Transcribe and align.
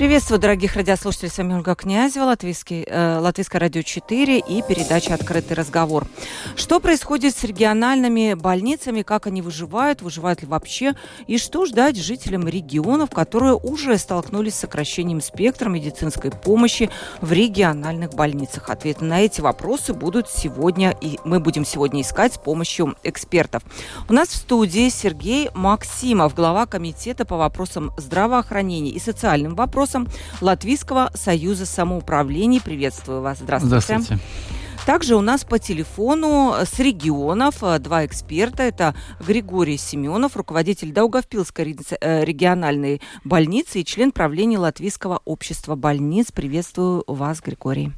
Приветствую, 0.00 0.40
дорогих 0.40 0.76
радиослушателей, 0.76 1.28
с 1.28 1.36
вами 1.36 1.52
Ольга 1.52 1.74
Князева, 1.74 2.24
Латвийский, 2.24 2.84
э, 2.86 3.18
Латвийское 3.18 3.60
радио 3.60 3.82
4 3.82 4.38
и 4.38 4.62
передача 4.62 5.12
«Открытый 5.12 5.54
разговор». 5.54 6.06
Что 6.56 6.80
происходит 6.80 7.36
с 7.36 7.44
региональными 7.44 8.32
больницами, 8.32 9.02
как 9.02 9.26
они 9.26 9.42
выживают, 9.42 10.00
выживают 10.00 10.40
ли 10.40 10.48
вообще, 10.48 10.94
и 11.26 11.36
что 11.36 11.66
ждать 11.66 11.98
жителям 11.98 12.48
регионов, 12.48 13.10
которые 13.10 13.56
уже 13.56 13.98
столкнулись 13.98 14.54
с 14.54 14.60
сокращением 14.60 15.20
спектра 15.20 15.68
медицинской 15.68 16.30
помощи 16.30 16.88
в 17.20 17.30
региональных 17.30 18.14
больницах? 18.14 18.70
Ответы 18.70 19.04
на 19.04 19.20
эти 19.20 19.42
вопросы 19.42 19.92
будут 19.92 20.30
сегодня, 20.30 20.96
и 20.98 21.18
мы 21.26 21.40
будем 21.40 21.66
сегодня 21.66 22.00
искать 22.00 22.32
с 22.32 22.38
помощью 22.38 22.96
экспертов. 23.02 23.62
У 24.08 24.14
нас 24.14 24.28
в 24.28 24.36
студии 24.36 24.88
Сергей 24.88 25.50
Максимов, 25.52 26.34
глава 26.34 26.64
комитета 26.64 27.26
по 27.26 27.36
вопросам 27.36 27.92
здравоохранения 27.98 28.92
и 28.92 28.98
социальным 28.98 29.54
вопросам 29.54 29.89
вопросам 29.90 30.08
Латвийского 30.40 31.10
союза 31.14 31.66
самоуправлений. 31.66 32.60
Приветствую 32.60 33.20
вас. 33.20 33.38
Здравствуйте. 33.38 33.80
Здравствуйте. 33.80 34.22
Также 34.86 35.14
у 35.14 35.20
нас 35.20 35.44
по 35.44 35.58
телефону 35.58 36.54
с 36.64 36.78
регионов 36.78 37.62
э, 37.62 37.78
два 37.78 38.06
эксперта. 38.06 38.62
Это 38.62 38.94
Григорий 39.24 39.76
Семенов, 39.76 40.36
руководитель 40.36 40.90
Даугавпилской 40.92 41.76
э, 42.00 42.24
региональной 42.24 43.02
больницы 43.22 43.80
и 43.80 43.84
член 43.84 44.10
правления 44.10 44.58
Латвийского 44.58 45.20
общества 45.26 45.76
больниц. 45.76 46.32
Приветствую 46.32 47.04
вас, 47.06 47.40
Григорий. 47.40 47.92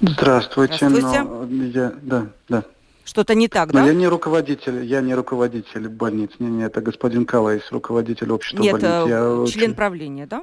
Здравствуйте. 0.00 0.88
Здравствуйте. 0.88 1.22
Но 1.22 1.64
я, 1.64 1.92
да, 2.00 2.26
да. 2.48 2.64
Что-то 3.08 3.34
не 3.34 3.48
так, 3.48 3.72
Но 3.72 3.80
да? 3.80 3.86
я 3.86 3.94
не 3.94 4.06
руководитель, 4.06 4.84
я 4.84 5.00
не 5.00 5.14
руководитель 5.14 5.88
больниц. 5.88 6.32
Не, 6.40 6.48
не, 6.48 6.64
это 6.64 6.82
господин 6.82 7.24
Калайс, 7.24 7.62
руководитель 7.70 8.30
общества 8.30 8.62
Нет, 8.62 8.72
больниц. 8.72 8.90
э, 8.90 9.08
Я 9.08 9.50
член 9.50 9.74
правления, 9.74 10.26
да? 10.26 10.42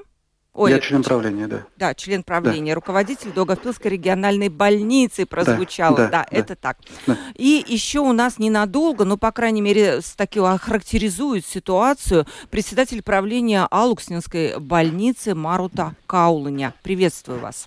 Я 0.58 0.80
член 0.80 1.04
правления, 1.04 1.46
да. 1.48 1.66
Да, 1.78 1.94
член 1.94 2.24
правления, 2.24 2.74
руководитель 2.74 3.32
Догавпилской 3.34 3.92
региональной 3.92 4.50
больницы 4.50 5.28
прозвучало. 5.28 5.96
да, 5.96 6.08
Да, 6.08 6.28
да. 6.32 6.38
это 6.38 6.56
так. 6.56 6.78
Да. 7.06 7.16
И 7.36 7.64
еще 7.68 8.00
у 8.00 8.14
нас 8.14 8.40
ненадолго, 8.40 9.06
но, 9.06 9.18
по 9.18 9.32
крайней 9.32 9.62
мере, 9.62 10.02
с 10.02 10.16
таким 10.16 10.46
охарактеризует 10.46 11.46
ситуацию 11.46 12.26
председатель 12.50 13.04
правления 13.04 13.68
Алукснинской 13.70 14.58
больницы 14.60 15.36
Марута 15.36 15.94
Каулыня. 16.08 16.74
Приветствую 16.82 17.40
вас. 17.40 17.66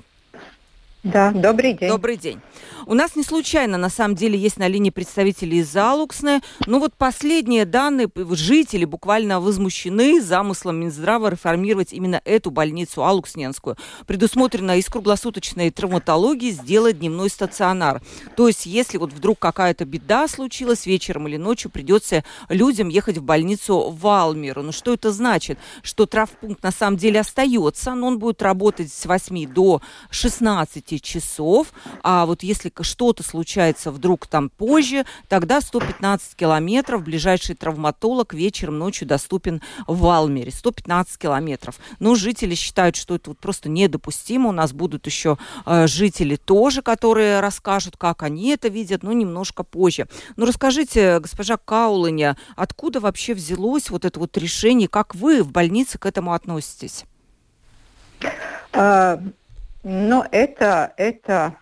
Да, 1.05 1.31
добрый 1.31 1.75
день. 1.75 1.89
Добрый 1.89 2.17
день. 2.17 2.41
У 2.87 2.95
нас 2.95 3.15
не 3.15 3.23
случайно, 3.23 3.79
на 3.79 3.89
самом 3.89 4.17
деле, 4.17 4.37
есть 4.37 4.57
на 4.57 4.67
линии 4.67 4.91
представители 4.91 5.57
из 5.57 5.77
Алуксны. 5.77 6.41
Ну 6.67 6.81
вот 6.81 6.95
последние 6.95 7.67
данные, 7.67 8.09
жители 8.31 8.85
буквально 8.85 9.41
возмущены 9.41 10.21
замыслом 10.21 10.81
Минздрава 10.81 11.29
реформировать 11.29 11.93
именно 11.93 12.21
эту 12.25 12.51
больницу 12.51 13.05
Алуксненскую. 13.05 13.77
Предусмотрено 14.07 14.77
из 14.77 14.87
круглосуточной 14.87 15.71
травматологии 15.71 16.51
сделать 16.51 16.99
дневной 16.99 17.31
стационар. 17.31 18.03
То 18.37 18.49
есть, 18.49 18.67
если 18.67 18.99
вот 18.99 19.13
вдруг 19.13 19.39
какая-то 19.39 19.85
беда 19.85 20.27
случилась 20.27 20.87
вечером 20.87 21.29
или 21.29 21.37
ночью, 21.37 21.71
придется 21.71 22.25
людям 22.49 22.89
ехать 22.89 23.19
в 23.19 23.23
больницу 23.23 23.91
в 23.91 24.07
Алмеру. 24.07 24.63
Ну 24.63 24.73
что 24.73 24.95
это 24.95 25.13
значит? 25.13 25.59
Что 25.83 26.07
травпункт 26.07 26.63
на 26.65 26.73
самом 26.73 26.97
деле 26.97 27.21
остается, 27.21 27.95
но 27.95 28.09
он 28.09 28.19
будет 28.19 28.43
работать 28.43 28.93
с 28.93 29.07
8 29.07 29.53
до 29.53 29.81
16 30.11 30.88
часов, 30.97 31.69
а 32.03 32.25
вот 32.27 32.43
если 32.43 32.73
что-то 32.81 33.23
случается 33.23 33.91
вдруг 33.91 34.27
там 34.27 34.49
позже, 34.49 35.05
тогда 35.29 35.61
115 35.61 36.35
километров, 36.35 37.03
ближайший 37.03 37.55
травматолог 37.55 38.33
вечером, 38.35 38.79
ночью 38.79 39.07
доступен 39.07 39.61
в 39.87 40.07
Алмере, 40.07 40.51
115 40.51 41.19
километров. 41.19 41.79
Но 41.99 42.15
жители 42.15 42.55
считают, 42.55 42.97
что 42.97 43.15
это 43.15 43.31
вот 43.31 43.39
просто 43.39 43.69
недопустимо, 43.69 44.49
у 44.49 44.53
нас 44.53 44.73
будут 44.73 45.07
еще 45.07 45.37
э, 45.67 45.87
жители 45.87 46.37
тоже, 46.37 46.83
которые 46.83 47.41
расскажут, 47.41 47.97
как 47.97 48.23
они 48.23 48.51
это 48.51 48.69
видят, 48.69 49.03
но 49.03 49.13
немножко 49.13 49.65
позже. 49.65 50.09
Ну 50.37 50.47
расскажите, 50.47 51.21
госпожа 51.21 51.57
Каулыня, 51.57 52.37
откуда 52.57 53.01
вообще 53.01 53.35
взялось 53.35 53.91
вот 53.91 54.05
это 54.05 54.19
вот 54.19 54.37
решение, 54.37 54.89
как 54.89 55.15
вы 55.15 55.43
в 55.43 55.53
больнице 55.53 55.99
к 55.99 56.07
этому 56.07 56.33
относитесь? 56.33 57.05
Ну, 59.91 60.23
это, 60.33 60.93
это 60.99 61.55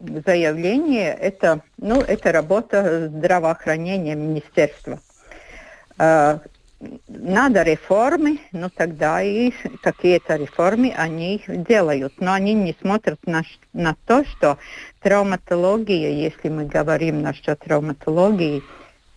заявление, 0.00 1.14
это, 1.14 1.60
ну, 1.78 2.00
это 2.00 2.32
работа 2.32 3.06
здравоохранения 3.06 4.16
министерства. 4.16 4.98
А, 5.96 6.40
надо 7.06 7.62
реформы, 7.62 8.40
ну 8.50 8.68
тогда 8.68 9.22
и 9.22 9.52
какие-то 9.80 10.34
реформы 10.34 10.92
они 10.96 11.40
делают. 11.46 12.14
Но 12.18 12.32
они 12.32 12.52
не 12.52 12.76
смотрят 12.80 13.24
на, 13.26 13.44
на 13.72 13.94
то, 14.06 14.24
что 14.24 14.58
травматология, 15.00 16.10
если 16.10 16.48
мы 16.48 16.64
говорим 16.64 17.22
насчет 17.22 17.60
травматологии, 17.60 18.64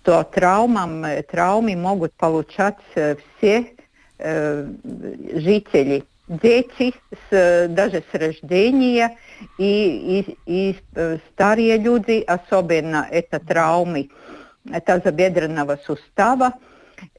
то 0.03 0.23
травмам, 0.23 1.03
э, 1.03 1.23
травмы 1.23 1.75
могут 1.75 2.13
получать 2.13 2.77
э, 2.93 3.15
все 3.39 3.73
э, 4.19 4.67
жители, 5.33 6.03
дети 6.29 6.93
с, 7.11 7.31
э, 7.31 7.67
даже 7.67 8.03
с 8.11 8.17
рождения 8.17 9.17
и, 9.57 10.25
и, 10.25 10.37
и 10.45 10.77
э, 10.95 11.17
старые 11.33 11.77
люди, 11.77 12.23
особенно 12.25 13.07
это 13.09 13.39
травмы 13.39 14.09
э, 14.71 14.79
тазобедренного 14.79 15.77
сустава. 15.85 16.53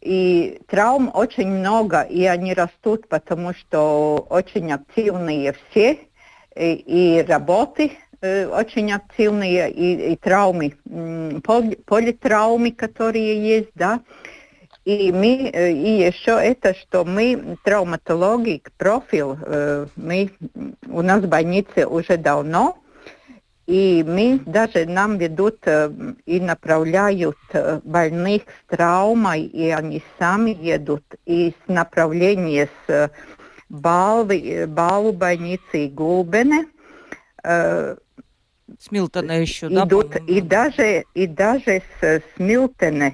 И 0.00 0.60
травм 0.68 1.10
очень 1.12 1.48
много, 1.48 2.02
и 2.02 2.24
они 2.24 2.54
растут, 2.54 3.08
потому 3.08 3.54
что 3.54 4.26
очень 4.28 4.70
активные 4.72 5.54
все, 5.70 5.98
и, 6.54 6.74
и 6.74 7.22
работы 7.22 7.92
э, 8.20 8.46
очень 8.46 8.92
активные, 8.92 9.70
и, 9.70 10.12
и 10.12 10.16
травмы, 10.16 10.74
поли- 10.84 11.76
политравмы, 11.84 12.72
которые 12.72 13.42
есть, 13.42 13.70
да. 13.74 14.00
И 14.90 15.12
мы, 15.12 15.50
и 15.54 16.06
еще 16.06 16.32
это, 16.32 16.74
что 16.74 17.04
мы 17.04 17.56
травматологи, 17.62 18.62
профиль, 18.76 19.36
мы, 19.94 20.30
у 20.88 21.02
нас 21.02 21.22
в 21.22 21.28
больнице 21.28 21.86
уже 21.86 22.16
давно, 22.16 22.76
и 23.70 24.04
мы 24.04 24.40
даже 24.46 24.84
нам 24.84 25.16
ведут 25.16 25.58
э, 25.66 25.92
и 26.26 26.40
направляют 26.40 27.36
э, 27.52 27.80
больных 27.84 28.42
с 28.42 28.70
травмой, 28.76 29.42
и 29.42 29.70
они 29.70 30.02
сами 30.18 30.50
едут 30.60 31.04
из 31.24 31.52
направления 31.68 32.66
с 32.66 32.90
э, 32.90 33.08
Балвы, 33.68 34.64
Балву 34.66 35.12
больницы 35.12 35.84
и 35.84 35.88
Гулбене. 35.88 36.66
э, 37.44 37.94
С 38.76 38.90
Милтона 38.90 39.40
еще, 39.40 39.68
да? 39.68 39.84
идут, 39.84 40.14
по-моему? 40.14 40.26
и 40.26 40.40
даже, 40.40 41.04
и 41.14 41.26
даже 41.28 41.82
с, 42.00 42.02
с 42.02 42.22
Милтона, 42.38 43.12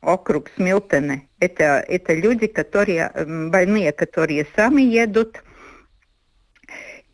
округ 0.00 0.50
Смилтона, 0.56 1.22
это, 1.40 1.84
это 1.86 2.14
люди, 2.14 2.46
которые, 2.46 3.10
больные, 3.50 3.92
которые 3.92 4.46
сами 4.56 4.82
едут, 4.82 5.42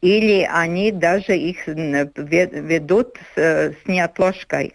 или 0.00 0.46
они 0.50 0.92
даже 0.92 1.36
их 1.36 1.66
ведут 1.66 3.16
с, 3.34 3.38
с 3.38 3.86
неотложкой. 3.86 4.74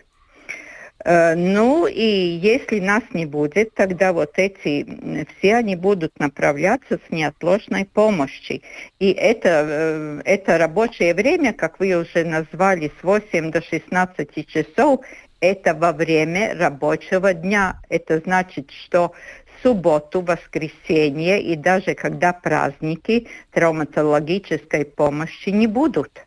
Э, 1.05 1.35
Ну 1.35 1.87
и 1.87 2.39
если 2.41 2.79
нас 2.79 3.03
не 3.13 3.25
будет, 3.25 3.73
тогда 3.73 4.11
вот 4.11 4.31
эти 4.37 5.27
все 5.37 5.55
они 5.55 5.75
будут 5.75 6.17
направляться 6.19 6.99
с 7.07 7.11
неотложной 7.11 7.85
помощи. 7.85 8.61
И 8.99 9.11
это, 9.11 9.65
э, 9.67 10.21
это 10.25 10.57
рабочее 10.57 11.13
время, 11.13 11.53
как 11.53 11.79
вы 11.79 11.93
уже 11.93 12.25
назвали, 12.25 12.91
с 12.99 13.03
8 13.03 13.51
до 13.51 13.61
16 13.61 14.47
часов, 14.47 15.01
это 15.41 15.73
во 15.73 15.91
время 15.91 16.55
рабочего 16.57 17.33
дня. 17.33 17.79
Это 17.89 18.19
значит, 18.19 18.71
что 18.71 19.13
субботу, 19.61 20.21
воскресенье 20.21 21.41
и 21.41 21.55
даже 21.55 21.95
когда 21.95 22.33
праздники 22.33 23.27
травматологической 23.51 24.85
помощи 24.85 25.49
не 25.49 25.67
будут. 25.67 26.25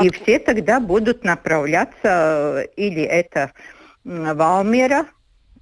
И 0.00 0.08
Отку- 0.08 0.22
все 0.22 0.38
тогда 0.38 0.80
будут 0.80 1.24
направляться, 1.24 2.64
э, 2.64 2.66
или 2.76 3.02
это 3.02 3.52
Валмера, 4.04 5.06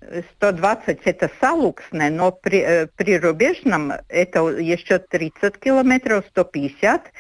э, 0.01 0.23
120 0.37 1.01
это 1.05 1.31
Салуксне, 1.41 2.11
но 2.11 2.31
при, 2.33 2.61
э, 2.61 2.87
при 2.97 3.19
рубежном 3.19 3.93
это 4.09 4.41
еще 4.49 4.99
30 4.99 5.59
километров, 5.59 6.25
150, 6.31 7.13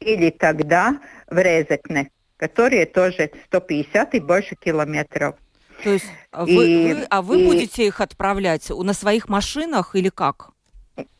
или 0.00 0.30
тогда 0.30 0.98
в 1.28 1.38
Резекне. 1.38 2.10
Которые 2.36 2.86
тоже 2.86 3.30
150 3.46 4.14
и 4.14 4.20
больше 4.20 4.56
километров. 4.56 5.36
То 5.82 5.90
есть 5.90 6.06
вы, 6.32 6.66
и, 6.66 6.94
вы, 6.94 7.06
а 7.10 7.22
вы 7.22 7.42
и... 7.42 7.46
будете 7.46 7.86
их 7.86 8.00
отправлять 8.00 8.70
на 8.70 8.92
своих 8.92 9.28
машинах 9.28 9.94
или 9.94 10.08
как? 10.08 10.50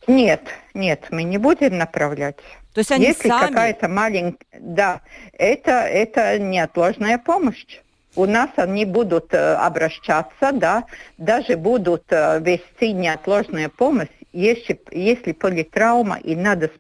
Нет, 0.07 0.43
нет, 0.75 1.07
мы 1.11 1.25
не 1.25 1.39
будем 1.39 1.79
направлять. 1.79 2.37
То 2.73 2.79
есть 2.79 2.93
они 2.93 3.07
Если 3.07 3.29
сами... 3.29 3.49
какая-то 3.49 3.89
маленькая... 3.89 4.47
Да, 4.53 5.03
это, 5.33 5.73
это 5.73 6.39
неотложная 6.39 7.19
помощь. 7.19 7.81
У 8.17 8.27
нас 8.27 8.51
они 8.57 8.85
будут 8.85 9.35
э, 9.35 9.55
обращаться, 9.55 10.53
да, 10.53 10.85
даже 11.19 11.57
будут 11.57 12.05
э, 12.11 12.41
вести 12.41 12.93
неотложную 12.93 13.71
помощь, 13.71 14.09
если, 14.33 14.81
если 14.93 15.33
политравма 15.33 16.19
и 16.23 16.37
надо 16.37 16.71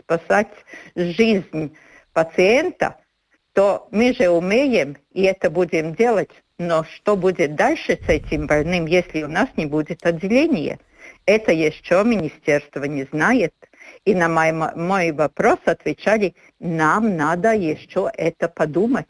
спасать 0.00 0.48
жизнь 0.96 1.76
пациента, 2.12 2.96
то 3.52 3.88
мы 3.90 4.14
же 4.14 4.28
умеем 4.28 4.96
и 5.12 5.22
это 5.22 5.50
будем 5.50 5.94
делать. 5.94 6.30
Но 6.58 6.84
что 6.84 7.16
будет 7.16 7.54
дальше 7.54 7.98
с 8.04 8.08
этим 8.08 8.46
больным, 8.46 8.86
если 8.86 9.22
у 9.22 9.28
нас 9.28 9.48
не 9.56 9.66
будет 9.66 10.04
отделения? 10.04 10.78
Это 11.26 11.52
еще 11.52 12.02
министерство 12.04 12.84
не 12.84 13.04
знает. 13.04 13.54
И 14.04 14.14
на 14.14 14.28
мой, 14.28 14.52
мой 14.52 15.12
вопрос 15.12 15.58
отвечали, 15.64 16.34
нам 16.58 17.16
надо 17.16 17.52
еще 17.52 18.10
это 18.14 18.48
подумать. 18.48 19.08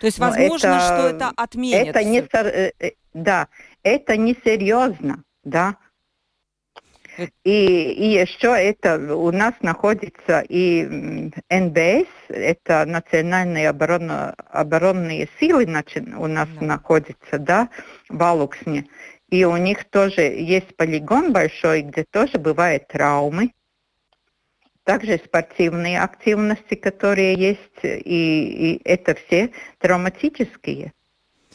То 0.00 0.06
есть 0.06 0.18
возможно, 0.18 0.66
это, 0.66 0.80
что 0.80 1.08
это 1.08 1.32
отменят? 1.36 1.88
Это 1.88 2.04
не, 2.04 2.20
э, 2.20 2.72
э, 2.78 2.90
да, 3.14 3.48
это 3.82 4.16
не 4.16 4.36
серьезно, 4.44 5.22
да. 5.44 5.76
И, 7.44 7.92
и 7.92 8.20
еще 8.20 8.54
это 8.56 9.16
у 9.16 9.30
нас 9.32 9.54
находится 9.60 10.44
и 10.48 10.84
НБС, 11.50 12.08
это 12.28 12.84
национальные 12.86 13.68
оборона, 13.68 14.34
оборонные 14.48 15.28
силы 15.38 15.64
у 15.64 16.26
нас 16.26 16.48
да. 16.60 16.66
находится, 16.66 17.38
да, 17.38 17.68
в 18.08 18.22
Алуксне. 18.22 18.86
И 19.28 19.44
у 19.44 19.56
них 19.56 19.84
тоже 19.86 20.22
есть 20.22 20.76
полигон 20.76 21.32
большой, 21.32 21.82
где 21.82 22.04
тоже 22.04 22.38
бывают 22.38 22.88
травмы. 22.88 23.52
Также 24.84 25.18
спортивные 25.18 26.00
активности, 26.00 26.74
которые 26.74 27.34
есть, 27.34 27.82
и, 27.82 28.74
и 28.74 28.80
это 28.84 29.14
все 29.14 29.52
травматические. 29.78 30.92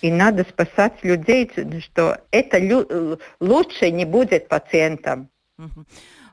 И 0.01 0.12
надо 0.12 0.44
спасать 0.44 1.03
людей, 1.03 1.51
что 1.81 2.19
это 2.31 2.57
лю- 2.57 3.19
лучше 3.39 3.92
не 3.92 4.06
будет 4.06 4.48
пациентам. 4.48 5.30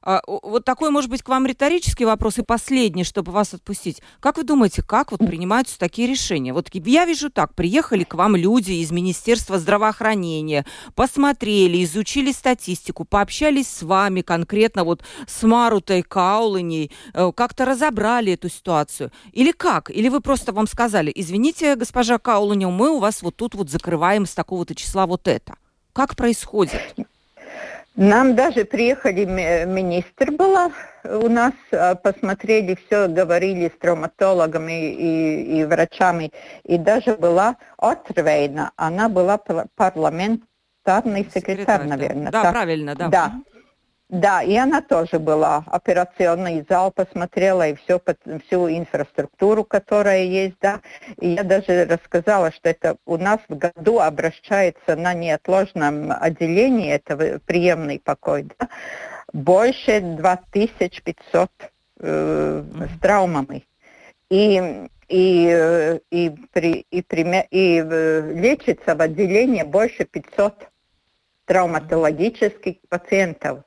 А, 0.03 0.21
вот 0.26 0.65
такой, 0.67 0.91
может 0.91 1.09
быть, 1.09 1.23
к 1.23 1.29
вам 1.29 1.47
риторический 1.47 2.05
вопрос 2.05 2.38
и 2.38 2.43
последний, 2.43 3.05
чтобы 3.05 3.32
вас 3.32 3.55
отпустить. 3.55 4.03
Как 4.21 4.37
вы 4.37 4.44
думаете, 4.44 4.82
как 4.82 5.12
вот 5.12 5.21
принимаются 5.21 5.79
такие 5.79 6.06
решения? 6.06 6.53
Вот 6.53 6.69
я 6.73 7.06
вижу 7.06 7.31
так, 7.31 7.55
приехали 7.55 8.05
к 8.05 8.15
вам 8.15 8.37
люди 8.37 8.73
из 8.73 8.91
Министерства 8.91 9.59
здравоохранения, 9.59 10.67
посмотрели, 10.94 11.82
изучили 11.85 12.32
статистику, 12.32 13.05
пообщались 13.05 13.69
с 13.69 13.82
вами 13.82 14.21
конкретно 14.21 14.85
вот 14.85 15.03
с 15.27 15.43
Марутой 15.43 16.03
Каулыней, 16.03 16.93
э, 17.15 17.32
как-то 17.35 17.65
разобрали 17.65 18.35
эту 18.35 18.50
ситуацию. 18.50 19.11
Или 19.32 19.53
как? 19.53 19.91
Или 19.91 20.11
вы 20.11 20.20
просто 20.20 20.53
вам 20.53 20.67
сказали, 20.67 21.11
извините, 21.15 21.77
госпожа 21.77 22.19
Каулыня, 22.19 22.69
мы 22.69 22.91
у 22.91 22.99
вас 22.99 23.23
вот 23.23 23.37
тут 23.37 23.55
вот 23.55 23.70
закрываем 23.70 24.27
с 24.27 24.35
такого-то 24.35 24.75
числа 24.75 25.06
вот 25.06 25.29
это. 25.29 25.56
Как 25.94 26.15
происходит? 26.15 26.82
Нам 27.96 28.35
даже 28.35 28.64
приехали, 28.64 29.25
министр 29.25 30.32
была 30.32 30.73
у 31.05 31.29
нас, 31.29 31.52
а, 31.70 31.94
посмотрели 31.94 32.76
все, 32.87 33.06
говорили 33.06 33.69
с 33.69 33.79
травматологами 33.79 34.93
и, 34.93 35.61
и 35.61 35.64
врачами. 35.64 36.32
И 36.64 36.76
даже 36.76 37.17
была 37.17 37.56
Отрвейна, 37.79 38.73
она 38.76 39.08
была 39.08 39.38
парламентарный 39.76 41.25
секретарь, 41.32 41.32
секретарь 41.32 41.85
наверное. 41.87 42.32
Да, 42.32 42.43
так? 42.43 42.52
правильно, 42.52 42.94
да. 42.96 43.08
Да. 43.08 43.32
Да, 44.11 44.43
и 44.43 44.55
она 44.55 44.83
тоже 44.83 45.19
была. 45.19 45.65
Операционный 45.67 46.65
зал 46.69 46.91
посмотрела 46.91 47.69
и 47.69 47.75
все, 47.75 48.01
всю 48.47 48.69
инфраструктуру, 48.69 49.65
которая 49.65 50.25
есть, 50.25 50.56
да. 50.61 50.81
И 51.21 51.31
я 51.31 51.43
даже 51.43 51.87
рассказала, 51.87 52.53
что 52.53 52.69
это 52.69 52.97
у 53.06 53.17
нас 53.17 53.41
в 53.49 53.56
году 53.56 54.01
обращается 54.01 54.95
на 54.95 55.15
неотложном 55.15 56.12
отделении, 56.12 56.93
это 56.93 57.41
приемный 57.47 57.99
покой, 57.99 58.47
да, 58.59 58.69
больше 59.33 60.01
2500 60.01 61.51
э, 62.01 62.62
с 62.62 63.01
травмами. 63.01 63.67
И 64.29 64.89
и, 65.09 66.01
и, 66.11 66.33
при, 66.53 66.87
и, 66.91 67.03
при, 67.03 67.47
и 67.51 67.79
э, 67.79 68.33
лечится 68.33 68.95
в 68.95 69.03
отделении 69.03 69.62
больше 69.62 70.05
500 70.06 70.69
травматологических 71.45 72.77
пациентов. 72.89 73.65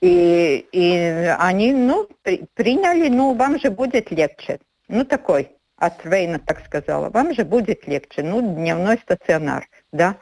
И, 0.00 0.66
и 0.72 1.34
они, 1.38 1.72
ну, 1.72 2.08
при, 2.22 2.44
приняли, 2.54 3.08
ну, 3.08 3.34
вам 3.34 3.58
же 3.58 3.70
будет 3.70 4.10
легче. 4.10 4.60
Ну, 4.88 5.04
такой, 5.04 5.50
от 5.76 6.04
Вейна 6.04 6.38
так 6.38 6.64
сказала, 6.66 7.10
вам 7.10 7.34
же 7.34 7.44
будет 7.44 7.86
легче. 7.86 8.22
Ну, 8.22 8.40
дневной 8.54 8.98
стационар, 8.98 9.68
да. 9.92 10.16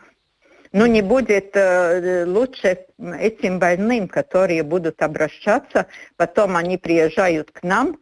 Но 0.72 0.86
не 0.86 1.02
будет 1.02 1.50
э, 1.54 2.24
лучше 2.26 2.86
этим 2.98 3.58
больным, 3.58 4.08
которые 4.08 4.62
будут 4.62 5.02
обращаться, 5.02 5.86
потом 6.16 6.56
они 6.56 6.78
приезжают 6.78 7.50
к 7.50 7.62
нам, 7.62 7.98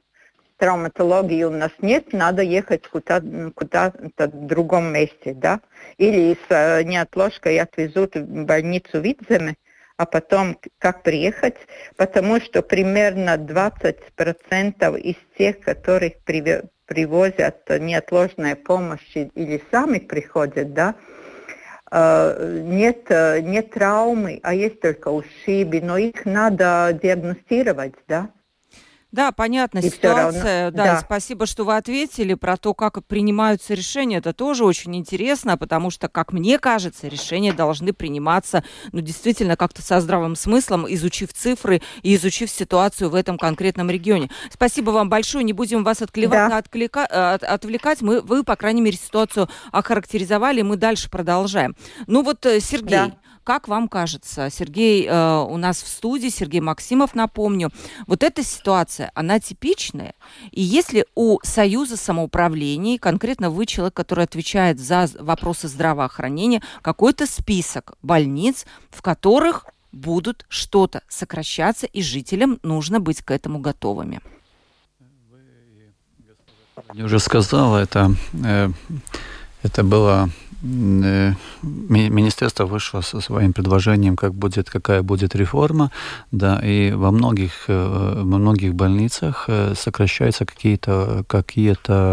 травматологии 0.61 1.43
у 1.43 1.51
нас 1.51 1.73
нет, 1.81 2.13
надо 2.13 2.43
ехать 2.43 2.87
куда-то 2.87 3.51
куда 3.55 3.93
в 4.19 4.47
другом 4.47 4.93
месте, 4.93 5.35
да. 5.35 5.61
Или 5.97 6.35
с 6.35 6.47
э, 6.51 6.85
неотложкой 6.85 7.59
отвезут 7.59 8.15
в 8.15 8.45
больницу 8.45 9.01
Видземе, 9.01 9.57
а 10.00 10.06
потом 10.06 10.56
как 10.79 11.02
приехать, 11.02 11.56
потому 11.99 12.41
что 12.41 12.62
примерно 12.62 13.37
20% 13.37 14.99
из 14.99 15.17
тех, 15.37 15.61
которых 15.61 16.14
привозят 16.87 17.69
неотложная 17.69 18.56
помощь 18.56 19.14
или 19.14 19.62
сами 19.70 19.99
приходят, 19.99 20.73
да, 20.73 20.94
э, 21.93 22.62
нет, 22.62 23.11
нет 23.11 23.73
травмы, 23.73 24.41
а 24.43 24.55
есть 24.55 24.81
только 24.81 25.08
ушибы, 25.08 25.82
но 25.82 25.99
их 25.99 26.25
надо 26.25 26.99
диагностировать, 27.02 27.97
да. 28.08 28.31
Да, 29.12 29.33
понятно, 29.33 29.81
и 29.81 29.91
ситуация. 29.91 30.71
Да, 30.71 30.85
да. 30.85 31.01
спасибо, 31.01 31.47
что 31.47 31.65
вы 31.65 31.77
ответили 31.77 32.35
про 32.35 32.57
то, 32.57 32.75
как 32.75 33.05
принимаются 33.05 33.75
решения. 33.75 34.19
Это 34.19 34.33
тоже 34.33 34.64
очень 34.64 34.95
интересно, 34.95 35.57
потому 35.57 35.90
что, 35.90 36.09
как 36.09 36.33
мне 36.33 36.59
кажется, 36.59 37.09
решения 37.09 37.52
должны 37.52 37.93
приниматься, 37.93 38.62
ну, 38.93 39.00
действительно, 39.00 39.57
как-то 39.57 39.83
со 39.83 40.00
здравым 40.00 40.37
смыслом, 40.37 40.87
изучив 40.88 41.33
цифры 41.33 41.83
и 42.02 42.14
изучив 42.14 42.50
ситуацию 42.50 43.11
в 43.11 43.17
этом 43.17 43.37
конкретном 43.37 43.90
регионе. 43.90 44.31
Спасибо 44.52 44.90
вам 44.90 45.09
большое. 45.09 45.45
Не 45.45 45.52
будем 45.52 45.83
вас 45.83 46.02
отклева... 46.02 46.33
да. 46.33 46.59
отклика... 46.59 47.07
Э, 47.11 47.35
от... 47.35 47.43
отвлекать. 47.43 48.02
Мы, 48.02 48.21
вы, 48.21 48.45
по 48.45 48.55
крайней 48.55 48.81
мере, 48.81 48.97
ситуацию 48.97 49.49
охарактеризовали, 49.73 50.62
мы 50.62 50.76
дальше 50.76 51.11
продолжаем. 51.11 51.75
Ну 52.07 52.23
вот, 52.23 52.47
э, 52.47 52.61
Сергей, 52.61 52.90
да. 52.90 53.12
Как 53.44 53.68
вам 53.68 53.88
кажется, 53.88 54.50
Сергей 54.50 55.06
э, 55.06 55.44
у 55.49 55.56
нас 55.56 55.82
в 55.82 55.88
студии, 55.88 56.28
Сергей 56.28 56.61
Максимов, 56.61 57.14
напомню, 57.14 57.70
вот 58.06 58.23
эта 58.23 58.42
ситуация, 58.42 59.11
она 59.14 59.40
типичная? 59.40 60.14
И 60.50 60.61
если 60.61 61.06
у 61.14 61.38
Союза 61.42 61.97
самоуправлений, 61.97 62.99
конкретно 62.99 63.50
вы 63.50 63.64
человек, 63.64 63.94
который 63.94 64.25
отвечает 64.25 64.78
за 64.78 65.09
вопросы 65.18 65.68
здравоохранения, 65.68 66.62
какой-то 66.82 67.26
список 67.26 67.94
больниц, 68.02 68.66
в 68.90 69.00
которых 69.00 69.66
будут 69.90 70.44
что-то 70.49 71.02
сокращаться, 71.09 71.87
и 71.87 72.02
жителям 72.02 72.61
нужно 72.62 73.00
быть 73.00 73.23
к 73.23 73.30
этому 73.30 73.59
готовыми? 73.59 74.20
Я 76.92 77.04
уже 77.04 77.18
сказала, 77.18 77.78
это, 77.78 78.14
э, 78.44 78.68
это 79.62 79.82
было 79.82 80.28
министерство 80.62 82.67
вышло 82.67 83.00
со 83.00 83.21
своим 83.21 83.52
предложением, 83.52 84.17
как 84.17 84.35
будет, 84.35 84.71
какая 84.71 85.02
будет 85.02 85.35
реформа, 85.35 85.90
да, 86.33 86.61
и 86.62 86.93
во 86.93 87.11
многих, 87.11 87.64
э, 87.69 88.23
во 88.25 88.38
многих 88.38 88.75
больницах 88.75 89.45
э, 89.49 89.75
сокращаются 89.76 90.45
какие-то 90.45 91.25
какие 91.26 91.71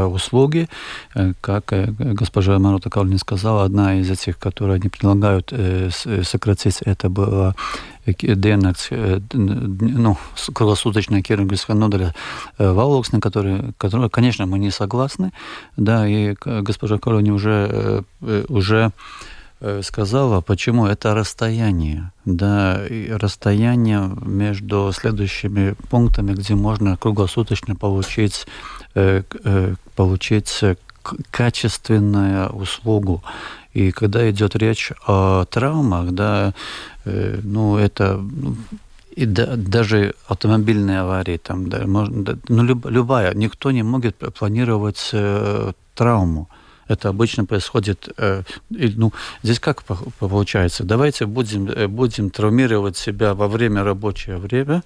услуги, 0.07 0.67
как 1.41 1.73
госпожа 1.97 2.59
Марута 2.59 2.89
Калнин 2.89 3.17
сказала, 3.17 3.63
одна 3.63 3.99
из 3.99 4.09
этих, 4.09 4.37
которые 4.37 4.75
они 4.75 4.89
предлагают 4.89 5.53
сократить, 6.23 6.81
это 6.81 7.09
была 7.09 7.55
dienas, 8.07 8.87
ну, 9.33 10.17
круглосуточная 10.53 11.21
хирургическая 11.21 11.75
ноделя 11.75 12.13
Валоксна, 12.57 13.19
который, 13.19 13.73
который, 13.77 14.09
конечно, 14.09 14.45
мы 14.45 14.59
не 14.59 14.71
согласны, 14.71 15.31
да, 15.75 16.07
и 16.07 16.35
госпожа 16.43 16.97
Колони 16.97 17.31
уже, 17.31 18.03
уже 18.47 18.91
э, 19.59 19.81
сказала, 19.83 20.41
почему 20.41 20.85
это 20.85 21.13
расстояние, 21.13 22.11
да, 22.25 22.85
и 22.87 23.09
расстояние 23.09 24.11
между 24.21 24.91
следующими 24.93 25.75
пунктами, 25.89 26.33
где 26.33 26.55
можно 26.55 26.97
круглосуточно 26.97 27.75
получить, 27.75 28.47
э, 28.95 29.23
э, 29.43 29.75
получить 29.95 30.63
качественную 31.31 32.49
услугу. 32.49 33.23
И 33.77 33.91
когда 33.91 34.27
идет 34.31 34.55
речь 34.55 34.91
о 35.05 35.45
травмах, 35.45 36.11
да, 36.11 36.53
э, 37.05 37.39
ну 37.43 37.77
это 37.77 38.17
ну, 38.17 38.55
и 39.11 39.25
да, 39.27 39.55
даже 39.55 40.15
автомобильные 40.27 41.01
аварии, 41.01 41.37
там, 41.37 41.69
да, 41.69 41.85
можно, 41.85 42.23
да, 42.23 42.37
ну, 42.49 42.63
люб, 42.63 42.87
любая, 42.89 43.35
никто 43.35 43.69
не 43.69 43.83
может 43.83 44.15
планировать 44.39 45.09
э, 45.13 45.73
травму. 45.93 46.49
Это 46.87 47.09
обычно 47.09 47.45
происходит, 47.45 48.09
э, 48.17 48.41
и, 48.71 48.93
ну, 48.97 49.13
здесь 49.43 49.59
как 49.59 49.83
получается? 49.83 50.83
Давайте 50.83 51.27
будем, 51.27 51.69
э, 51.69 51.87
будем 51.87 52.31
травмировать 52.31 52.97
себя 52.97 53.35
во 53.35 53.47
время 53.47 53.83
рабочего 53.83 54.37
времени, 54.37 54.81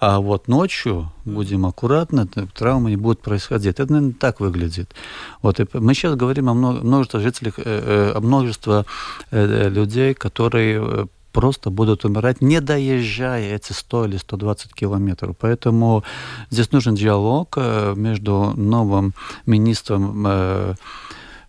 а 0.00 0.20
вот 0.20 0.48
ночью 0.48 1.12
будем 1.24 1.66
аккуратно, 1.66 2.26
травмы 2.26 2.90
не 2.90 2.96
будут 2.96 3.20
происходить. 3.22 3.78
Это, 3.78 3.92
наверное, 3.92 4.14
так 4.14 4.40
выглядит. 4.40 4.94
Вот, 5.42 5.60
и 5.60 5.66
мы 5.74 5.94
сейчас 5.94 6.16
говорим 6.16 6.48
о 6.48 6.54
множестве 6.54 7.20
жителей, 7.20 7.52
э, 7.56 8.12
о 8.16 8.20
множестве 8.20 8.84
людей, 9.30 10.14
которые 10.14 11.08
просто 11.32 11.70
будут 11.70 12.04
умирать, 12.04 12.40
не 12.40 12.60
доезжая 12.60 13.56
эти 13.56 13.72
100 13.72 14.06
или 14.06 14.16
120 14.16 14.74
километров. 14.74 15.36
Поэтому 15.38 16.04
здесь 16.50 16.72
нужен 16.72 16.94
диалог 16.94 17.54
э, 17.56 17.94
между 17.96 18.52
новым 18.56 19.14
министром, 19.46 20.24
э, 20.26 20.74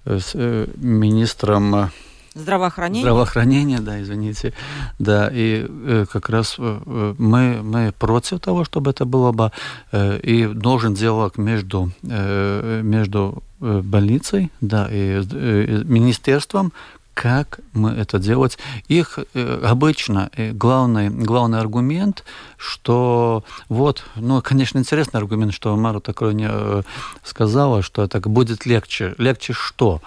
э, 0.06 0.68
министром 0.76 1.92
Здравоохранение? 2.34 3.02
Здравоохранение, 3.04 3.80
да, 3.80 4.02
извините. 4.02 4.54
Да, 5.00 5.30
и 5.32 5.68
э, 5.68 6.06
как 6.12 6.30
раз 6.30 6.56
э, 6.58 7.14
мы, 7.18 7.62
мы 7.62 7.94
против 7.98 8.40
того, 8.40 8.64
чтобы 8.64 8.92
это 8.92 9.04
было 9.06 9.34
бы, 9.34 9.52
э, 9.92 10.20
и 10.20 10.46
должен 10.46 10.94
диалог 10.94 11.38
между, 11.38 11.92
э, 12.04 12.82
между 12.84 13.44
больницей, 13.60 14.50
да, 14.62 14.88
и, 14.90 15.22
и 15.22 15.84
министерством, 15.84 16.72
как 17.14 17.60
мы 17.74 17.92
это 17.92 18.18
делать. 18.20 18.58
Их 18.88 19.20
э, 19.34 19.62
обычно 19.64 20.30
э, 20.36 20.52
главный, 20.54 21.10
главный 21.10 21.60
аргумент, 21.60 22.24
что 22.58 23.44
вот, 23.70 24.04
ну, 24.16 24.42
конечно, 24.42 24.80
интересный 24.80 25.20
аргумент, 25.20 25.54
что 25.54 25.76
Мара 25.76 26.00
такое 26.00 26.34
не 26.34 26.48
э, 26.50 26.84
сказала, 27.24 27.82
что 27.82 28.08
так 28.08 28.28
будет 28.28 28.66
легче. 28.66 29.16
Легче 29.18 29.54
что? 29.54 30.02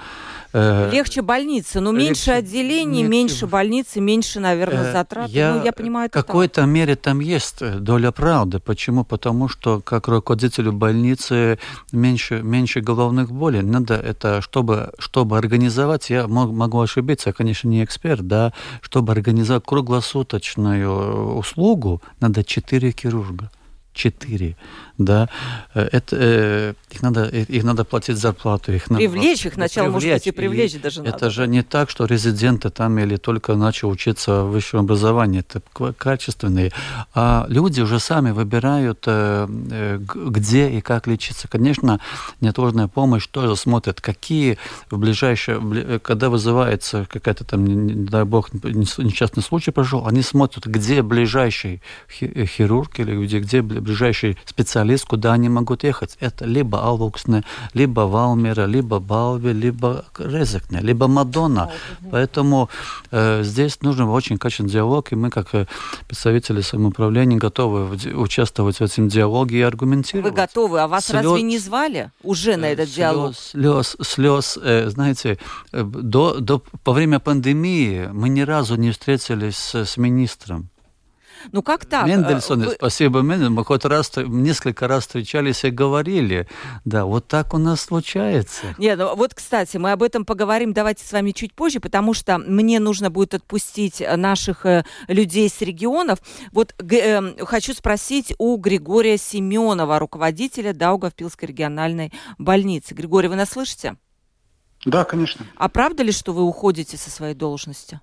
Э, 0.57 0.89
легче 0.93 1.21
больницы, 1.21 1.81
но 1.81 1.91
легче, 1.91 2.07
меньше 2.07 2.31
отделений, 2.31 3.03
легче. 3.03 3.11
меньше 3.11 3.47
больницы, 3.49 4.01
меньше, 4.01 4.39
наверное, 4.39 4.91
э, 4.91 4.93
затрат. 4.93 5.29
Я, 5.29 5.55
ну, 5.57 5.65
я 5.65 5.73
понимаю, 5.73 6.07
это 6.07 6.21
В 6.21 6.25
какой-то 6.25 6.61
так. 6.61 6.67
мере 6.71 6.95
там 6.95 7.19
есть 7.19 7.57
э, 7.61 7.81
доля 7.81 8.13
правды. 8.13 8.61
Почему? 8.61 9.05
Потому 9.05 9.49
что 9.49 9.81
как 9.81 10.07
руководителю 10.07 10.73
больницы 10.73 11.59
меньше, 11.91 12.41
меньше 12.41 12.81
головных 12.81 13.33
болей. 13.33 13.63
Надо 13.63 13.95
это, 13.95 14.41
чтобы, 14.43 14.93
чтобы 15.01 15.39
организовать, 15.39 16.09
я 16.11 16.29
могу 16.29 16.81
ошибиться, 16.81 17.31
я, 17.31 17.33
конечно, 17.33 17.67
не 17.67 17.83
эксперт, 17.83 18.25
да, 18.29 18.53
чтобы 18.81 19.11
организовать 19.13 19.65
круглосуточную 19.67 21.37
услугу, 21.37 22.01
надо 22.21 22.45
4 22.45 22.93
хирурга. 22.93 23.51
4 23.93 24.57
да, 24.99 25.29
э, 25.75 25.89
это, 25.93 26.17
э, 26.19 26.75
их, 26.91 27.03
надо, 27.03 27.25
их 27.27 27.65
надо 27.65 27.85
платить 27.85 28.17
зарплату. 28.17 28.73
Их 28.73 28.89
надо, 28.91 29.01
привлечь 29.01 29.45
их 29.45 29.55
сначала, 29.55 29.87
привлечь. 29.87 30.05
может 30.05 30.19
быть, 30.19 30.27
и 30.27 30.31
привлечь 30.31 30.75
и 30.75 30.79
даже 30.79 31.01
Это 31.01 31.13
надо. 31.13 31.31
же 31.31 31.49
не 31.49 31.63
так, 31.63 31.91
что 31.91 32.05
резиденты 32.05 32.71
там 32.71 32.99
или 32.99 33.17
только 33.17 33.57
начал 33.57 33.91
учиться 33.91 34.45
в 34.45 34.53
высшем 34.53 34.81
образовании, 34.81 35.41
это 35.41 35.61
качественные. 35.93 36.73
А 37.13 37.47
люди 37.49 37.81
уже 37.81 37.99
сами 37.99 38.31
выбирают, 38.31 39.03
э, 39.07 39.99
где 39.99 40.71
и 40.71 40.81
как 40.81 41.09
лечиться. 41.09 41.49
Конечно, 41.49 41.99
неотложная 42.41 42.87
помощь 42.87 43.27
тоже 43.27 43.57
смотрит, 43.57 44.01
какие 44.01 44.59
в 44.91 44.99
ближайшее, 44.99 45.99
когда 46.01 46.31
вызывается 46.31 47.07
какая-то 47.11 47.45
там, 47.45 47.65
не 47.67 47.95
дай 47.95 48.25
бог, 48.25 48.53
несчастный 48.53 49.43
случай 49.43 49.73
прошел, 49.73 50.07
они 50.07 50.23
смотрят, 50.23 50.67
где 50.67 51.03
ближайший 51.03 51.83
хирург 52.09 53.01
или 53.01 53.25
где, 53.25 53.41
где 53.41 53.61
ближайший 53.63 54.39
специалист 54.45 54.84
специалист, 54.85 55.07
куда 55.07 55.33
они 55.33 55.49
могут 55.49 55.85
ехать. 55.85 56.17
Это 56.21 56.45
либо 56.45 56.79
Алвуксне, 56.79 57.43
либо 57.75 58.01
Валмера, 58.01 58.67
либо 58.67 58.99
Балви, 59.01 59.53
либо 59.53 60.05
Резекне, 60.19 60.81
либо 60.81 61.09
Мадонна. 61.09 61.71
Поэтому 62.11 62.69
э, 63.11 63.43
здесь 63.43 63.83
нужен 63.83 64.09
очень 64.09 64.39
качественный 64.39 64.71
диалог, 64.71 65.13
и 65.13 65.17
мы, 65.17 65.31
как 65.31 65.55
э, 65.55 65.67
представители 66.07 66.63
самоуправления, 66.63 67.39
готовы 67.39 67.97
участвовать 68.15 68.81
в 68.81 68.83
этом 68.83 69.09
диалоге 69.09 69.59
и 69.59 69.63
аргументировать. 69.63 70.31
Вы 70.31 70.37
готовы? 70.37 70.81
А 70.81 70.87
вас 70.87 71.07
слез, 71.07 71.25
разве 71.25 71.43
не 71.43 71.59
звали 71.59 72.11
уже 72.23 72.57
на 72.57 72.67
этот 72.67 72.87
слез, 72.87 72.97
диалог? 72.97 73.35
Слез, 73.37 73.97
слез, 74.03 74.59
э, 74.63 74.91
знаете, 74.91 75.39
э, 75.73 75.83
до, 75.83 76.41
до, 76.41 76.63
во 76.85 76.93
время 76.93 77.19
пандемии 77.19 78.09
мы 78.13 78.29
ни 78.29 78.43
разу 78.43 78.77
не 78.77 78.91
встретились 78.91 79.57
с, 79.57 79.75
с 79.75 79.97
министром. 79.97 80.69
Ну 81.53 81.63
как 81.63 81.85
так? 81.87 82.07
Мендельсон, 82.07 82.65
Вы... 82.65 82.73
спасибо 82.73 83.21
Мендельсону, 83.21 83.57
мы 83.57 83.65
хоть 83.65 83.85
раз, 83.85 84.13
несколько 84.17 84.89
раз 84.89 85.05
встречались 85.05 85.65
и 85.65 85.71
говорили. 85.71 86.49
Да, 86.85 87.05
вот 87.05 87.27
так 87.27 87.55
у 87.55 87.59
нас 87.59 87.83
случается. 87.83 88.75
Нет, 88.79 88.99
ну 88.99 89.15
вот, 89.15 89.35
кстати, 89.35 89.77
мы 89.77 89.93
об 89.93 90.03
этом 90.03 90.25
поговорим, 90.25 90.73
давайте 90.73 91.05
с 91.05 91.13
вами 91.13 91.33
чуть 91.33 91.55
позже, 91.55 91.81
потому 91.81 92.15
что 92.15 92.39
мне 92.39 92.81
нужно 92.81 93.11
будет 93.11 93.35
отпустить 93.35 94.03
наших 94.17 94.67
э, 94.67 94.85
людей 95.09 95.49
с 95.49 95.61
регионов. 95.61 96.19
Вот 96.53 96.75
э, 96.79 97.45
хочу 97.45 97.75
спросить 97.75 98.35
у 98.39 98.57
Григория 98.57 99.19
Семенова, 99.19 99.99
руководителя 99.99 100.73
Даугавпилской 100.73 101.49
региональной 101.49 102.13
больницы. 102.39 102.95
Григорий, 102.95 103.29
вы 103.29 103.37
нас 103.37 103.51
слышите? 103.51 103.97
Да, 104.85 105.05
конечно. 105.05 105.47
А 105.57 105.69
правда 105.69 106.03
ли, 106.03 106.13
что 106.13 106.33
вы 106.33 106.43
уходите 106.43 106.97
со 106.97 107.11
своей 107.11 107.35
должности? 107.35 108.01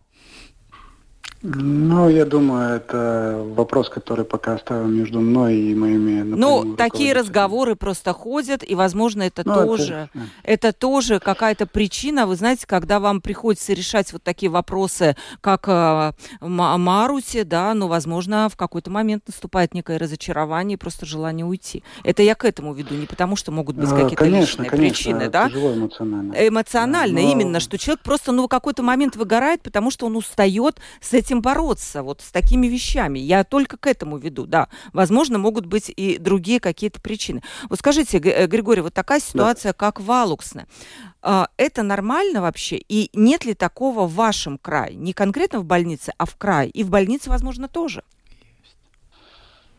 Ну, 1.44 2.08
я 2.08 2.26
думаю, 2.26 2.76
это 2.76 3.44
вопрос, 3.56 3.90
который 3.90 4.26
пока 4.26 4.56
оставим 4.56 4.96
между 4.96 5.22
мной 5.22 5.56
и 5.56 5.76
моими... 5.76 6.22
Ну, 6.22 6.76
такие 6.76 7.14
разговоры 7.14 7.76
просто 7.76 8.14
ходят, 8.14 8.64
и, 8.68 8.76
возможно, 8.76 9.24
это 9.24 9.42
ну, 9.46 9.56
тоже, 9.56 10.10
это, 10.44 10.68
это 10.68 10.74
тоже 10.74 11.20
какая-то 11.20 11.66
причина, 11.66 12.28
вы 12.28 12.36
знаете, 12.36 12.68
когда 12.68 13.00
вам 13.00 13.22
приходится 13.22 13.74
решать 13.74 14.14
вот 14.14 14.22
такие 14.22 14.52
вопросы, 14.52 15.16
как 15.42 15.68
э, 15.68 16.14
Марусе, 16.42 17.44
да, 17.44 17.74
ну, 17.74 17.88
возможно, 17.88 18.48
в 18.48 18.56
какой-то 18.56 18.92
момент 18.92 19.24
наступает 19.26 19.74
некое 19.74 19.98
разочарование, 19.98 20.78
просто 20.78 21.08
желание 21.08 21.46
уйти. 21.46 21.84
Это 22.04 22.22
я 22.22 22.36
к 22.36 22.46
этому 22.46 22.74
веду, 22.74 22.94
не 22.94 23.08
потому 23.08 23.36
что 23.36 23.52
могут 23.52 23.76
быть 23.78 23.90
а, 23.92 23.96
какие-то 23.96 24.26
личные 24.26 24.70
конечно, 24.70 24.90
причины, 24.90 25.30
да? 25.30 25.48
эмоционально. 25.48 26.34
Эмоционально, 26.34 27.22
Но... 27.22 27.32
именно, 27.32 27.60
что 27.60 27.80
человек 27.80 28.02
просто, 28.04 28.32
ну, 28.32 28.46
в 28.46 28.48
какой-то 28.48 28.84
момент 28.84 29.16
выгорает, 29.16 29.64
потому 29.64 29.90
что 29.90 30.06
он 30.06 30.16
устает 30.16 30.80
с 31.00 31.14
этим 31.14 31.31
этим 31.32 31.42
бороться, 31.42 32.04
вот 32.04 32.22
с 32.22 32.32
такими 32.32 32.68
вещами. 32.68 33.18
Я 33.18 33.44
только 33.44 33.78
к 33.78 33.88
этому 33.88 34.18
веду, 34.18 34.46
да. 34.46 34.68
Возможно, 34.92 35.38
могут 35.38 35.66
быть 35.66 35.92
и 35.96 36.18
другие 36.18 36.60
какие-то 36.60 37.00
причины. 37.00 37.42
Вот 37.70 37.80
скажите, 37.80 38.18
э, 38.18 38.48
Григорий, 38.48 38.82
вот 38.82 38.94
такая 38.94 39.22
ситуация, 39.22 39.70
да. 39.70 39.74
как 39.74 40.02
Валуксна, 40.02 40.68
это 41.22 41.84
нормально 41.84 42.42
вообще? 42.42 42.78
И 42.78 43.10
нет 43.14 43.46
ли 43.46 43.54
такого 43.54 44.08
в 44.08 44.16
вашем 44.16 44.58
крае? 44.58 44.96
Не 44.96 45.14
конкретно 45.14 45.60
в 45.60 45.66
больнице, 45.66 46.14
а 46.18 46.26
в 46.26 46.36
крае. 46.36 46.70
И 46.70 46.84
в 46.84 46.90
больнице, 46.90 47.30
возможно, 47.30 47.68
тоже. 47.68 48.04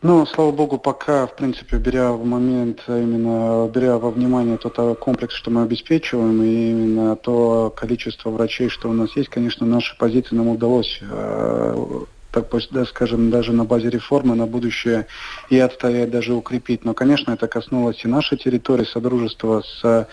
Ну, 0.03 0.25
слава 0.25 0.51
богу, 0.51 0.79
пока, 0.79 1.25
в 1.27 1.33
принципе, 1.37 1.77
беря 1.77 2.11
в 2.11 2.25
момент, 2.25 2.81
именно 2.89 3.69
беря 3.73 3.97
во 3.97 4.11
внимание 4.11 4.57
тот 4.57 4.73
а, 4.75 4.95
комплекс, 4.95 5.33
что 5.33 5.49
мы 5.49 5.61
обеспечиваем, 5.61 6.43
и 6.43 6.71
именно 6.71 7.15
то 7.15 7.73
количество 7.73 8.29
врачей, 8.29 8.67
что 8.67 8.89
у 8.89 8.93
нас 8.93 9.15
есть, 9.15 9.29
конечно, 9.29 9.65
наши 9.65 9.97
позиции 9.97 10.35
нам 10.35 10.49
удалось 10.49 10.99
э, 11.01 11.85
так 12.33 12.49
да, 12.71 12.83
скажем, 12.83 13.29
даже 13.29 13.53
на 13.53 13.63
базе 13.63 13.89
реформы 13.89 14.35
на 14.35 14.45
будущее 14.45 15.07
и 15.49 15.57
отстоять, 15.57 16.11
даже 16.11 16.33
укрепить. 16.33 16.83
Но, 16.83 16.93
конечно, 16.93 17.31
это 17.31 17.47
коснулось 17.47 18.03
и 18.03 18.09
нашей 18.09 18.37
территории, 18.37 18.83
содружества 18.83 19.61
с 19.61 20.07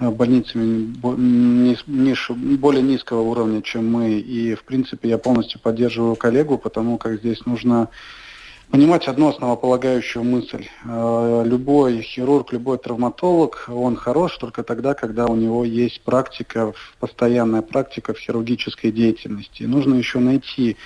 больницами 0.00 0.86
более 2.56 2.82
низкого 2.82 3.20
уровня, 3.20 3.60
чем 3.60 3.92
мы. 3.92 4.12
И, 4.12 4.54
в 4.54 4.64
принципе, 4.64 5.10
я 5.10 5.18
полностью 5.18 5.60
поддерживаю 5.60 6.16
коллегу, 6.16 6.56
потому 6.56 6.96
как 6.96 7.18
здесь 7.18 7.44
нужно 7.44 7.90
понимать 8.70 9.08
одну 9.08 9.28
основополагающую 9.28 10.24
мысль. 10.24 10.66
Э, 10.84 11.42
любой 11.46 12.02
хирург, 12.02 12.52
любой 12.52 12.78
травматолог, 12.78 13.66
он 13.68 13.96
хорош 13.96 14.36
только 14.38 14.62
тогда, 14.62 14.94
когда 14.94 15.26
у 15.26 15.36
него 15.36 15.64
есть 15.64 16.02
практика, 16.02 16.72
постоянная 17.00 17.62
практика 17.62 18.14
в 18.14 18.18
хирургической 18.18 18.90
деятельности. 18.90 19.64
нужно 19.64 19.94
еще 19.94 20.18
найти 20.18 20.76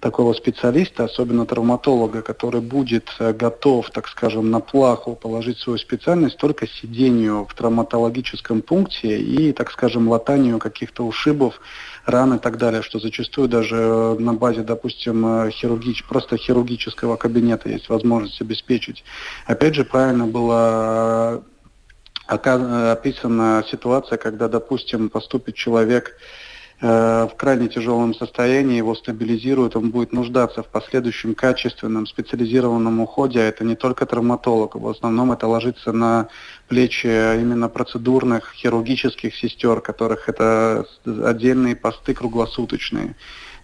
такого 0.00 0.32
специалиста, 0.32 1.04
особенно 1.04 1.44
травматолога, 1.46 2.22
который 2.22 2.60
будет 2.60 3.08
э, 3.18 3.32
готов, 3.32 3.90
так 3.90 4.08
скажем, 4.08 4.50
на 4.50 4.60
плаху 4.60 5.16
положить 5.16 5.58
свою 5.58 5.78
специальность 5.78 6.36
только 6.36 6.66
сидению 6.66 7.46
в 7.46 7.54
травматологическом 7.54 8.62
пункте 8.62 9.18
и, 9.18 9.52
так 9.52 9.70
скажем, 9.70 10.08
латанию 10.08 10.58
каких-то 10.58 11.04
ушибов, 11.04 11.60
ран 12.06 12.34
и 12.34 12.38
так 12.38 12.58
далее, 12.58 12.82
что 12.82 12.98
зачастую 12.98 13.48
даже 13.48 13.76
э, 13.76 14.16
на 14.18 14.34
базе, 14.34 14.62
допустим, 14.62 15.26
э, 15.26 15.50
хирургич, 15.50 16.04
просто 16.04 16.36
хирургического 16.36 17.16
кабинета 17.16 17.68
есть 17.68 17.88
возможность 17.88 18.40
обеспечить. 18.40 19.04
Опять 19.46 19.74
же, 19.74 19.84
правильно 19.84 20.26
было 20.26 21.42
описана 22.28 23.64
ситуация, 23.70 24.18
когда, 24.18 24.48
допустим, 24.48 25.08
поступит 25.08 25.54
человек 25.54 26.14
в 26.80 27.32
крайне 27.36 27.66
тяжелом 27.68 28.14
состоянии, 28.14 28.76
его 28.76 28.94
стабилизируют, 28.94 29.74
он 29.74 29.90
будет 29.90 30.12
нуждаться 30.12 30.62
в 30.62 30.68
последующем 30.68 31.34
качественном 31.34 32.06
специализированном 32.06 33.00
уходе. 33.00 33.40
А 33.40 33.44
это 33.44 33.64
не 33.64 33.74
только 33.74 34.06
травматолог, 34.06 34.76
в 34.76 34.88
основном 34.88 35.32
это 35.32 35.48
ложится 35.48 35.90
на 35.90 36.28
плечи 36.68 37.06
именно 37.06 37.68
процедурных 37.68 38.52
хирургических 38.54 39.34
сестер, 39.34 39.80
которых 39.80 40.28
это 40.28 40.86
отдельные 41.04 41.74
посты 41.74 42.14
круглосуточные. 42.14 43.16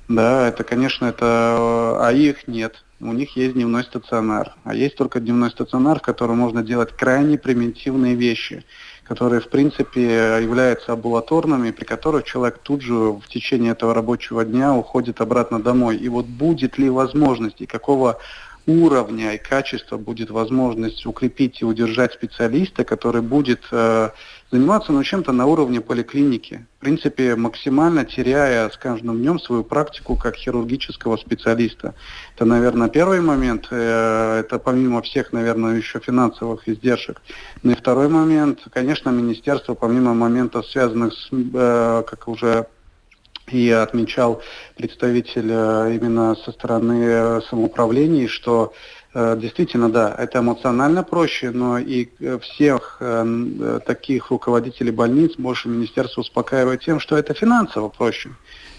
Да, 0.09 0.49
это, 0.49 0.65
конечно, 0.65 1.07
это... 1.07 1.99
А 2.05 2.13
их 2.13 2.49
нет. 2.49 2.85
У 3.01 3.13
них 3.13 3.37
есть 3.37 3.55
дневной 3.55 3.85
стационар. 3.85 4.55
А 4.65 4.75
есть 4.75 4.97
только 4.97 5.21
дневной 5.21 5.51
стационар, 5.51 6.01
в 6.01 6.03
котором 6.03 6.39
можно 6.39 6.63
делать 6.65 6.91
крайне 6.97 7.39
примитивные 7.39 8.17
вещи– 8.17 8.65
которые, 9.05 9.41
в 9.41 9.49
принципе, 9.49 10.41
являются 10.43 10.93
амбулаторными, 10.93 11.71
при 11.71 11.85
которых 11.85 12.25
человек 12.25 12.59
тут 12.63 12.81
же 12.81 12.95
в 12.95 13.29
течение 13.29 13.73
этого 13.73 13.93
рабочего 13.95 14.45
дня 14.45 14.75
уходит 14.75 15.21
обратно 15.21 15.63
домой. 15.63 15.97
И 15.97 16.09
вот 16.09 16.27
будет 16.27 16.79
ли 16.79 16.89
возможность 16.89 17.61
и 17.61 17.67
какого 17.67 18.19
уровня 18.67 19.35
и 19.35 19.39
качества 19.39 19.97
будет 19.97 20.31
возможность 20.31 21.07
укрепить 21.07 21.61
и 21.61 21.65
удержать 21.65 22.13
специалиста, 22.13 22.85
который 22.85 23.23
будет 23.23 23.63
э, 23.71 24.11
заниматься 24.51 24.93
ну, 24.93 25.03
чем-то 25.03 25.33
на 25.33 25.47
уровне 25.47 25.81
поликлиники. 25.81 26.67
В 26.79 26.81
принципе, 26.81 27.37
максимально 27.37 28.05
теряя 28.05 28.69
с 28.71 28.77
каждым 28.77 29.19
днем 29.19 29.39
свою 29.39 29.65
практику 29.65 30.17
как 30.17 30.37
хирургического 30.37 31.17
специалиста. 31.17 31.95
Это, 32.35 32.45
наверное, 32.45 32.89
первый 32.89 33.21
момент. 33.21 33.69
Э, 33.71 34.41
это 34.41 34.59
помимо 34.59 35.03
всех, 35.03 35.33
наверное, 35.33 35.77
еще 35.77 36.01
финансовых 36.01 36.69
издержек. 36.69 37.21
Ну 37.63 37.73
и 37.73 37.75
второй 37.75 38.09
момент, 38.09 38.61
конечно, 38.73 39.11
министерство, 39.11 39.75
помимо 39.75 40.15
моментов, 40.15 40.67
связанных 40.67 41.13
с, 41.15 41.29
э, 41.33 42.03
как 42.07 42.29
уже 42.29 42.67
и 43.49 43.71
отмечал 43.71 44.43
представитель 44.77 45.51
э, 45.51 45.97
именно 45.97 46.35
со 46.35 46.53
стороны 46.53 47.41
самоуправлений, 47.43 48.27
что 48.27 48.73
Э, 49.15 49.37
действительно, 49.41 49.91
да, 49.91 50.13
это 50.19 50.41
эмоционально 50.41 51.05
проще, 51.05 51.53
но 51.53 51.79
и 51.79 52.09
э, 52.19 52.39
всех 52.41 52.97
э, 52.99 53.81
таких 53.87 54.31
руководителей 54.31 54.91
больниц 54.91 55.37
больше 55.39 55.69
министерство 55.69 56.23
успокаивает 56.23 56.81
тем, 56.81 56.99
что 56.99 57.17
это 57.17 57.33
финансово 57.33 57.89
проще. 57.89 58.31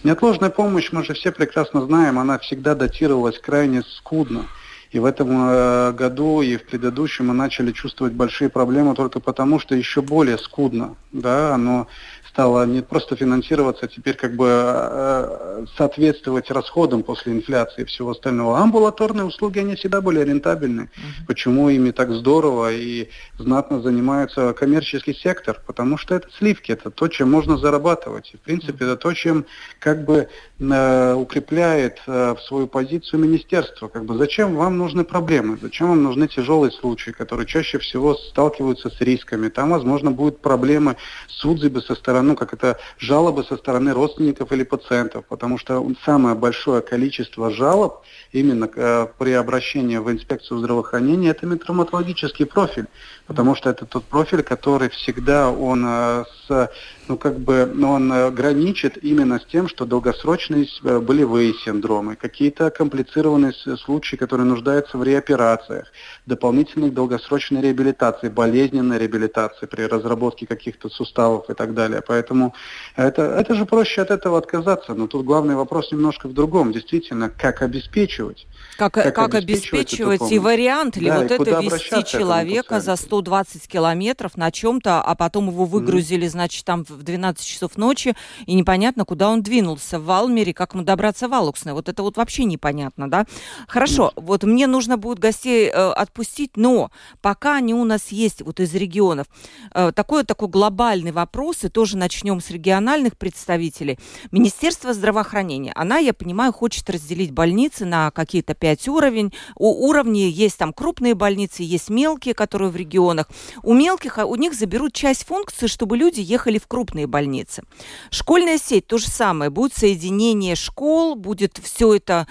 Неотложная 0.04 0.50
помощь, 0.50 0.92
мы 0.92 1.06
же 1.06 1.14
все 1.14 1.32
прекрасно 1.32 1.82
знаем, 1.86 2.20
она 2.20 2.38
всегда 2.40 2.76
датировалась 2.76 3.40
крайне 3.40 3.82
скудно. 3.84 4.46
И 4.92 5.00
в 5.00 5.06
этом 5.06 5.96
году 5.96 6.42
и 6.42 6.56
в 6.56 6.66
предыдущем 6.68 7.28
мы 7.28 7.34
начали 7.34 7.74
чувствовать 7.74 8.14
большие 8.14 8.50
проблемы 8.50 8.96
только 8.96 9.20
потому, 9.20 9.60
что 9.60 9.76
еще 9.76 10.02
более 10.02 10.38
скудно. 10.38 10.96
Да, 11.12 11.56
оно 11.56 11.88
стало 12.36 12.66
не 12.66 12.82
просто 12.82 13.16
финансироваться, 13.16 13.86
а 13.86 13.88
теперь 13.88 14.16
как 14.18 14.36
бы 14.36 14.48
э, 14.50 15.66
соответствовать 15.78 16.52
расходам 16.52 17.02
после 17.02 17.32
инфляции 17.32 17.84
и 17.84 17.86
всего 17.86 18.12
остального. 18.12 18.60
Амбулаторные 18.60 19.24
услуги, 19.24 19.60
они 19.60 19.76
всегда 19.76 20.02
были 20.02 20.20
рентабельны. 20.20 20.82
Uh-huh. 20.82 21.28
Почему 21.28 21.70
ими 21.70 21.92
так 21.92 22.12
здорово 22.12 22.74
и 22.74 23.08
знатно 23.38 23.80
занимается 23.80 24.52
коммерческий 24.52 25.14
сектор? 25.14 25.62
Потому 25.66 25.98
что 25.98 26.14
это 26.14 26.28
сливки, 26.38 26.74
это 26.74 26.92
то, 26.92 27.08
чем 27.08 27.32
можно 27.32 27.58
зарабатывать. 27.58 28.32
И, 28.34 28.38
в 28.38 28.42
принципе, 28.42 28.84
это 28.84 28.98
то, 28.98 29.14
чем 29.14 29.46
как 29.80 30.04
бы 30.04 30.28
э, 30.60 31.14
укрепляет 31.14 32.02
э, 32.06 32.36
в 32.38 32.42
свою 32.42 32.68
позицию 32.68 33.22
министерство. 33.22 33.88
Как 33.88 34.04
бы 34.04 34.18
зачем 34.18 34.58
вам 34.58 34.78
нужны 34.78 35.06
проблемы? 35.06 35.58
Зачем 35.62 35.88
вам 35.88 36.04
нужны 36.04 36.28
тяжелые 36.28 36.72
случаи, 36.72 37.12
которые 37.12 37.48
чаще 37.48 37.80
всего 37.80 38.14
сталкиваются 38.14 38.90
с 38.90 39.00
рисками? 39.00 39.48
Там, 39.48 39.70
возможно, 39.70 40.12
будут 40.12 40.42
проблемы 40.42 40.98
с 41.30 41.46
отзывы 41.46 41.82
со 41.82 41.96
стороны 41.96 42.25
ну, 42.26 42.36
как 42.36 42.54
это, 42.54 42.78
жалобы 42.98 43.44
со 43.44 43.58
стороны 43.58 43.94
родственников 43.94 44.52
или 44.52 44.64
пациентов, 44.64 45.26
потому 45.28 45.58
что 45.58 45.80
самое 46.04 46.36
большое 46.36 46.82
количество 46.82 47.52
жалоб 47.52 48.04
именно 48.32 48.70
э, 48.76 49.08
при 49.18 49.32
обращении 49.34 49.98
в 49.98 50.12
инспекцию 50.12 50.60
здравоохранения 50.60 51.30
это 51.30 51.46
метроматологический 51.46 52.46
профиль, 52.46 52.88
потому 53.28 53.56
что 53.56 53.70
это 53.70 53.86
тот 53.86 54.04
профиль, 54.06 54.44
который 54.44 54.90
всегда 54.90 55.50
он 55.50 55.86
э, 55.88 56.24
с 56.48 56.72
ну, 57.08 57.18
как 57.18 57.40
бы, 57.40 57.72
он 57.84 58.12
э, 58.12 58.32
граничит 58.32 58.98
именно 59.04 59.40
с 59.40 59.46
тем, 59.46 59.68
что 59.68 59.86
долгосрочные 59.86 60.68
э, 60.84 61.00
болевые 61.00 61.54
синдромы, 61.54 62.16
какие-то 62.16 62.72
комплицированные 62.72 63.54
случаи, 63.54 64.16
которые 64.16 64.48
нуждаются 64.48 64.98
в 64.98 65.04
реоперациях, 65.04 65.92
дополнительной 66.26 66.90
долгосрочной 66.90 67.62
реабилитации, 67.62 68.30
болезненной 68.30 68.98
реабилитации 68.98 69.68
при 69.68 69.84
разработке 69.84 70.48
каких-то 70.48 70.90
суставов 70.90 71.50
и 71.50 71.54
так 71.54 71.74
далее. 71.74 72.02
Поэтому 72.06 72.56
это, 72.96 73.22
это 73.22 73.54
же 73.54 73.66
проще 73.66 74.02
от 74.02 74.12
этого 74.12 74.38
отказаться. 74.38 74.94
Но 74.94 75.08
тут 75.08 75.26
главный 75.26 75.56
вопрос 75.56 75.92
немножко 75.92 76.28
в 76.28 76.34
другом. 76.34 76.72
Действительно, 76.72 77.30
как 77.30 77.62
обеспечивать. 77.62 78.48
Как, 78.78 78.94
как, 78.94 79.16
как 79.16 79.36
обеспечивать, 79.36 79.94
обеспечивать 79.94 80.32
и 80.32 80.40
вариант 80.40 80.98
ли 80.98 81.10
да, 81.10 81.20
вот 81.20 81.32
это 81.32 81.60
вести 81.62 82.04
человека 82.04 82.82
за 82.82 82.96
120 82.96 83.68
километров 83.68 84.38
на 84.38 84.52
чем-то, 84.52 85.02
а 85.02 85.16
потом 85.16 85.50
его 85.50 85.66
выгрузили, 85.66 86.26
mm. 86.26 86.30
значит, 86.30 86.66
там 86.66 86.84
в 86.84 86.95
12 87.04 87.46
часов 87.46 87.78
ночи, 87.78 88.16
и 88.46 88.54
непонятно, 88.54 89.06
куда 89.06 89.30
он 89.30 89.42
двинулся, 89.42 90.00
в 90.00 90.06
Валмере, 90.06 90.54
как 90.54 90.74
ему 90.74 90.84
добраться 90.84 91.28
в 91.28 91.34
Алуксне. 91.34 91.74
Вот 91.74 91.90
это 91.90 92.04
вот 92.04 92.18
вообще 92.18 92.46
непонятно, 92.46 93.10
да? 93.10 93.26
Хорошо, 93.68 94.12
mm. 94.16 94.24
вот 94.24 94.44
мне 94.44 94.68
нужно 94.68 94.98
будет 94.98 95.20
гостей 95.20 95.68
э, 95.68 95.72
отпустить, 95.72 96.58
но 96.58 96.92
пока 97.22 97.56
они 97.56 97.74
у 97.74 97.84
нас 97.84 98.10
есть 98.12 98.42
вот 98.42 98.60
из 98.60 98.74
регионов, 98.74 99.28
э, 99.74 99.92
такой, 99.94 100.24
такой 100.24 100.48
глобальный 100.48 101.12
вопрос, 101.12 101.64
и 101.64 101.70
тоже 101.70 101.98
начнем 101.98 102.40
с 102.40 102.50
региональных 102.50 103.18
представителей. 103.18 104.00
Министерство 104.32 104.94
здравоохранения, 104.94 105.74
она, 105.76 105.98
я 105.98 106.14
понимаю, 106.14 106.54
хочет 106.54 106.90
разделить 106.90 107.32
больницы 107.32 107.86
на 107.86 108.12
какие-то 108.12 108.54
пять 108.54 108.88
уровень. 108.88 109.34
У 109.56 109.88
уровней 109.88 110.30
есть 110.30 110.58
там 110.58 110.74
крупные 110.74 111.16
больницы, 111.16 111.64
есть 111.64 111.90
мелкие, 111.90 112.34
которые 112.34 112.70
в 112.70 112.76
регионах. 112.76 113.28
У 113.64 113.74
мелких, 113.74 114.18
а 114.20 114.26
у 114.26 114.36
них 114.36 114.54
заберут 114.54 114.94
часть 114.94 115.26
функций, 115.26 115.68
чтобы 115.68 115.98
люди 115.98 116.22
ехали 116.22 116.58
в 116.58 116.68
крупные 116.68 116.85
больницы. 116.94 117.64
Школьная 118.12 118.58
сеть 118.58 118.88
то 118.88 118.98
же 118.98 119.08
самое. 119.08 119.50
Будет 119.50 119.74
соединение 119.74 120.56
школ, 120.56 121.16
будет 121.16 121.60
все 121.64 121.96
это 121.96 122.28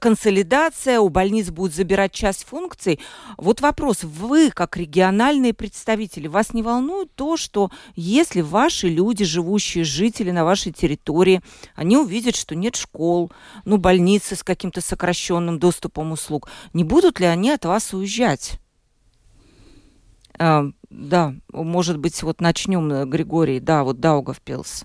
консолидация, 0.00 1.00
у 1.00 1.08
больниц 1.08 1.50
будут 1.50 1.74
забирать 1.74 2.12
часть 2.12 2.44
функций. 2.44 3.00
Вот 3.36 3.60
вопрос, 3.60 4.04
вы 4.04 4.50
как 4.50 4.76
региональные 4.76 5.54
представители, 5.54 6.28
вас 6.28 6.52
не 6.52 6.62
волнует 6.62 7.14
то, 7.14 7.36
что 7.36 7.70
если 7.96 8.40
ваши 8.40 8.88
люди, 8.88 9.24
живущие, 9.24 9.84
жители 9.84 10.30
на 10.30 10.44
вашей 10.44 10.72
территории, 10.72 11.42
они 11.74 11.96
увидят, 11.96 12.36
что 12.36 12.54
нет 12.54 12.76
школ, 12.76 13.32
ну, 13.64 13.78
больницы 13.78 14.36
с 14.36 14.42
каким-то 14.42 14.80
сокращенным 14.80 15.58
доступом 15.58 16.12
услуг, 16.12 16.48
не 16.72 16.84
будут 16.84 17.20
ли 17.20 17.26
они 17.26 17.50
от 17.50 17.64
вас 17.64 17.92
уезжать? 17.94 18.58
А, 20.38 20.66
да, 20.90 21.34
может 21.52 21.98
быть, 21.98 22.22
вот 22.22 22.40
начнем, 22.40 22.92
э, 22.92 23.04
Григорий, 23.06 23.60
да, 23.60 23.84
вот 23.84 24.00
Даугавпилс. 24.00 24.84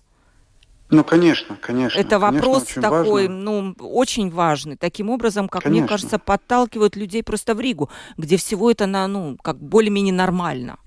Ну, 0.92 1.04
конечно, 1.04 1.56
конечно. 1.62 2.00
Это 2.00 2.18
вопрос 2.18 2.64
конечно, 2.64 2.82
такой, 2.82 3.28
важно. 3.28 3.36
ну, 3.36 3.76
очень 3.80 4.32
важный. 4.32 4.76
Таким 4.76 5.10
образом, 5.10 5.48
как 5.48 5.64
конечно. 5.64 5.82
мне 5.82 5.88
кажется, 5.88 6.18
подталкивают 6.18 6.96
людей 6.96 7.24
просто 7.24 7.54
в 7.54 7.60
Ригу, 7.60 7.90
где 8.18 8.38
всего 8.38 8.72
это, 8.72 8.88
на, 8.88 9.08
ну, 9.08 9.38
как 9.42 9.58
более-менее 9.58 10.14
нормально. 10.14 10.78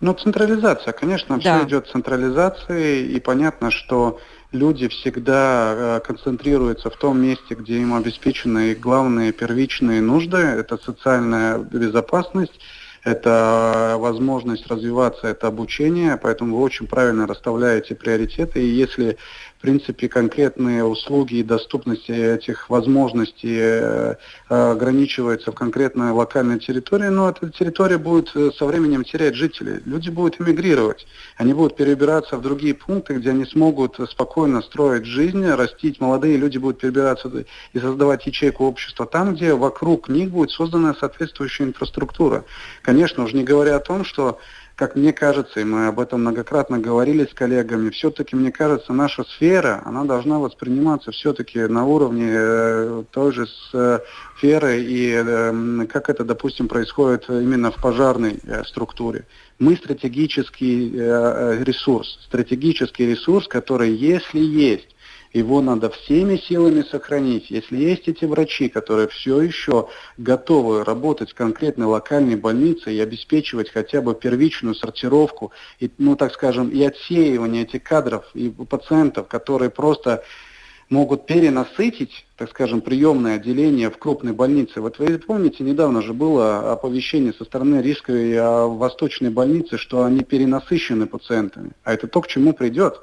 Ну, 0.00 0.12
централизация, 0.12 0.92
конечно, 0.92 1.38
да. 1.38 1.58
все 1.58 1.68
идет 1.68 1.88
централизацией, 1.88 3.16
и 3.16 3.20
понятно, 3.20 3.70
что 3.70 4.20
люди 4.52 4.88
всегда 4.88 5.72
э, 5.74 6.00
концентрируются 6.00 6.90
в 6.90 6.96
том 6.96 7.20
месте, 7.20 7.54
где 7.54 7.78
им 7.78 7.94
обеспечены 7.94 8.74
главные 8.74 9.32
первичные 9.32 10.00
нужды. 10.00 10.36
Это 10.36 10.76
социальная 10.78 11.58
безопасность, 11.58 12.60
это 13.06 13.94
возможность 13.98 14.66
развиваться, 14.66 15.28
это 15.28 15.46
обучение. 15.46 16.18
Поэтому 16.20 16.56
вы 16.56 16.62
очень 16.62 16.88
правильно 16.88 17.28
расставляете 17.28 17.94
приоритеты. 17.94 18.60
И 18.60 18.66
если 18.68 19.16
принципе, 19.66 20.08
конкретные 20.08 20.84
услуги 20.84 21.34
и 21.38 21.42
доступность 21.42 22.08
этих 22.08 22.70
возможностей 22.70 23.58
э, 23.58 24.14
ограничивается 24.48 25.50
в 25.50 25.56
конкретной 25.56 26.12
локальной 26.12 26.60
территории, 26.60 27.08
но 27.08 27.28
эта 27.28 27.50
территория 27.50 27.98
будет 27.98 28.30
э, 28.36 28.52
со 28.56 28.64
временем 28.64 29.02
терять 29.02 29.34
жителей. 29.34 29.80
Люди 29.84 30.08
будут 30.08 30.40
эмигрировать. 30.40 31.08
Они 31.36 31.52
будут 31.52 31.74
перебираться 31.74 32.36
в 32.36 32.42
другие 32.42 32.74
пункты, 32.74 33.14
где 33.14 33.30
они 33.30 33.44
смогут 33.44 33.98
спокойно 34.08 34.62
строить 34.62 35.04
жизнь, 35.04 35.44
растить. 35.44 36.00
Молодые 36.00 36.36
люди 36.36 36.58
будут 36.58 36.78
перебираться 36.78 37.28
и 37.72 37.78
создавать 37.80 38.24
ячейку 38.24 38.66
общества 38.66 39.04
там, 39.04 39.34
где 39.34 39.54
вокруг 39.54 40.08
них 40.08 40.30
будет 40.30 40.52
создана 40.52 40.94
соответствующая 40.94 41.64
инфраструктура. 41.64 42.44
Конечно, 42.82 43.24
уже 43.24 43.34
не 43.34 43.42
говоря 43.42 43.74
о 43.74 43.80
том, 43.80 44.04
что 44.04 44.38
как 44.76 44.94
мне 44.94 45.14
кажется, 45.14 45.60
и 45.60 45.64
мы 45.64 45.86
об 45.86 45.98
этом 45.98 46.20
многократно 46.20 46.78
говорили 46.78 47.24
с 47.24 47.32
коллегами, 47.32 47.88
все-таки, 47.88 48.36
мне 48.36 48.52
кажется, 48.52 48.92
наша 48.92 49.24
сфера, 49.24 49.80
она 49.86 50.04
должна 50.04 50.38
восприниматься 50.38 51.12
все-таки 51.12 51.60
на 51.60 51.86
уровне 51.86 52.28
э, 52.30 53.04
той 53.10 53.32
же 53.32 53.46
сферы, 54.36 54.82
и 54.82 55.12
э, 55.16 55.86
как 55.88 56.10
это, 56.10 56.24
допустим, 56.24 56.68
происходит 56.68 57.24
именно 57.30 57.70
в 57.70 57.80
пожарной 57.80 58.38
э, 58.44 58.64
структуре. 58.64 59.24
Мы 59.58 59.76
стратегический 59.76 60.92
э, 60.94 61.64
ресурс, 61.64 62.18
стратегический 62.26 63.06
ресурс, 63.06 63.48
который, 63.48 63.94
если 63.94 64.40
есть 64.40 64.94
его 65.32 65.60
надо 65.60 65.90
всеми 65.90 66.36
силами 66.36 66.82
сохранить. 66.82 67.50
Если 67.50 67.76
есть 67.76 68.08
эти 68.08 68.24
врачи, 68.24 68.68
которые 68.68 69.08
все 69.08 69.40
еще 69.40 69.88
готовы 70.16 70.84
работать 70.84 71.30
в 71.30 71.34
конкретной 71.34 71.86
локальной 71.86 72.36
больнице 72.36 72.94
и 72.94 73.00
обеспечивать 73.00 73.70
хотя 73.70 74.00
бы 74.00 74.14
первичную 74.14 74.74
сортировку, 74.74 75.52
и, 75.80 75.90
ну 75.98 76.16
так 76.16 76.32
скажем, 76.32 76.68
и 76.68 76.82
отсеивание 76.82 77.62
этих 77.62 77.82
кадров 77.82 78.24
и 78.34 78.48
пациентов, 78.50 79.28
которые 79.28 79.70
просто 79.70 80.22
могут 80.88 81.26
перенасытить, 81.26 82.26
так 82.36 82.50
скажем, 82.50 82.80
приемное 82.80 83.36
отделение 83.36 83.90
в 83.90 83.98
крупной 83.98 84.32
больнице. 84.32 84.80
Вот 84.80 84.98
вы 84.98 85.18
помните, 85.18 85.64
недавно 85.64 86.02
же 86.02 86.12
было 86.12 86.72
оповещение 86.72 87.32
со 87.32 87.44
стороны 87.44 87.82
Рижской 87.82 88.30
и 88.30 88.38
Восточной 88.38 89.30
больницы, 89.30 89.78
что 89.78 90.04
они 90.04 90.20
перенасыщены 90.20 91.06
пациентами. 91.06 91.72
А 91.82 91.92
это 91.92 92.06
то, 92.06 92.20
к 92.20 92.28
чему 92.28 92.52
придет. 92.52 93.00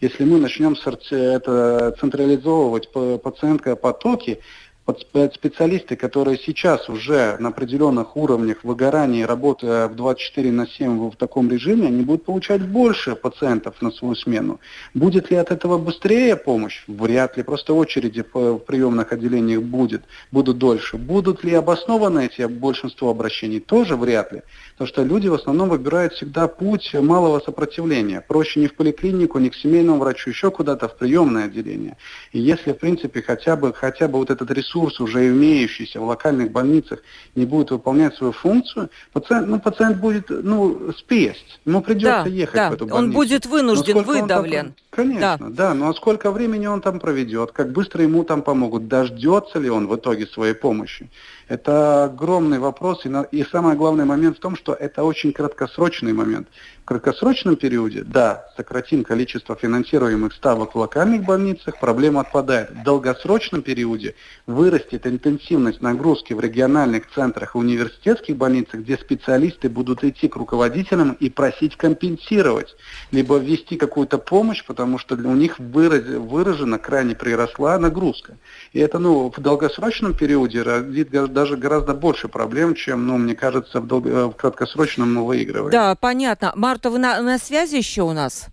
Если 0.00 0.24
мы 0.24 0.38
начнем 0.38 0.76
это 1.16 1.94
централизовывать 2.00 2.90
пациентопотоки, 2.90 4.40
специалисты, 4.86 5.96
которые 5.96 6.36
сейчас 6.36 6.90
уже 6.90 7.36
на 7.38 7.48
определенных 7.48 8.18
уровнях 8.18 8.64
выгорания, 8.64 9.26
работая 9.26 9.88
в 9.88 9.96
24 9.96 10.52
на 10.52 10.66
7 10.66 11.10
в 11.10 11.16
таком 11.16 11.50
режиме, 11.50 11.86
они 11.86 12.02
будут 12.02 12.26
получать 12.26 12.60
больше 12.60 13.16
пациентов 13.16 13.80
на 13.80 13.90
свою 13.90 14.14
смену. 14.14 14.60
Будет 14.92 15.30
ли 15.30 15.38
от 15.38 15.50
этого 15.50 15.78
быстрее 15.78 16.36
помощь? 16.36 16.84
Вряд 16.86 17.38
ли. 17.38 17.42
Просто 17.42 17.72
очереди 17.72 18.22
в 18.30 18.58
приемных 18.58 19.10
отделениях 19.12 19.62
будет, 19.62 20.02
будут 20.30 20.58
дольше. 20.58 20.98
Будут 20.98 21.44
ли 21.44 21.54
обоснованы 21.54 22.26
эти 22.26 22.42
большинство 22.46 23.08
обращений? 23.08 23.60
Тоже 23.60 23.96
вряд 23.96 24.32
ли. 24.32 24.42
Потому 24.72 24.88
что 24.88 25.02
люди 25.02 25.28
в 25.28 25.34
основном 25.34 25.70
выбирают 25.70 26.12
всегда 26.12 26.46
путь 26.46 26.92
малого 26.92 27.40
сопротивления. 27.40 28.20
Проще 28.20 28.60
не 28.60 28.66
в 28.66 28.74
поликлинику, 28.74 29.38
не 29.38 29.48
к 29.48 29.54
семейному 29.54 30.00
врачу, 30.00 30.28
еще 30.28 30.50
куда-то 30.50 30.88
в 30.88 30.96
приемное 30.98 31.46
отделение. 31.46 31.96
И 32.32 32.38
если, 32.38 32.72
в 32.72 32.78
принципе, 32.78 33.22
хотя 33.22 33.56
бы, 33.56 33.72
хотя 33.72 34.08
бы 34.08 34.18
вот 34.18 34.30
этот 34.30 34.50
ресурс 34.50 34.73
ресурс, 34.74 35.00
уже 35.00 35.28
имеющийся 35.28 36.00
в 36.00 36.04
локальных 36.04 36.50
больницах, 36.50 37.00
не 37.34 37.46
будет 37.46 37.70
выполнять 37.70 38.14
свою 38.14 38.32
функцию, 38.32 38.90
пациент, 39.12 39.48
ну, 39.48 39.60
пациент 39.60 39.98
будет 39.98 40.26
ну, 40.28 40.92
спесть. 40.96 41.60
Ему 41.64 41.82
придется 41.82 42.24
да, 42.24 42.30
ехать 42.30 42.54
да. 42.54 42.70
в 42.70 42.74
эту 42.74 42.86
больницу. 42.86 43.04
Он 43.04 43.12
будет 43.12 43.46
вынужден, 43.46 44.02
выдавлен. 44.02 44.66
Там, 44.66 44.74
конечно, 44.90 45.38
да. 45.50 45.68
да. 45.68 45.74
Ну 45.74 45.88
а 45.88 45.94
сколько 45.94 46.30
времени 46.30 46.66
он 46.66 46.80
там 46.80 47.00
проведет? 47.00 47.52
Как 47.52 47.72
быстро 47.72 48.02
ему 48.02 48.24
там 48.24 48.42
помогут? 48.42 48.88
Дождется 48.88 49.58
ли 49.58 49.70
он 49.70 49.86
в 49.86 49.96
итоге 49.96 50.26
своей 50.26 50.54
помощи? 50.54 51.08
Это 51.48 52.04
огромный 52.04 52.58
вопрос. 52.58 53.04
И, 53.04 53.08
на, 53.08 53.22
и 53.22 53.44
самый 53.44 53.76
главный 53.76 54.04
момент 54.04 54.38
в 54.38 54.40
том, 54.40 54.56
что 54.56 54.72
это 54.72 55.04
очень 55.04 55.32
краткосрочный 55.32 56.12
момент. 56.12 56.48
В 56.82 56.86
краткосрочном 56.86 57.56
периоде, 57.56 58.02
да, 58.04 58.46
сократим 58.56 59.04
количество 59.04 59.56
финансируемых 59.56 60.34
ставок 60.34 60.74
в 60.74 60.78
локальных 60.78 61.24
больницах, 61.24 61.80
проблема 61.80 62.20
отпадает. 62.20 62.70
В 62.70 62.82
долгосрочном 62.82 63.62
периоде 63.62 64.14
вырастет 64.46 65.06
интенсивность 65.06 65.80
нагрузки 65.80 66.34
в 66.34 66.40
региональных 66.40 67.10
центрах 67.14 67.54
и 67.54 67.58
университетских 67.58 68.36
больницах, 68.36 68.80
где 68.80 68.96
специалисты 68.98 69.68
будут 69.68 70.04
идти 70.04 70.28
к 70.28 70.36
руководителям 70.36 71.12
и 71.12 71.30
просить 71.30 71.76
компенсировать, 71.76 72.76
либо 73.12 73.38
ввести 73.38 73.76
какую-то 73.76 74.18
помощь, 74.18 74.64
потому 74.64 74.98
что 74.98 75.14
у 75.14 75.34
них 75.34 75.58
выраз, 75.58 76.04
выражена 76.04 76.78
крайне 76.78 77.14
приросла 77.14 77.78
нагрузка. 77.78 78.36
И 78.72 78.80
это 78.80 78.98
ну, 78.98 79.32
в 79.34 79.40
долгосрочном 79.40 80.14
периоде 80.14 80.62
родит 80.62 81.10
даже 81.34 81.56
гораздо 81.56 81.92
больше 81.92 82.28
проблем, 82.28 82.74
чем, 82.74 83.06
ну, 83.06 83.18
мне 83.18 83.34
кажется, 83.34 83.80
в, 83.80 83.86
долго, 83.86 84.28
в 84.28 84.36
краткосрочном 84.36 85.12
мы 85.12 85.26
выигрываем. 85.26 85.70
Да, 85.70 85.94
понятно. 85.94 86.52
Марта, 86.54 86.88
вы 86.88 86.98
на, 86.98 87.20
на 87.20 87.38
связи 87.38 87.76
еще 87.76 88.02
у 88.02 88.12
нас? 88.12 88.48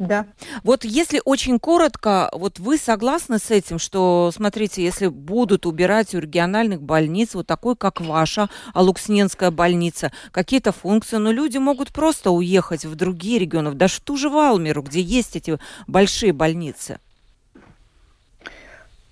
Да. 0.00 0.26
Вот 0.64 0.84
если 0.84 1.20
очень 1.26 1.58
коротко, 1.58 2.30
вот 2.32 2.58
вы 2.58 2.78
согласны 2.78 3.38
с 3.38 3.50
этим, 3.50 3.78
что, 3.78 4.30
смотрите, 4.34 4.82
если 4.82 5.08
будут 5.08 5.66
убирать 5.66 6.14
у 6.14 6.20
региональных 6.20 6.80
больниц, 6.80 7.34
вот 7.34 7.46
такой, 7.46 7.76
как 7.76 8.00
ваша, 8.00 8.48
Алуксненская 8.72 9.50
больница, 9.50 10.10
какие-то 10.32 10.72
функции, 10.72 11.16
но 11.16 11.32
люди 11.32 11.58
могут 11.58 11.92
просто 11.92 12.30
уехать 12.30 12.86
в 12.86 12.94
другие 12.94 13.38
регионы, 13.38 13.72
даже 13.72 13.96
в 13.96 14.00
ту 14.00 14.16
же 14.16 14.30
Валмеру, 14.30 14.82
где 14.82 15.02
есть 15.02 15.36
эти 15.36 15.58
большие 15.86 16.32
больницы? 16.32 16.98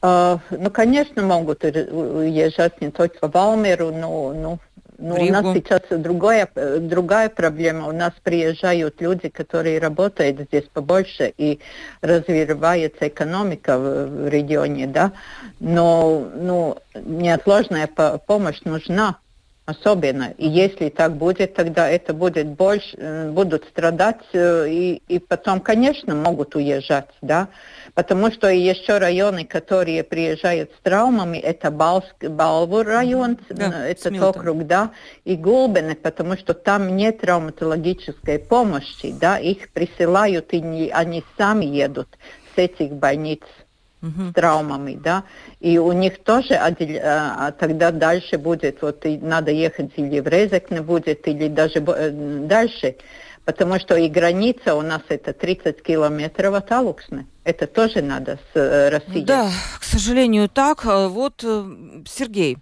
Uh, 0.01 0.39
ну, 0.51 0.71
конечно, 0.71 1.23
могут 1.23 1.65
уезжать 1.65 2.81
не 2.81 2.91
только 2.91 3.27
в 3.27 3.33
Валмеру, 3.33 3.91
но, 3.91 4.33
но 4.33 4.59
ну, 4.99 5.15
у 5.15 5.31
нас 5.31 5.45
сейчас 5.55 5.83
другая, 5.91 6.49
другая 6.81 7.29
проблема. 7.29 7.89
У 7.89 7.93
нас 7.93 8.13
приезжают 8.23 9.01
люди, 9.01 9.29
которые 9.29 9.79
работают 9.79 10.41
здесь 10.41 10.65
побольше, 10.73 11.33
и 11.37 11.61
развивается 12.01 13.07
экономика 13.07 13.79
в, 13.79 14.07
в 14.07 14.29
регионе, 14.29 14.89
да. 14.89 15.13
Но 15.61 16.29
ну, 16.35 16.79
неотложная 16.95 17.87
помощь 17.87 18.61
нужна 18.65 19.19
особенно. 19.69 20.33
И 20.39 20.49
если 20.49 20.89
так 20.89 21.17
будет, 21.17 21.53
тогда 21.53 21.91
это 21.91 22.15
будет 22.15 22.47
больше, 22.47 22.97
э, 22.97 23.31
будут 23.31 23.65
страдать, 23.65 24.25
э, 24.33 24.67
и, 24.67 25.03
и 25.09 25.19
потом, 25.19 25.61
конечно, 25.61 26.15
могут 26.15 26.57
уезжать, 26.57 27.11
да. 27.21 27.49
Потому 27.93 28.33
что 28.33 28.49
еще 28.49 28.97
районы, 28.97 29.45
которые 29.45 30.05
приезжают 30.05 30.71
с 30.73 30.83
травмами, 30.83 31.37
это 31.37 31.71
Балск, 31.71 32.15
Балвур 32.19 32.87
район, 32.87 33.37
да, 33.51 33.87
этот 33.87 34.05
Смилтон. 34.05 34.29
округ, 34.31 34.67
да, 34.67 34.93
и 35.27 35.37
Гулбены, 35.37 35.97
потому 35.97 36.39
что 36.39 36.55
там 36.55 36.97
нет 36.97 37.21
травматологической 37.21 38.39
помощи, 38.39 39.13
да, 39.21 39.39
их 39.39 39.69
присылают, 39.75 40.55
и 40.55 40.63
не, 40.63 40.89
они 40.89 41.23
сами 41.37 41.67
едут 41.67 42.09
с 42.55 42.59
этих 42.59 42.93
больниц 42.93 43.43
с 44.01 44.33
травмами, 44.33 44.99
да, 45.03 45.25
и 45.61 45.79
у 45.79 45.93
них 45.93 46.23
тоже 46.23 46.55
отдел... 46.55 47.01
а, 47.03 47.53
тогда 47.53 47.91
дальше 47.91 48.39
будет, 48.39 48.83
вот 48.83 49.05
и 49.05 49.19
надо 49.19 49.51
ехать 49.51 49.91
или 49.97 50.21
в 50.21 50.29
Резекне 50.29 50.83
будет, 50.83 51.27
или 51.27 51.49
даже 51.49 51.81
э, 51.81 52.11
дальше, 52.47 52.97
потому 53.45 53.79
что 53.81 53.97
и 53.97 54.09
граница 54.09 54.75
у 54.75 54.83
нас 54.83 55.03
это 55.09 55.33
30 55.33 55.83
километров 55.83 56.55
от 56.55 56.71
Алуксны. 56.71 57.27
Это 57.45 57.67
тоже 57.67 58.03
надо 58.03 58.39
с 58.53 58.57
э, 58.59 58.91
Россией. 58.91 59.25
Да, 59.25 59.51
к 59.81 59.85
сожалению, 59.85 60.49
так. 60.49 60.85
Э, 60.85 61.09
вот, 61.09 61.43
э, 61.43 61.65
Сергей, 62.07 62.59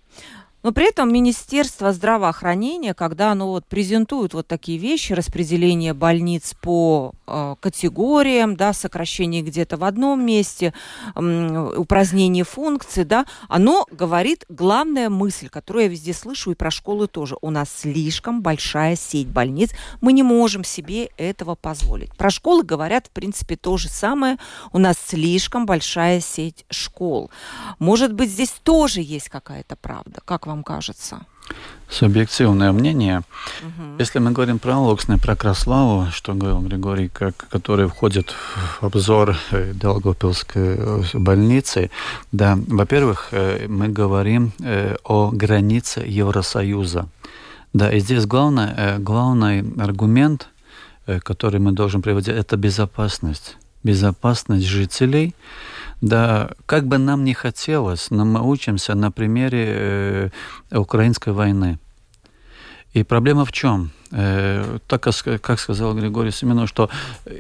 но 0.66 0.72
при 0.72 0.88
этом 0.88 1.12
Министерство 1.12 1.92
здравоохранения, 1.92 2.92
когда 2.92 3.30
оно 3.30 3.52
вот 3.52 3.66
презентует 3.66 4.34
вот 4.34 4.48
такие 4.48 4.78
вещи, 4.78 5.12
распределение 5.12 5.94
больниц 5.94 6.56
по 6.60 7.12
э, 7.28 7.54
категориям, 7.60 8.56
да, 8.56 8.72
сокращение 8.72 9.42
где-то 9.42 9.76
в 9.76 9.84
одном 9.84 10.26
месте, 10.26 10.74
э, 11.14 11.72
упразднение 11.76 12.42
функций, 12.42 13.04
да, 13.04 13.26
оно 13.48 13.86
говорит 13.92 14.44
главная 14.48 15.08
мысль, 15.08 15.48
которую 15.48 15.84
я 15.84 15.88
везде 15.88 16.12
слышу 16.12 16.50
и 16.50 16.56
про 16.56 16.72
школы 16.72 17.06
тоже. 17.06 17.36
У 17.42 17.50
нас 17.50 17.68
слишком 17.72 18.42
большая 18.42 18.96
сеть 18.96 19.28
больниц, 19.28 19.70
мы 20.00 20.12
не 20.12 20.24
можем 20.24 20.64
себе 20.64 21.10
этого 21.16 21.54
позволить. 21.54 22.12
Про 22.16 22.30
школы 22.30 22.64
говорят, 22.64 23.06
в 23.06 23.10
принципе, 23.10 23.54
то 23.54 23.76
же 23.76 23.88
самое. 23.88 24.36
У 24.72 24.78
нас 24.78 24.96
слишком 24.98 25.64
большая 25.64 26.20
сеть 26.20 26.64
школ. 26.70 27.30
Может 27.78 28.12
быть, 28.14 28.30
здесь 28.30 28.50
тоже 28.64 29.00
есть 29.00 29.28
какая-то 29.28 29.76
правда. 29.76 30.20
Как 30.24 30.48
вам 30.48 30.55
вам 30.56 30.64
кажется? 30.64 31.18
Субъективное 31.88 32.72
мнение. 32.72 33.22
Угу. 33.62 33.98
Если 34.00 34.20
мы 34.20 34.32
говорим 34.32 34.58
про 34.58 34.78
Луксны, 34.78 35.18
про 35.18 35.36
Краславу, 35.36 36.06
что 36.10 36.34
говорил 36.34 36.60
Григорий, 36.60 37.08
как, 37.08 37.34
который 37.50 37.86
входит 37.86 38.34
в 38.80 38.86
обзор 38.86 39.36
э, 39.52 39.72
Долгопилской 39.74 40.76
э, 40.78 41.02
больницы, 41.14 41.90
да, 42.32 42.58
во-первых, 42.68 43.28
э, 43.32 43.66
мы 43.68 43.88
говорим 43.88 44.52
о 45.04 45.30
границе 45.30 46.00
Евросоюза. 46.00 47.06
Да, 47.72 47.92
и 47.92 48.00
здесь 48.00 48.26
главное, 48.26 48.98
главный 48.98 49.64
аргумент, 49.78 50.48
который 51.22 51.60
мы 51.60 51.72
должны 51.72 52.00
приводить, 52.00 52.34
это 52.34 52.56
безопасность 52.56 53.56
безопасность 53.86 54.66
жителей. 54.66 55.32
Да, 56.00 56.50
как 56.66 56.86
бы 56.86 56.98
нам 56.98 57.24
не 57.24 57.34
хотелось, 57.34 58.10
но 58.10 58.24
мы 58.24 58.42
учимся 58.42 58.94
на 58.94 59.10
примере 59.10 59.64
э, 59.68 60.30
украинской 60.70 61.32
войны. 61.32 61.78
И 62.92 63.02
проблема 63.02 63.44
в 63.44 63.52
чем? 63.52 63.90
Э, 64.10 64.78
так 64.86 65.06
как 65.40 65.60
сказал 65.60 65.94
Григорий 65.94 66.30
Семенов, 66.30 66.68
что 66.68 66.90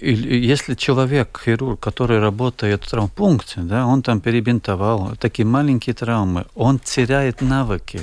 если 0.00 0.74
человек, 0.74 1.40
хирург, 1.44 1.80
который 1.80 2.18
работает 2.18 2.84
в 2.84 2.90
травмпункте, 2.90 3.60
да, 3.60 3.86
он 3.86 4.02
там 4.02 4.20
перебинтовал 4.20 5.16
такие 5.16 5.46
маленькие 5.46 5.94
травмы, 5.94 6.46
он 6.54 6.78
теряет 6.78 7.42
навыки. 7.42 8.00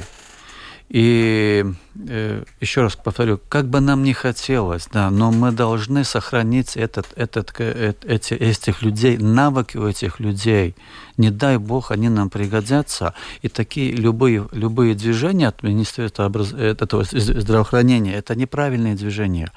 И 0.94 1.66
э, 2.08 2.44
еще 2.62 2.82
раз 2.84 2.96
повторю, 2.96 3.40
как 3.50 3.68
бы 3.68 3.80
нам 3.80 4.04
не 4.04 4.14
хотелось, 4.14 4.88
да, 4.94 5.10
но 5.10 5.32
мы 5.32 5.52
должны 5.52 6.04
сохранить 6.04 6.78
этот, 6.78 7.08
этот, 7.16 7.52
э, 7.58 7.96
эти, 8.04 8.36
этих 8.36 8.84
людей, 8.84 9.18
навыки 9.18 9.76
у 9.78 9.88
этих 9.88 10.20
людей. 10.20 10.76
Не 11.18 11.32
дай 11.32 11.58
бог, 11.58 11.90
они 11.90 12.10
нам 12.10 12.30
пригодятся. 12.30 13.16
И 13.42 13.50
такие 13.50 13.92
любые, 13.92 14.48
любые 14.52 14.94
движения 14.94 15.48
от 15.48 15.64
Министерства 15.64 16.28
образ... 16.28 16.54
Э, 16.54 16.76
этого 16.80 17.04
здравоохранения, 17.04 18.14
это 18.14 18.36
неправильные 18.36 18.94
движения. 18.94 19.52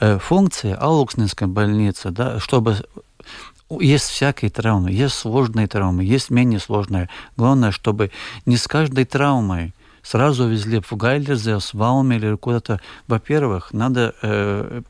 Э, 0.00 0.18
функция 0.18 0.76
Алукснинской 0.76 1.46
больницы, 1.46 2.10
да, 2.10 2.40
чтобы 2.40 2.76
есть 3.68 4.06
всякие 4.06 4.50
травмы, 4.50 4.92
есть 4.92 5.14
сложные 5.14 5.66
травмы, 5.66 6.04
есть 6.04 6.30
менее 6.30 6.58
сложные. 6.58 7.10
Главное, 7.36 7.70
чтобы 7.70 8.10
не 8.46 8.56
с 8.56 8.66
каждой 8.66 9.04
травмой 9.04 9.74
сразу 10.02 10.48
везли 10.48 10.80
в 10.80 10.92
Гайлерзе, 10.96 11.58
в 11.58 11.74
Валме 11.74 12.16
или 12.16 12.36
куда-то. 12.36 12.80
Во-первых, 13.06 13.72
надо 13.72 14.14
э, 14.22 14.82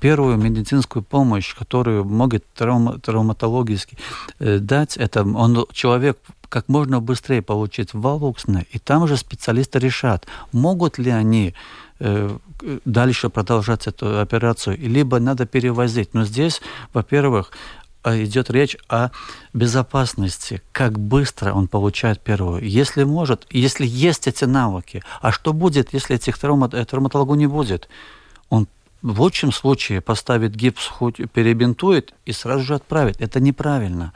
первую 0.00 0.36
медицинскую 0.36 1.02
помощь, 1.02 1.54
которую 1.54 2.04
могут 2.04 2.44
травма, 2.54 2.98
травматологически 2.98 3.98
э, 4.38 4.58
дать, 4.58 4.96
это 4.96 5.22
он, 5.22 5.66
человек 5.72 6.18
как 6.48 6.68
можно 6.68 7.00
быстрее 7.00 7.42
получить 7.42 7.94
валуксне, 7.94 8.66
и 8.70 8.78
там 8.78 9.02
уже 9.02 9.16
специалисты 9.16 9.78
решат, 9.80 10.26
могут 10.52 10.98
ли 10.98 11.10
они 11.10 11.54
э, 11.98 12.38
дальше 12.84 13.28
продолжать 13.28 13.86
эту 13.86 14.20
операцию, 14.20 14.78
либо 14.78 15.18
надо 15.18 15.46
перевозить. 15.46 16.14
Но 16.14 16.24
здесь, 16.24 16.62
во-первых, 16.92 17.50
идет 18.04 18.50
речь 18.50 18.76
о 18.88 19.10
безопасности, 19.52 20.62
как 20.72 20.98
быстро 20.98 21.52
он 21.52 21.68
получает 21.68 22.20
первую. 22.20 22.62
Если 22.62 23.04
может, 23.04 23.46
если 23.50 23.86
есть 23.86 24.26
эти 24.26 24.44
навыки, 24.44 25.02
а 25.20 25.32
что 25.32 25.52
будет, 25.52 25.92
если 25.92 26.16
этих 26.16 26.38
травмат, 26.38 26.74
э, 26.74 26.84
травматологу 26.84 27.34
не 27.34 27.46
будет? 27.46 27.88
Он 28.50 28.68
в 29.02 29.20
лучшем 29.20 29.52
случае 29.52 30.00
поставит 30.00 30.54
гипс, 30.54 30.86
хоть 30.86 31.16
перебинтует 31.32 32.14
и 32.24 32.32
сразу 32.32 32.64
же 32.64 32.74
отправит. 32.74 33.20
Это 33.20 33.40
неправильно. 33.40 34.12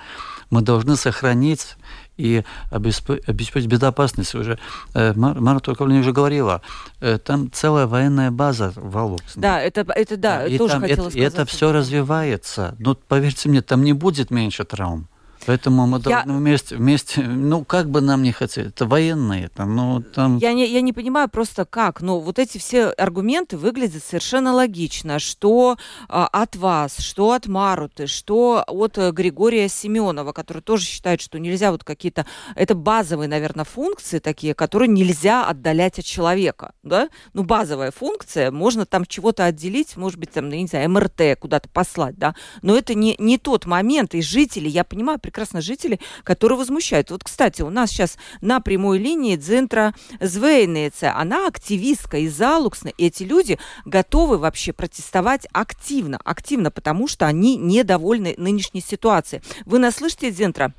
Мы 0.51 0.63
должны 0.63 0.97
сохранить 0.97 1.77
и 2.19 2.45
обеспечить 2.71 3.67
безопасность. 3.67 4.35
Уже 4.35 4.59
э, 4.95 5.15
Мара 5.15 5.61
Турковна 5.61 5.99
уже 6.01 6.13
говорила, 6.13 6.61
э, 7.01 7.19
там 7.19 7.51
целая 7.51 7.87
военная 7.87 8.31
база 8.31 8.73
в 8.77 8.99
Алуксне. 8.99 9.41
Да, 9.41 9.61
это, 9.61 9.87
это 9.95 10.17
да, 10.17 10.47
и 10.47 10.59
тоже 10.59 10.75
там, 10.75 10.83
хотела 10.83 11.07
это, 11.07 11.11
сказать. 11.11 11.33
это 11.33 11.45
все 11.47 11.73
развивается. 11.73 12.75
Но 12.79 12.95
поверьте 12.95 13.49
мне, 13.49 13.63
там 13.63 13.83
не 13.83 13.93
будет 13.93 14.31
меньше 14.31 14.65
травм. 14.65 15.09
Поэтому 15.47 15.87
мы 15.87 15.99
я... 15.99 16.03
должны 16.03 16.37
вместе, 16.37 16.77
вместе, 16.77 17.23
ну, 17.23 17.65
как 17.65 17.91
бы 17.91 18.01
нам 18.01 18.23
не 18.23 18.33
хотели, 18.33 18.69
это 18.69 18.87
военные, 18.87 19.49
там, 19.49 19.75
ну, 19.75 20.03
там... 20.03 20.39
Я 20.39 20.53
не, 20.53 20.67
я 20.67 20.81
не 20.81 20.93
понимаю 20.93 21.29
просто 21.29 21.65
как, 21.65 22.01
но 22.01 22.21
вот 22.21 22.39
эти 22.39 22.59
все 22.59 22.89
аргументы 22.89 23.57
выглядят 23.57 24.03
совершенно 24.05 24.53
логично, 24.53 25.19
что 25.19 25.77
а, 26.09 26.27
от 26.27 26.57
вас, 26.57 26.99
что 26.99 27.33
от 27.33 27.47
Маруты, 27.47 28.07
что 28.07 28.65
от 28.67 28.99
э, 28.99 29.11
Григория 29.13 29.69
Семенова, 29.69 30.33
который 30.33 30.63
тоже 30.63 30.85
считает, 30.85 31.21
что 31.21 31.39
нельзя 31.39 31.73
вот 31.73 31.85
какие-то, 31.85 32.27
это 32.55 32.75
базовые, 32.75 33.29
наверное, 33.29 33.65
функции 33.65 34.19
такие, 34.19 34.55
которые 34.55 34.89
нельзя 34.89 35.47
отдалять 35.47 35.99
от 35.99 36.05
человека, 36.05 36.73
да? 36.83 37.09
Ну, 37.33 37.43
базовая 37.43 37.91
функция, 37.91 38.51
можно 38.51 38.87
там 38.87 39.07
чего-то 39.07 39.45
отделить, 39.45 39.97
может 39.97 40.19
быть, 40.19 40.31
там, 40.31 40.49
ну, 40.49 40.55
не 40.57 40.67
знаю, 40.67 40.91
МРТ 40.91 41.39
куда-то 41.39 41.69
послать, 41.69 42.17
да, 42.17 42.35
но 42.63 42.77
это 42.77 42.95
не, 42.95 43.17
не 43.19 43.39
тот 43.39 43.67
момент, 43.67 44.15
и 44.15 44.23
жители, 44.23 44.69
я 44.69 44.85
понимаю 44.85 45.19
прекрасно, 45.29 45.61
жители, 45.61 46.01
которые 46.25 46.59
возмущают. 46.59 47.11
Вот, 47.11 47.23
кстати, 47.23 47.61
у 47.61 47.69
нас 47.69 47.91
сейчас 47.91 48.17
на 48.41 48.61
прямой 48.61 48.99
линии 48.99 49.37
Дзентра 49.37 49.95
Звейнеца, 50.21 51.15
она 51.15 51.47
активистка 51.47 52.17
из 52.17 52.41
Алуксна, 52.41 52.89
и 52.89 53.07
эти 53.07 53.25
люди 53.25 53.59
готовы 53.85 54.39
вообще 54.39 54.73
протестовать 54.73 55.47
активно, 55.53 56.19
активно, 56.25 56.71
потому 56.71 57.09
что 57.09 57.27
они 57.27 57.57
недовольны 57.57 58.35
нынешней 58.39 58.81
ситуацией. 58.81 59.43
Вы 59.67 59.79
нас 59.79 59.97
слышите, 59.97 60.31
Дзентра? 60.31 60.73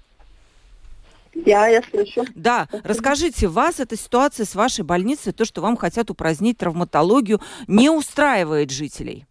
Я, 1.46 1.68
я 1.68 1.84
слышу. 1.84 2.26
Да, 2.34 2.68
расскажите, 2.84 3.48
вас 3.48 3.80
эта 3.80 3.96
ситуация 3.96 4.48
с 4.48 4.56
вашей 4.56 4.84
больницей, 4.84 5.32
то, 5.32 5.46
что 5.46 5.62
вам 5.62 5.78
хотят 5.78 6.10
упразднить 6.10 6.58
травматологию, 6.58 7.40
не 7.68 7.92
устраивает 7.92 8.72
жителей? 8.72 9.28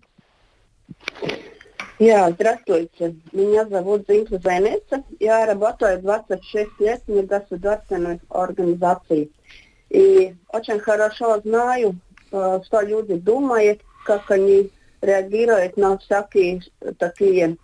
Я, 1.99 2.31
здравствуйте. 2.31 3.17
Меня 3.33 3.67
зовут 3.67 4.05
Зинка 4.09 4.39
Зайнеца. 4.39 5.03
Я 5.19 5.47
работаю 5.47 6.01
26 6.01 6.79
лет 6.79 7.03
в 7.05 7.11
негосударственной 7.11 8.21
организации. 8.29 9.33
И 9.91 10.37
очень 10.51 10.79
хорошо 10.79 11.41
знаю, 11.41 11.99
э, 12.31 12.61
что 12.65 12.83
люди 12.83 13.15
думают, 13.15 13.81
как 14.05 14.31
они 14.31 14.71
реагируют 15.01 15.77
на 15.77 15.99
всякие 15.99 16.63
такие, 16.99 17.57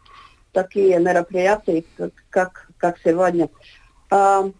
такие 0.51 0.99
мероприятия, 0.99 1.85
как, 2.29 2.69
как 2.77 2.99
сегодня. 3.05 3.49
А, 4.11 4.51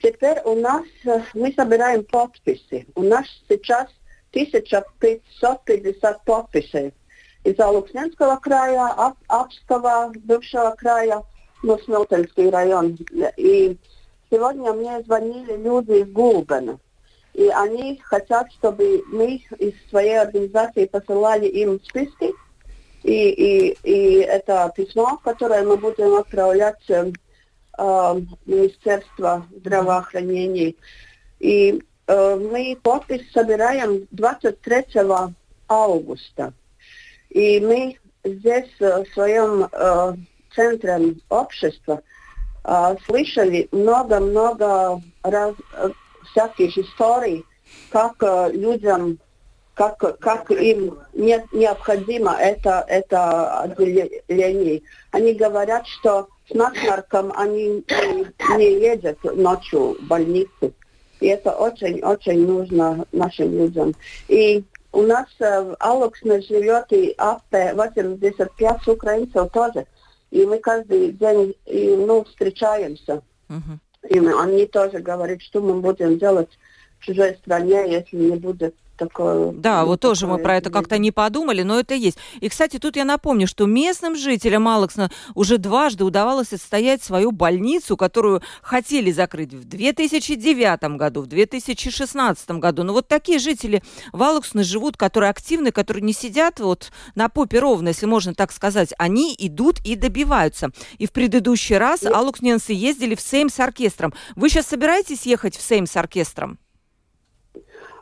теперь 0.00 0.38
у 0.44 0.54
нас, 0.54 0.84
э, 1.04 1.22
мы 1.34 1.52
собираем 1.54 2.04
подписи. 2.04 2.86
У 2.94 3.02
нас 3.02 3.26
сейчас 3.48 3.88
1550 4.30 6.24
подписей 6.24 6.94
из 7.44 7.58
Алуксненского 7.58 8.36
края, 8.36 9.14
Апского 9.28 10.12
бывшего 10.24 10.74
края, 10.76 11.22
ну, 11.62 11.78
Смелтинский 11.78 12.50
район. 12.50 12.96
И 13.36 13.76
сегодня 14.30 14.72
мне 14.72 15.02
звонили 15.02 15.56
люди 15.56 16.02
из 16.02 16.10
Гулбена. 16.10 16.78
И 17.34 17.48
они 17.48 18.00
хотят, 18.02 18.50
чтобы 18.52 19.02
мы 19.08 19.40
из 19.58 19.74
своей 19.90 20.18
организации 20.18 20.86
посылали 20.86 21.46
им 21.46 21.80
списки. 21.84 22.32
И, 23.04 23.30
и, 23.30 23.78
и 23.84 24.20
это 24.20 24.72
письмо, 24.74 25.18
которое 25.22 25.62
мы 25.62 25.76
будем 25.76 26.16
отправлять 26.16 26.82
э, 26.88 27.12
Министерство 28.44 29.46
здравоохранения. 29.54 30.74
И 31.38 31.80
э, 32.08 32.36
мы 32.36 32.76
подпись 32.82 33.30
собираем 33.32 34.08
23 34.10 34.86
августа. 35.68 36.52
И 37.30 37.60
мы 37.60 37.96
здесь 38.24 38.70
э, 38.80 39.04
в 39.04 39.12
своем 39.12 39.68
э, 39.70 40.14
центре 40.54 41.14
общества 41.28 42.02
э, 42.64 42.96
слышали 43.06 43.68
много-много 43.72 45.00
раз, 45.22 45.54
всяких 46.30 46.76
историй, 46.76 47.44
как 47.90 48.22
людям, 48.52 49.18
как, 49.74 49.98
как 50.18 50.50
им 50.50 50.98
не, 51.14 51.42
необходимо 51.52 52.34
это, 52.38 52.84
это 52.88 53.60
отделение. 53.60 54.82
Они 55.10 55.34
говорят, 55.34 55.86
что 55.86 56.28
с 56.50 56.54
насморком 56.54 57.32
они 57.36 57.84
не, 58.56 58.80
едут 58.80 59.22
ночью 59.36 59.96
в 60.00 60.06
больницу. 60.06 60.72
И 61.20 61.26
это 61.26 61.52
очень-очень 61.52 62.46
нужно 62.46 63.06
нашим 63.12 63.52
людям. 63.52 63.94
И 64.28 64.64
у 64.92 65.02
нас 65.02 65.26
э, 65.38 65.62
в 65.62 65.76
Алуксне 65.80 66.40
живет 66.40 66.92
и 66.92 67.14
АП 67.18 67.74
85 67.74 68.88
украинцев 68.88 69.50
тоже. 69.52 69.86
И 70.30 70.44
мы 70.44 70.58
каждый 70.58 71.12
день 71.12 71.54
и, 71.66 71.96
ну, 71.96 72.24
встречаемся. 72.24 73.22
Uh-huh. 73.48 73.78
И 74.08 74.20
мы, 74.20 74.40
они 74.40 74.66
тоже 74.66 74.98
говорят, 74.98 75.42
что 75.42 75.60
мы 75.60 75.80
будем 75.80 76.18
делать 76.18 76.50
в 76.98 77.04
чужой 77.04 77.36
стране, 77.36 77.90
если 77.90 78.16
не 78.16 78.36
будет 78.36 78.74
такое... 78.98 79.52
Да, 79.52 79.84
вот 79.84 80.00
тоже 80.00 80.26
мы 80.26 80.38
про 80.38 80.56
это 80.56 80.70
как-то 80.70 80.98
не 80.98 81.10
подумали, 81.10 81.62
но 81.62 81.78
это 81.78 81.94
есть. 81.94 82.18
И, 82.40 82.48
кстати, 82.48 82.78
тут 82.78 82.96
я 82.96 83.04
напомню, 83.04 83.46
что 83.46 83.66
местным 83.66 84.16
жителям 84.16 84.68
Алексна 84.68 85.10
уже 85.34 85.58
дважды 85.58 86.04
удавалось 86.04 86.52
отстоять 86.52 87.02
свою 87.02 87.30
больницу, 87.32 87.96
которую 87.96 88.42
хотели 88.60 89.10
закрыть 89.10 89.54
в 89.54 89.64
2009 89.64 90.96
году, 90.96 91.22
в 91.22 91.26
2016 91.26 92.50
году. 92.52 92.82
Но 92.82 92.92
вот 92.92 93.08
такие 93.08 93.38
жители 93.38 93.82
в 94.12 94.22
Алексне 94.22 94.62
живут, 94.62 94.96
которые 94.96 95.30
активны, 95.30 95.70
которые 95.70 96.02
не 96.02 96.12
сидят 96.12 96.60
вот 96.60 96.90
на 97.14 97.28
попе 97.28 97.60
ровно, 97.60 97.88
если 97.88 98.06
можно 98.06 98.34
так 98.34 98.52
сказать. 98.52 98.92
Они 98.98 99.34
идут 99.38 99.78
и 99.84 99.94
добиваются. 99.94 100.70
И 100.98 101.06
в 101.06 101.12
предыдущий 101.12 101.78
раз 101.78 102.04
алуксненцы 102.04 102.72
ездили 102.72 103.14
в 103.14 103.20
Сейм 103.20 103.48
с 103.48 103.60
оркестром. 103.60 104.12
Вы 104.36 104.48
сейчас 104.50 104.66
собираетесь 104.66 105.22
ехать 105.26 105.56
в 105.56 105.62
Сейм 105.62 105.86
с 105.86 105.96
оркестром? 105.96 106.58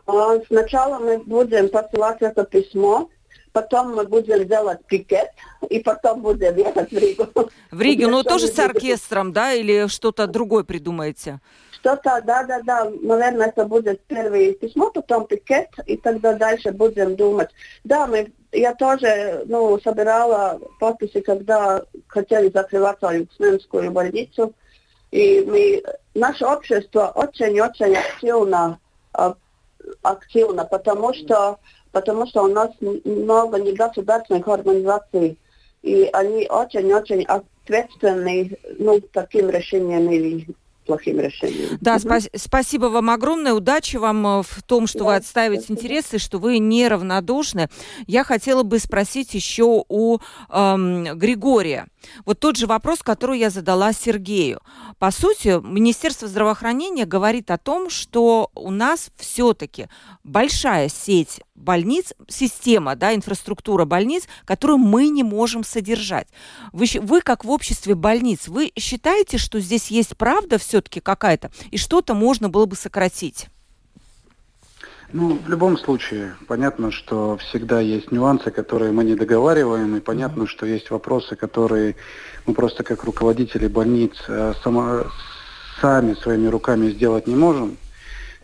А, 0.07 0.39
сначала 0.47 0.99
мы 0.99 1.19
будем 1.19 1.69
посылать 1.69 2.23
это 2.23 2.45
письмо 2.45 3.09
потом 3.57 3.95
мы 3.95 4.05
будем 4.05 4.47
делать 4.47 4.85
пикет, 4.87 5.31
и 5.71 5.79
потом 5.81 6.21
будем 6.21 6.57
ехать 6.59 6.91
в 6.91 6.99
Ригу. 6.99 7.27
В 7.71 7.81
Ригу, 7.81 8.07
но 8.11 8.23
тоже 8.23 8.49
с 8.49 8.59
оркестром, 8.59 9.33
да, 9.33 9.55
или 9.55 9.87
что-то 9.89 10.27
другое 10.27 10.63
придумаете? 10.63 11.41
Что-то, 11.71 12.21
да-да-да, 12.23 12.91
наверное, 13.01 13.47
это 13.47 13.65
будет 13.65 14.03
первое 14.09 14.53
письмо, 14.53 14.91
потом 14.91 15.27
пикет, 15.27 15.71
и 15.87 15.97
тогда 15.97 16.35
дальше 16.35 16.71
будем 16.73 17.17
думать. 17.17 17.49
Да, 17.83 18.07
мы, 18.07 18.31
я 18.53 18.75
тоже 18.75 19.45
ну, 19.47 19.81
собирала 19.81 20.61
подписи, 20.79 21.21
когда 21.21 21.83
хотели 22.09 22.51
закрывать 22.51 22.99
Югсменскую 23.01 23.91
больницу, 23.91 24.53
и 25.11 25.43
мы, 25.47 25.83
наше 26.15 26.45
общество 26.45 27.11
очень-очень 27.15 27.97
активно, 27.97 28.79
а, 29.15 29.35
активно, 30.03 30.65
потому 30.65 31.15
что, 31.15 31.59
потому 31.93 32.27
что 32.27 32.43
у 32.43 32.49
нас 32.49 32.71
много 32.81 33.59
негосударственных 33.59 34.47
организаций, 34.49 35.39
и 35.83 36.09
они 36.13 36.47
очень-очень 36.49 37.25
ответственны 37.25 38.59
ну, 38.79 39.01
таким 39.01 39.51
решением 39.51 40.11
или 40.11 40.47
плохим 40.87 41.21
решением. 41.21 41.79
Да, 41.81 41.97
угу. 41.97 42.09
спа- 42.09 42.31
спасибо 42.35 42.87
вам 42.87 43.11
огромное. 43.11 43.53
Удачи 43.53 43.97
вам 43.97 44.27
э, 44.27 44.43
в 44.43 44.63
том, 44.63 44.87
что 44.87 45.01
да, 45.01 45.05
вы 45.05 45.15
отстаиваете 45.17 45.65
спасибо. 45.65 45.81
интересы, 45.81 46.19
что 46.19 46.39
вы 46.39 46.59
неравнодушны. 46.59 47.69
Я 48.07 48.25
хотела 48.25 48.63
бы 48.63 48.79
спросить 48.79 49.35
еще 49.35 49.85
у 49.89 50.19
эм, 50.51 51.19
Григория. 51.19 51.87
Вот 52.25 52.41
тот 52.41 52.57
же 52.57 52.67
вопрос, 52.67 53.03
который 53.03 53.39
я 53.39 53.51
задала 53.51 53.93
Сергею. 53.93 54.61
По 54.99 55.11
сути, 55.11 55.61
Министерство 55.63 56.29
здравоохранения 56.29 57.05
говорит 57.05 57.51
о 57.51 57.59
том, 57.59 57.91
что 57.91 58.51
у 58.55 58.71
нас 58.71 59.11
все-таки 59.17 59.89
большая 60.25 60.89
сеть 60.89 61.41
больниц, 61.57 62.13
система, 62.29 62.97
да, 62.97 63.15
инфраструктура 63.15 63.85
больниц, 63.85 64.25
которую 64.45 64.79
мы 64.79 65.09
не 65.09 65.23
можем 65.23 65.65
содержать. 65.65 66.29
Вы, 66.73 66.87
вы 67.01 67.21
как 67.23 67.45
в 67.45 67.51
обществе 67.51 67.95
больниц, 67.95 68.49
вы 68.49 68.73
считаете, 68.79 69.39
что 69.39 69.59
здесь 69.59 69.89
есть 69.89 70.17
правда 70.17 70.59
все-таки 70.77 71.01
какая-то, 71.01 71.51
и 71.71 71.79
что-то 71.79 72.15
можно 72.15 72.51
было 72.51 72.67
бы 72.67 72.77
сократить? 72.77 73.49
Ну, 75.13 75.39
в 75.39 75.49
любом 75.49 75.79
случае, 75.79 76.35
понятно, 76.49 76.91
что 76.91 77.39
всегда 77.39 77.81
есть 77.81 78.13
нюансы, 78.13 78.51
которые 78.51 78.93
мы 78.93 79.05
не 79.05 79.15
договариваем, 79.15 79.97
и 79.97 80.01
понятно, 80.01 80.47
что 80.47 80.67
есть 80.67 80.91
вопросы, 80.91 81.37
которые 81.37 81.97
мы 82.45 82.53
просто 82.53 82.83
как 82.83 83.05
руководители 83.05 83.69
больниц 83.69 84.13
э, 84.29 84.53
само, 84.63 85.05
сами 85.81 86.15
своими 86.15 86.49
руками 86.49 86.91
сделать 86.91 87.27
не 87.27 87.37
можем. 87.37 87.79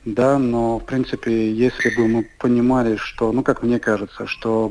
Да, 0.04 0.38
но 0.38 0.78
в 0.78 0.84
принципе, 0.84 1.52
если 1.52 1.94
бы 1.94 2.08
мы 2.08 2.28
понимали, 2.38 2.96
что, 2.96 3.32
ну, 3.32 3.42
как 3.42 3.62
мне 3.62 3.78
кажется, 3.78 4.26
что 4.26 4.68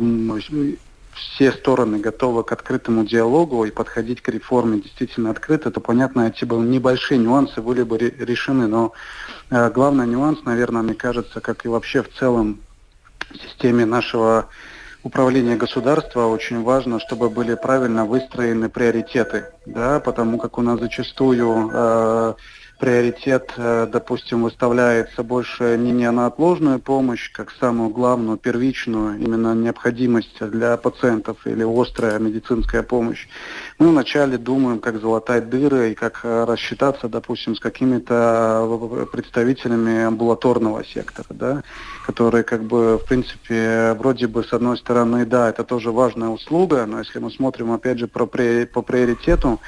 все 1.22 1.52
стороны 1.52 2.00
готовы 2.00 2.44
к 2.44 2.52
открытому 2.52 3.06
диалогу 3.06 3.66
и 3.66 3.72
подходить 3.72 4.22
к 4.22 4.30
реформе 4.30 4.82
действительно 4.82 5.32
открыто, 5.32 5.72
то, 5.72 5.80
понятно, 5.80 6.28
эти 6.28 6.46
бы 6.46 6.58
небольшие 6.58 7.18
нюансы 7.18 7.62
были 7.62 7.84
бы 7.84 7.98
решены. 7.98 8.68
Но 8.68 8.94
э, 9.50 9.70
главный 9.70 10.08
нюанс, 10.08 10.44
наверное, 10.44 10.82
мне 10.82 10.94
кажется, 10.94 11.40
как 11.42 11.66
и 11.66 11.70
вообще 11.70 12.04
в 12.04 12.14
целом 12.14 12.60
в 13.30 13.38
системе 13.38 13.86
нашего 13.86 14.50
управления 15.04 15.56
государства 15.56 16.26
очень 16.26 16.64
важно, 16.64 17.00
чтобы 17.00 17.30
были 17.30 17.56
правильно 17.56 18.06
выстроены 18.06 18.70
приоритеты, 18.70 19.46
да, 19.66 20.00
потому 20.00 20.38
как 20.38 20.58
у 20.58 20.62
нас 20.62 20.80
зачастую 20.80 21.70
э, 21.74 22.34
приоритет, 22.82 23.54
э, 23.58 23.88
допустим, 23.92 24.42
выставляется 24.42 25.22
больше 25.22 25.78
не 25.78 25.92
неотложную 25.92 26.80
помощь, 26.80 27.32
как 27.32 27.52
самую 27.60 27.92
главную, 27.92 28.38
первичную, 28.38 29.20
именно 29.20 29.54
необходимость 29.54 30.40
для 30.40 30.76
пациентов 30.78 31.38
или 31.46 31.64
острая 31.64 32.18
медицинская 32.18 32.82
помощь. 32.82 33.28
Мы 33.78 33.90
вначале 33.90 34.40
думаем, 34.40 34.80
как 34.80 35.00
залатать 35.00 35.48
дыры 35.48 35.92
и 35.92 35.94
как 35.94 36.22
э, 36.24 36.46
рассчитаться, 36.46 37.08
допустим, 37.08 37.56
с 37.56 37.60
какими-то 37.60 38.68
э, 38.68 39.06
представителями 39.06 40.04
амбулаторного 40.04 40.84
сектора, 40.84 41.28
да, 41.30 41.64
которые, 42.08 42.44
как 42.44 42.64
бы, 42.64 42.98
в 42.98 43.06
принципе, 43.06 43.96
вроде 44.00 44.26
бы, 44.26 44.44
с 44.44 44.54
одной 44.54 44.76
стороны, 44.76 45.28
да, 45.28 45.50
это 45.50 45.64
тоже 45.64 45.92
важная 45.92 46.30
услуга, 46.30 46.88
но 46.88 46.98
если 46.98 47.20
мы 47.20 47.30
смотрим, 47.30 47.72
опять 47.72 48.00
же, 48.00 48.08
про, 48.08 48.26
по 48.26 48.82
приоритету, 48.82 49.60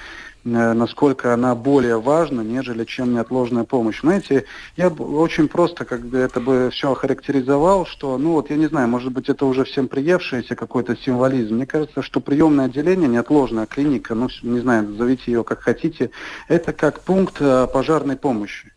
насколько 0.43 1.33
она 1.33 1.55
более 1.55 2.01
важна, 2.01 2.43
нежели 2.43 2.83
чем 2.83 3.13
неотложная 3.13 3.63
помощь. 3.63 4.01
Знаете, 4.01 4.45
я 4.75 4.89
очень 4.89 5.47
просто 5.47 5.85
как 5.85 6.01
бы 6.01 6.17
это 6.17 6.39
бы 6.41 6.69
все 6.71 6.91
охарактеризовал, 6.91 7.85
что, 7.85 8.17
ну 8.17 8.33
вот 8.33 8.49
я 8.49 8.57
не 8.57 8.67
знаю, 8.67 8.87
может 8.89 9.11
быть 9.11 9.29
это 9.29 9.45
уже 9.45 9.63
всем 9.63 9.87
приевшийся 9.87 10.55
какой-то 10.55 10.97
символизм. 10.97 11.55
Мне 11.55 11.65
кажется, 11.65 12.01
что 12.01 12.19
приемное 12.19 12.65
отделение, 12.65 13.07
неотложная 13.07 13.65
клиника, 13.65 14.15
ну 14.15 14.27
не 14.41 14.59
знаю, 14.59 14.89
назовите 14.89 15.31
ее 15.31 15.43
как 15.43 15.61
хотите, 15.61 16.11
это 16.47 16.73
как 16.73 17.01
пункт 17.01 17.37
э, 17.39 17.67
пожарной 17.71 18.17
помощи. 18.17 18.72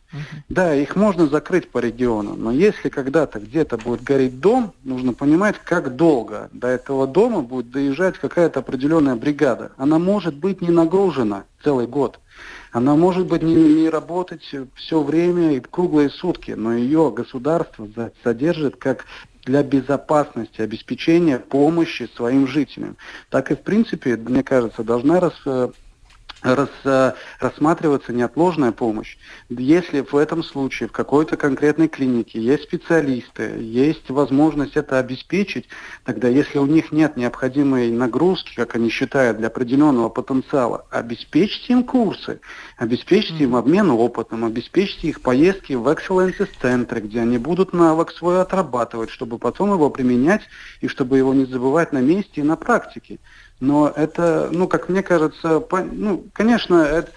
Да, 0.48 0.74
их 0.74 0.96
можно 0.96 1.26
закрыть 1.26 1.70
по 1.70 1.78
региону, 1.78 2.34
но 2.36 2.52
если 2.52 2.88
когда-то 2.88 3.40
где-то 3.40 3.76
будет 3.76 4.02
гореть 4.02 4.40
дом, 4.40 4.72
нужно 4.84 5.12
понимать, 5.12 5.56
как 5.64 5.96
долго 5.96 6.48
до 6.52 6.68
этого 6.68 7.06
дома 7.06 7.42
будет 7.42 7.70
доезжать 7.70 8.18
какая-то 8.18 8.60
определенная 8.60 9.16
бригада. 9.16 9.72
Она 9.76 9.98
может 9.98 10.34
быть 10.34 10.60
не 10.60 10.70
нагружена 10.70 11.44
целый 11.62 11.86
год. 11.86 12.20
Она 12.72 12.94
может 12.94 13.26
быть 13.26 13.42
не, 13.42 13.54
не 13.54 13.88
работать 13.88 14.42
все 14.74 15.02
время 15.02 15.56
и 15.56 15.60
круглые 15.60 16.10
сутки, 16.10 16.52
но 16.52 16.74
ее 16.74 17.10
государство 17.10 17.88
содержит 18.22 18.76
как 18.76 19.06
для 19.44 19.62
безопасности, 19.62 20.60
обеспечения 20.60 21.38
помощи 21.38 22.10
своим 22.16 22.46
жителям. 22.46 22.96
Так 23.30 23.50
и, 23.50 23.54
в 23.54 23.60
принципе, 23.60 24.16
мне 24.16 24.42
кажется, 24.42 24.82
должна 24.82 25.20
рас, 25.20 25.40
рас, 26.54 26.70
э, 26.84 27.12
рассматриваться 27.40 28.12
неотложная 28.12 28.72
помощь. 28.72 29.16
Если 29.48 30.00
в 30.00 30.14
этом 30.16 30.42
случае 30.42 30.88
в 30.88 30.92
какой-то 30.92 31.36
конкретной 31.36 31.88
клинике 31.88 32.40
есть 32.40 32.64
специалисты, 32.64 33.58
есть 33.60 34.08
возможность 34.10 34.76
это 34.76 34.98
обеспечить, 34.98 35.68
тогда 36.04 36.28
если 36.28 36.58
у 36.58 36.66
них 36.66 36.92
нет 36.92 37.16
необходимой 37.16 37.90
нагрузки, 37.90 38.54
как 38.54 38.76
они 38.76 38.90
считают, 38.90 39.38
для 39.38 39.48
определенного 39.48 40.08
потенциала, 40.08 40.86
обеспечьте 40.90 41.72
им 41.72 41.84
курсы, 41.84 42.40
обеспечьте 42.76 43.44
им 43.44 43.56
обмен 43.56 43.90
опытом, 43.90 44.44
обеспечьте 44.44 45.08
их 45.08 45.20
поездки 45.20 45.72
в 45.72 45.88
Excellences 45.88 46.48
центры, 46.60 47.00
где 47.00 47.20
они 47.20 47.38
будут 47.38 47.72
навык 47.72 48.12
свой 48.12 48.40
отрабатывать, 48.40 49.10
чтобы 49.10 49.38
потом 49.38 49.72
его 49.72 49.90
применять 49.90 50.42
и 50.80 50.88
чтобы 50.88 51.18
его 51.18 51.34
не 51.34 51.46
забывать 51.46 51.92
на 51.92 51.98
месте 51.98 52.40
и 52.40 52.42
на 52.42 52.56
практике. 52.56 53.18
Но 53.60 53.92
это, 53.94 54.48
ну, 54.52 54.68
как 54.68 54.88
мне 54.88 55.02
кажется, 55.02 55.60
по, 55.60 55.80
ну, 55.80 56.24
конечно, 56.32 56.76
это, 56.82 57.10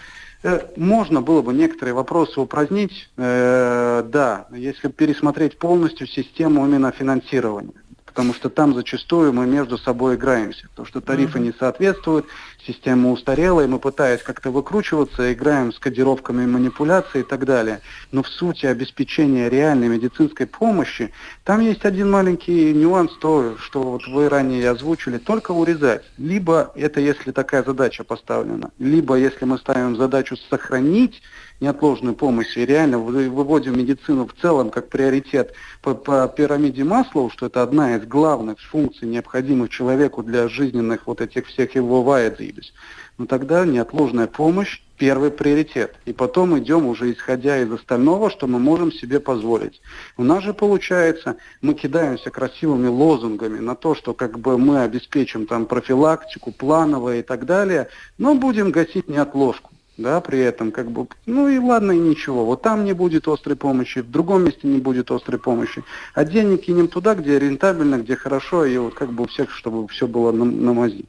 э, 0.44 0.68
можно 0.78 1.22
было 1.22 1.42
бы 1.42 1.54
некоторые 1.54 1.94
вопросы 1.94 2.40
упразднить, 2.40 3.10
э, 3.18 4.04
да, 4.08 4.48
если 4.52 4.88
пересмотреть 4.88 5.58
полностью 5.58 6.08
систему 6.08 6.66
именно 6.66 6.92
финансирования. 6.92 7.74
Потому 8.06 8.34
что 8.34 8.50
там 8.50 8.74
зачастую 8.74 9.34
мы 9.34 9.46
между 9.46 9.78
собой 9.78 10.16
играемся, 10.16 10.68
потому 10.70 10.86
что 10.86 11.02
тарифы 11.02 11.40
mm-hmm. 11.40 11.44
не 11.44 11.54
соответствуют, 11.54 12.26
система 12.66 13.12
устарела, 13.12 13.62
и 13.62 13.68
мы 13.68 13.80
пытаясь 13.80 14.22
как-то 14.22 14.52
выкручиваться, 14.52 15.32
играем 15.34 15.72
с 15.72 15.80
кодировками 15.80 16.46
манипуляции 16.46 17.22
и 17.22 17.24
так 17.24 17.46
далее. 17.46 17.82
Но 18.12 18.24
в 18.24 18.28
сути 18.28 18.66
обеспечения 18.66 19.50
реальной 19.50 19.88
медицинской 19.88 20.46
помощи, 20.46 21.12
там 21.44 21.62
есть 21.62 21.86
один 21.86 22.12
маленький 22.12 22.74
нюанс, 22.74 23.12
то, 23.20 23.56
что 23.58 23.82
вот 23.84 24.08
вы 24.08 24.30
ранее 24.30 24.70
озвучили, 24.70 25.18
только 25.18 25.52
урезать. 25.52 26.04
Либо 26.18 26.72
это 26.76 27.00
если 27.00 27.32
такая 27.32 27.64
задача 27.64 28.04
поставлена, 28.04 28.72
либо 28.78 29.16
если 29.16 29.46
мы 29.46 29.58
ставим 29.58 29.96
задачу 29.96 30.36
сохранить 30.50 31.22
неотложную 31.62 32.16
помощь 32.16 32.56
и 32.58 32.66
реально 32.66 33.00
выводим 33.00 33.78
медицину 33.78 34.28
в 34.28 34.34
целом 34.42 34.70
как 34.70 34.90
приоритет 34.90 35.54
по, 35.82 35.94
по 35.94 36.28
пирамиде 36.28 36.84
Маслоу, 36.84 37.30
что 37.30 37.48
это 37.48 37.62
одна 37.62 37.96
из 37.98 38.06
главных 38.06 38.60
функций, 38.62 39.08
необходимых 39.08 39.70
человеку 39.70 40.24
для 40.24 40.48
жизненных 40.48 41.06
вот 41.06 41.22
этих 41.22 41.48
всех 41.48 41.76
его 41.76 42.04
ваедзибис, 42.50 42.74
ну 43.18 43.26
тогда 43.26 43.66
неотложная 43.66 44.28
помощь 44.28 44.82
первый 44.98 45.32
приоритет. 45.32 45.96
И 46.06 46.14
потом 46.14 46.58
идем 46.60 46.86
уже 46.86 47.12
исходя 47.14 47.58
из 47.60 47.72
остального, 47.72 48.30
что 48.30 48.48
мы 48.48 48.60
можем 48.60 48.92
себе 48.92 49.20
позволить. 49.20 49.82
У 50.18 50.24
нас 50.24 50.44
же 50.44 50.54
получается, 50.54 51.38
мы 51.62 51.74
кидаемся 51.74 52.30
красивыми 52.30 52.88
лозунгами 52.88 53.60
на 53.60 53.76
то, 53.76 53.96
что 53.96 54.14
как 54.14 54.40
бы 54.40 54.58
мы 54.58 54.82
обеспечим 54.82 55.46
там 55.46 55.66
профилактику, 55.66 56.52
плановое 56.52 57.20
и 57.20 57.24
так 57.24 57.46
далее, 57.46 57.88
но 58.18 58.36
будем 58.36 58.72
гасить 58.72 59.08
неотложку. 59.08 59.72
Да, 60.00 60.22
при 60.22 60.40
этом 60.40 60.72
как 60.72 60.90
бы, 60.92 61.08
ну 61.26 61.48
и 61.48 61.60
ладно, 61.60 61.92
и 61.92 61.98
ничего. 61.98 62.46
Вот 62.46 62.62
там 62.62 62.86
не 62.86 62.94
будет 62.94 63.28
острой 63.28 63.56
помощи, 63.56 64.00
в 64.00 64.10
другом 64.10 64.46
месте 64.46 64.68
не 64.68 64.80
будет 64.80 65.12
острой 65.12 65.40
помощи. 65.40 65.84
А 66.14 66.26
денег 66.26 66.62
кинем 66.62 66.88
туда, 66.88 67.16
где 67.16 67.38
рентабельно, 67.38 67.98
где 67.98 68.16
хорошо, 68.16 68.66
и 68.66 68.78
вот 68.78 68.94
как 68.94 69.12
бы 69.12 69.24
у 69.24 69.28
всех, 69.28 69.52
чтобы 69.52 69.88
все 69.88 70.08
было 70.08 70.32
на, 70.32 70.46
на 70.46 70.74
мази. 70.74 71.06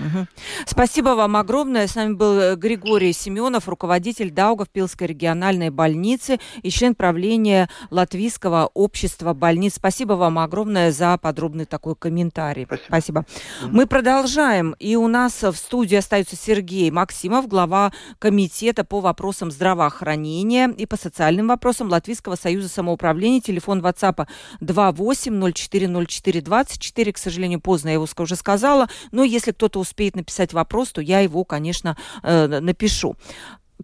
Угу. 0.00 0.26
Спасибо 0.66 1.10
вам 1.10 1.36
огромное. 1.36 1.86
С 1.86 1.94
нами 1.94 2.14
был 2.14 2.38
э, 2.38 2.56
Григорий 2.56 3.12
Семенов, 3.12 3.68
руководитель 3.68 4.30
Даугавпилской 4.30 5.06
региональной 5.06 5.70
больницы 5.70 6.38
и 6.62 6.70
член 6.70 6.94
правления 6.94 7.68
Латвийского 7.90 8.70
общества 8.74 9.34
больниц. 9.34 9.74
Спасибо 9.76 10.14
вам 10.14 10.38
огромное 10.38 10.92
за 10.92 11.16
подробный 11.18 11.64
такой 11.64 11.94
комментарий. 11.94 12.64
Спасибо. 12.64 12.86
Спасибо. 12.88 13.26
Угу. 13.62 13.70
Мы 13.72 13.86
продолжаем. 13.86 14.74
И 14.78 14.96
у 14.96 15.08
нас 15.08 15.42
в 15.42 15.54
студии 15.54 15.96
остается 15.96 16.36
Сергей 16.36 16.90
Максимов, 16.90 17.48
глава 17.48 17.92
комитета 18.34 18.82
по 18.82 18.98
вопросам 18.98 19.52
здравоохранения 19.52 20.68
и 20.76 20.86
по 20.86 20.96
социальным 20.96 21.46
вопросам 21.46 21.88
Латвийского 21.88 22.34
союза 22.34 22.68
самоуправления. 22.68 23.40
Телефон 23.40 23.80
WhatsApp 23.80 24.26
28040424. 24.60 27.12
К 27.12 27.18
сожалению, 27.18 27.60
поздно, 27.60 27.90
я 27.90 27.94
его 27.94 28.08
уже 28.18 28.34
сказала. 28.34 28.88
Но 29.12 29.22
если 29.22 29.52
кто-то 29.52 29.78
успеет 29.78 30.16
написать 30.16 30.52
вопрос, 30.52 30.90
то 30.90 31.00
я 31.00 31.20
его, 31.20 31.44
конечно, 31.44 31.96
э, 32.24 32.58
напишу. 32.58 33.14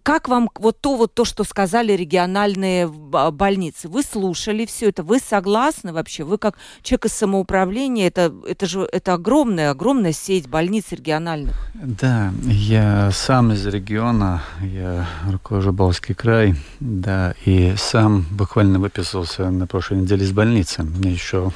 Как 0.03 0.29
вам 0.29 0.49
вот 0.55 0.79
то, 0.79 0.95
вот 0.95 1.13
то, 1.13 1.25
что 1.25 1.43
сказали 1.43 1.91
региональные 1.91 2.87
больницы? 2.87 3.89
Вы 3.89 4.03
слушали 4.03 4.65
все 4.65 4.89
это? 4.89 5.03
Вы 5.03 5.19
согласны 5.19 5.91
вообще? 5.91 6.23
Вы 6.23 6.37
как 6.37 6.57
человек 6.81 7.05
из 7.05 7.13
самоуправления, 7.13 8.07
это, 8.07 8.33
это 8.47 8.65
же 8.65 8.87
это 8.91 9.13
огромная, 9.13 9.69
огромная 9.69 10.13
сеть 10.13 10.47
больниц 10.47 10.85
региональных. 10.91 11.55
Да, 11.75 12.33
я 12.45 13.11
сам 13.11 13.51
из 13.51 13.65
региона, 13.65 14.41
я 14.61 15.07
руковожу 15.29 15.73
Балтийский 15.73 16.15
край, 16.15 16.55
да, 16.79 17.35
и 17.45 17.75
сам 17.77 18.25
буквально 18.31 18.79
выписался 18.79 19.51
на 19.51 19.67
прошлой 19.67 20.01
неделе 20.01 20.23
из 20.23 20.31
больницы. 20.31 20.83
Мне 20.83 21.11
еще 21.11 21.51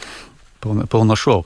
полный, 0.59 0.85
полный 0.87 1.15
шоу. 1.15 1.45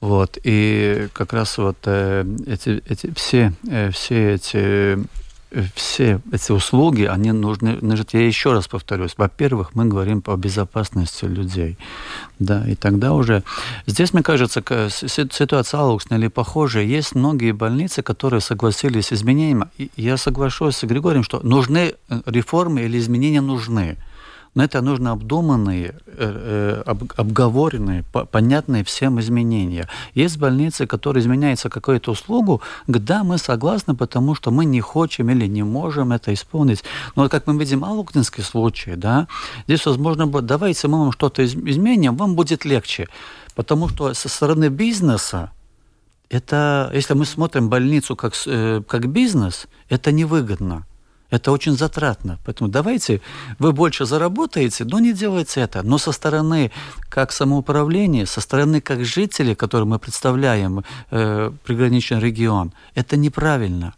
Вот, 0.00 0.38
и 0.42 1.08
как 1.12 1.32
раз 1.32 1.56
вот 1.58 1.78
э, 1.84 2.26
эти, 2.46 2.82
эти, 2.88 3.12
все, 3.14 3.52
э, 3.70 3.90
все 3.90 4.34
эти 4.34 4.98
все 5.74 6.20
эти 6.32 6.52
услуги, 6.52 7.04
они 7.04 7.32
нужны, 7.32 7.78
нужны, 7.80 8.04
я 8.12 8.26
еще 8.26 8.52
раз 8.52 8.68
повторюсь, 8.68 9.14
во-первых, 9.16 9.74
мы 9.74 9.84
говорим 9.86 10.22
по 10.22 10.36
безопасности 10.36 11.24
людей, 11.24 11.78
да, 12.38 12.66
и 12.66 12.74
тогда 12.74 13.12
уже, 13.12 13.42
здесь, 13.86 14.12
мне 14.12 14.22
кажется, 14.22 14.62
ситуация 14.90 15.80
Алуксна 15.80 16.16
или 16.16 16.28
похожая, 16.28 16.84
есть 16.84 17.14
многие 17.14 17.52
больницы, 17.52 18.02
которые 18.02 18.40
согласились 18.40 19.06
с 19.06 19.12
изменениями, 19.12 19.66
я 19.96 20.16
соглашусь 20.16 20.76
с 20.76 20.84
Григорием, 20.84 21.22
что 21.22 21.40
нужны 21.40 21.94
реформы 22.26 22.82
или 22.82 22.98
изменения 22.98 23.40
нужны, 23.40 23.96
но 24.54 24.64
это 24.64 24.80
нужно 24.82 25.12
обдуманные, 25.12 25.94
э, 26.06 26.82
э, 26.86 26.94
обговоренные, 27.16 28.04
понятные 28.30 28.84
всем 28.84 29.18
изменения. 29.20 29.88
Есть 30.14 30.38
больницы, 30.38 30.86
которые 30.86 31.22
изменяются 31.22 31.68
какую-то 31.68 32.12
услугу, 32.12 32.62
да, 32.86 33.24
мы 33.24 33.38
согласны, 33.38 33.94
потому 33.94 34.34
что 34.34 34.50
мы 34.50 34.64
не 34.64 34.80
хотим 34.80 35.30
или 35.30 35.46
не 35.46 35.62
можем 35.62 36.12
это 36.12 36.32
исполнить. 36.32 36.84
Но 37.16 37.28
как 37.28 37.46
мы 37.46 37.58
видим, 37.58 37.84
алукнинский 37.84 38.42
случай, 38.42 38.96
да, 38.96 39.26
здесь 39.66 39.86
возможно, 39.86 40.26
давайте 40.26 40.88
мы 40.88 40.98
вам 40.98 41.12
что-то 41.12 41.44
изменим, 41.44 42.16
вам 42.16 42.34
будет 42.34 42.64
легче. 42.64 43.08
Потому 43.54 43.88
что 43.88 44.14
со 44.14 44.28
стороны 44.28 44.68
бизнеса 44.68 45.50
это, 46.28 46.90
если 46.94 47.14
мы 47.14 47.26
смотрим 47.26 47.68
больницу 47.68 48.16
как, 48.16 48.34
э, 48.46 48.82
как 48.86 49.06
бизнес, 49.06 49.66
это 49.88 50.12
невыгодно. 50.12 50.86
Это 51.34 51.50
очень 51.50 51.76
затратно. 51.76 52.38
Поэтому 52.44 52.70
давайте, 52.70 53.20
вы 53.58 53.72
больше 53.72 54.04
заработаете, 54.06 54.84
но 54.84 55.00
не 55.00 55.12
делайте 55.12 55.60
это. 55.62 55.82
Но 55.82 55.98
со 55.98 56.12
стороны 56.12 56.70
как 57.08 57.32
самоуправления, 57.32 58.26
со 58.26 58.40
стороны 58.40 58.80
как 58.80 59.04
жителей, 59.04 59.56
которые 59.56 59.86
мы 59.86 59.98
представляем, 59.98 60.84
э, 61.10 61.50
приграничный 61.64 62.20
регион, 62.20 62.72
это 62.94 63.16
неправильно 63.16 63.94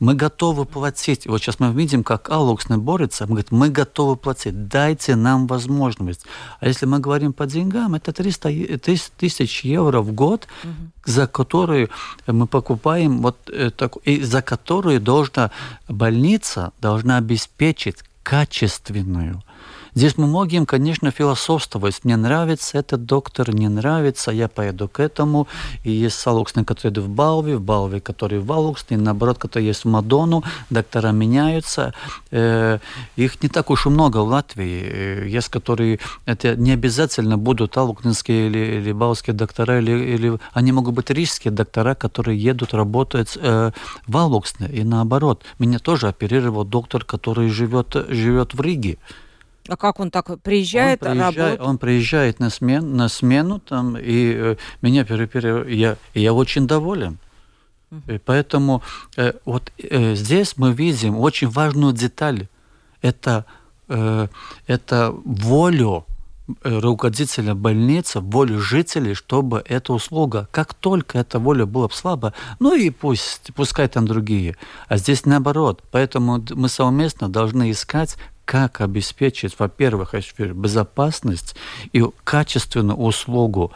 мы 0.00 0.14
готовы 0.14 0.64
платить. 0.64 1.26
Вот 1.26 1.40
сейчас 1.40 1.58
мы 1.60 1.72
видим, 1.72 2.04
как 2.04 2.30
Алуксны 2.30 2.78
борется. 2.78 3.26
Мы 3.26 3.34
говорим, 3.34 3.58
мы 3.58 3.68
готовы 3.70 4.16
платить, 4.16 4.68
дайте 4.68 5.16
нам 5.16 5.46
возможность. 5.46 6.24
А 6.60 6.68
если 6.68 6.86
мы 6.86 7.00
говорим 7.00 7.32
по 7.32 7.46
деньгам, 7.46 7.94
это 7.94 8.12
300 8.12 8.78
тысяч 9.16 9.64
евро 9.64 10.00
в 10.00 10.12
год, 10.12 10.46
угу. 10.64 10.72
за 11.04 11.26
которые 11.26 11.88
мы 12.26 12.46
покупаем, 12.46 13.22
вот, 13.22 13.36
э, 13.48 13.70
так, 13.70 13.96
и 14.04 14.22
за 14.22 14.42
которые 14.42 15.00
должна 15.00 15.50
больница 15.88 16.72
должна 16.80 17.16
обеспечить 17.16 17.98
качественную 18.22 19.42
Здесь 19.98 20.16
мы 20.16 20.28
можем, 20.28 20.64
конечно, 20.64 21.10
философствовать. 21.10 22.04
Мне 22.04 22.16
нравится 22.16 22.78
этот 22.78 23.04
доктор, 23.04 23.52
не 23.52 23.68
нравится, 23.68 24.30
я 24.30 24.46
поеду 24.46 24.86
к 24.86 25.00
этому. 25.00 25.48
И 25.82 25.90
есть 25.90 26.20
Салуксны, 26.20 26.64
которые 26.64 26.92
идут 26.92 27.04
в 27.06 27.08
Балви, 27.08 27.54
в 27.54 27.60
Балви, 27.60 27.98
которые 27.98 28.40
в 28.40 28.52
Алуксне, 28.52 28.96
и 28.96 29.00
наоборот, 29.00 29.38
которые 29.38 29.66
есть 29.66 29.84
в 29.84 29.88
Мадону. 29.88 30.44
Доктора 30.70 31.10
меняются. 31.10 31.94
Э, 32.30 32.78
их 33.16 33.42
не 33.42 33.48
так 33.48 33.70
уж 33.70 33.86
и 33.86 33.88
много 33.88 34.18
в 34.18 34.28
Латвии. 34.28 34.82
Э, 34.84 35.28
есть, 35.28 35.48
которые 35.48 35.98
это 36.26 36.54
не 36.54 36.70
обязательно 36.70 37.36
будут 37.36 37.76
алукнинские 37.76 38.46
или, 38.46 38.80
или 38.80 38.92
балские 38.92 39.34
доктора, 39.34 39.80
или, 39.80 40.14
или 40.14 40.38
они 40.52 40.70
могут 40.70 40.94
быть 40.94 41.10
рижские 41.10 41.50
доктора, 41.50 41.96
которые 41.96 42.38
едут 42.38 42.72
работать 42.72 43.36
э, 43.36 43.72
в 44.06 44.16
Алуксне. 44.16 44.68
И 44.68 44.84
наоборот. 44.84 45.42
Меня 45.58 45.80
тоже 45.80 46.06
оперировал 46.06 46.64
доктор, 46.64 47.04
который 47.04 47.48
живет, 47.48 47.96
живет 48.08 48.54
в 48.54 48.60
Риге. 48.60 48.98
А 49.68 49.76
как 49.76 50.00
он 50.00 50.10
так 50.10 50.40
приезжает, 50.40 51.02
он 51.02 51.10
приезжает, 51.10 51.36
работает? 51.36 51.60
Он 51.60 51.78
приезжает 51.78 52.40
на, 52.40 52.50
смен, 52.50 52.96
на 52.96 53.08
смену, 53.08 53.60
там, 53.60 53.96
и 53.98 54.32
э, 54.34 54.56
меня 54.80 55.04
переперев... 55.04 55.68
я, 55.68 55.96
я 56.14 56.32
очень 56.32 56.66
доволен. 56.66 57.18
И 58.06 58.18
поэтому 58.18 58.82
э, 59.16 59.32
вот 59.44 59.72
э, 59.78 60.14
здесь 60.14 60.56
мы 60.56 60.72
видим 60.72 61.18
очень 61.18 61.48
важную 61.48 61.92
деталь. 61.92 62.48
Это, 63.02 63.44
э, 63.88 64.28
это 64.66 65.14
волю 65.24 66.06
э, 66.64 66.78
руководителя 66.78 67.54
больницы, 67.54 68.20
волю 68.20 68.60
жителей, 68.60 69.14
чтобы 69.14 69.62
эта 69.66 69.92
услуга, 69.92 70.48
как 70.50 70.74
только 70.74 71.18
эта 71.18 71.38
воля 71.38 71.66
была 71.66 71.88
слаба, 71.90 72.34
ну 72.58 72.74
и 72.74 72.90
пусть, 72.90 73.52
пускай 73.54 73.88
там 73.88 74.06
другие. 74.06 74.56
А 74.88 74.96
здесь 74.96 75.24
наоборот. 75.26 75.82
Поэтому 75.90 76.44
мы 76.50 76.68
совместно 76.68 77.28
должны 77.28 77.70
искать 77.70 78.16
как 78.48 78.80
обеспечить, 78.80 79.58
во-первых, 79.58 80.14
безопасность 80.38 81.54
и 81.92 82.02
качественную 82.24 82.96
услугу, 82.96 83.72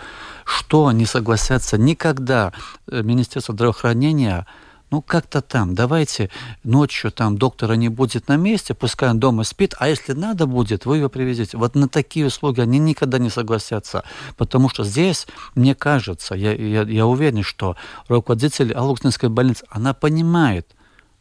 что 0.47 0.87
они 0.87 1.05
согласятся 1.05 1.77
никогда 1.77 2.55
э, 2.91 3.03
Министерство 3.03 3.53
здравоохранения 3.53 4.47
ну, 4.91 5.03
как-то 5.03 5.43
там, 5.43 5.75
давайте 5.75 6.31
ночью 6.64 7.11
там 7.11 7.37
доктора 7.37 7.75
не 7.75 7.91
будет 7.91 8.29
на 8.29 8.37
месте, 8.37 8.73
пускай 8.73 9.11
он 9.11 9.20
дома 9.20 9.45
спит, 9.45 9.75
а 9.79 9.89
если 9.89 10.12
надо 10.12 10.47
будет, 10.47 10.87
вы 10.87 10.99
его 10.99 11.11
привезете. 11.11 11.59
Вот 11.59 11.75
на 11.75 11.89
такие 11.89 12.27
услуги 12.27 12.61
они 12.61 12.79
никогда 12.79 13.18
не 13.18 13.29
согласятся, 13.29 14.05
потому 14.39 14.70
что 14.70 14.85
здесь, 14.85 15.27
мне 15.55 15.75
кажется, 15.75 16.35
я, 16.35 16.55
я, 16.55 16.83
я 16.83 17.07
уверен, 17.07 17.43
что 17.43 17.77
руководитель 18.09 18.73
Алуксинской 18.73 19.29
больницы, 19.29 19.64
она 19.70 19.93
понимает, 19.93 20.66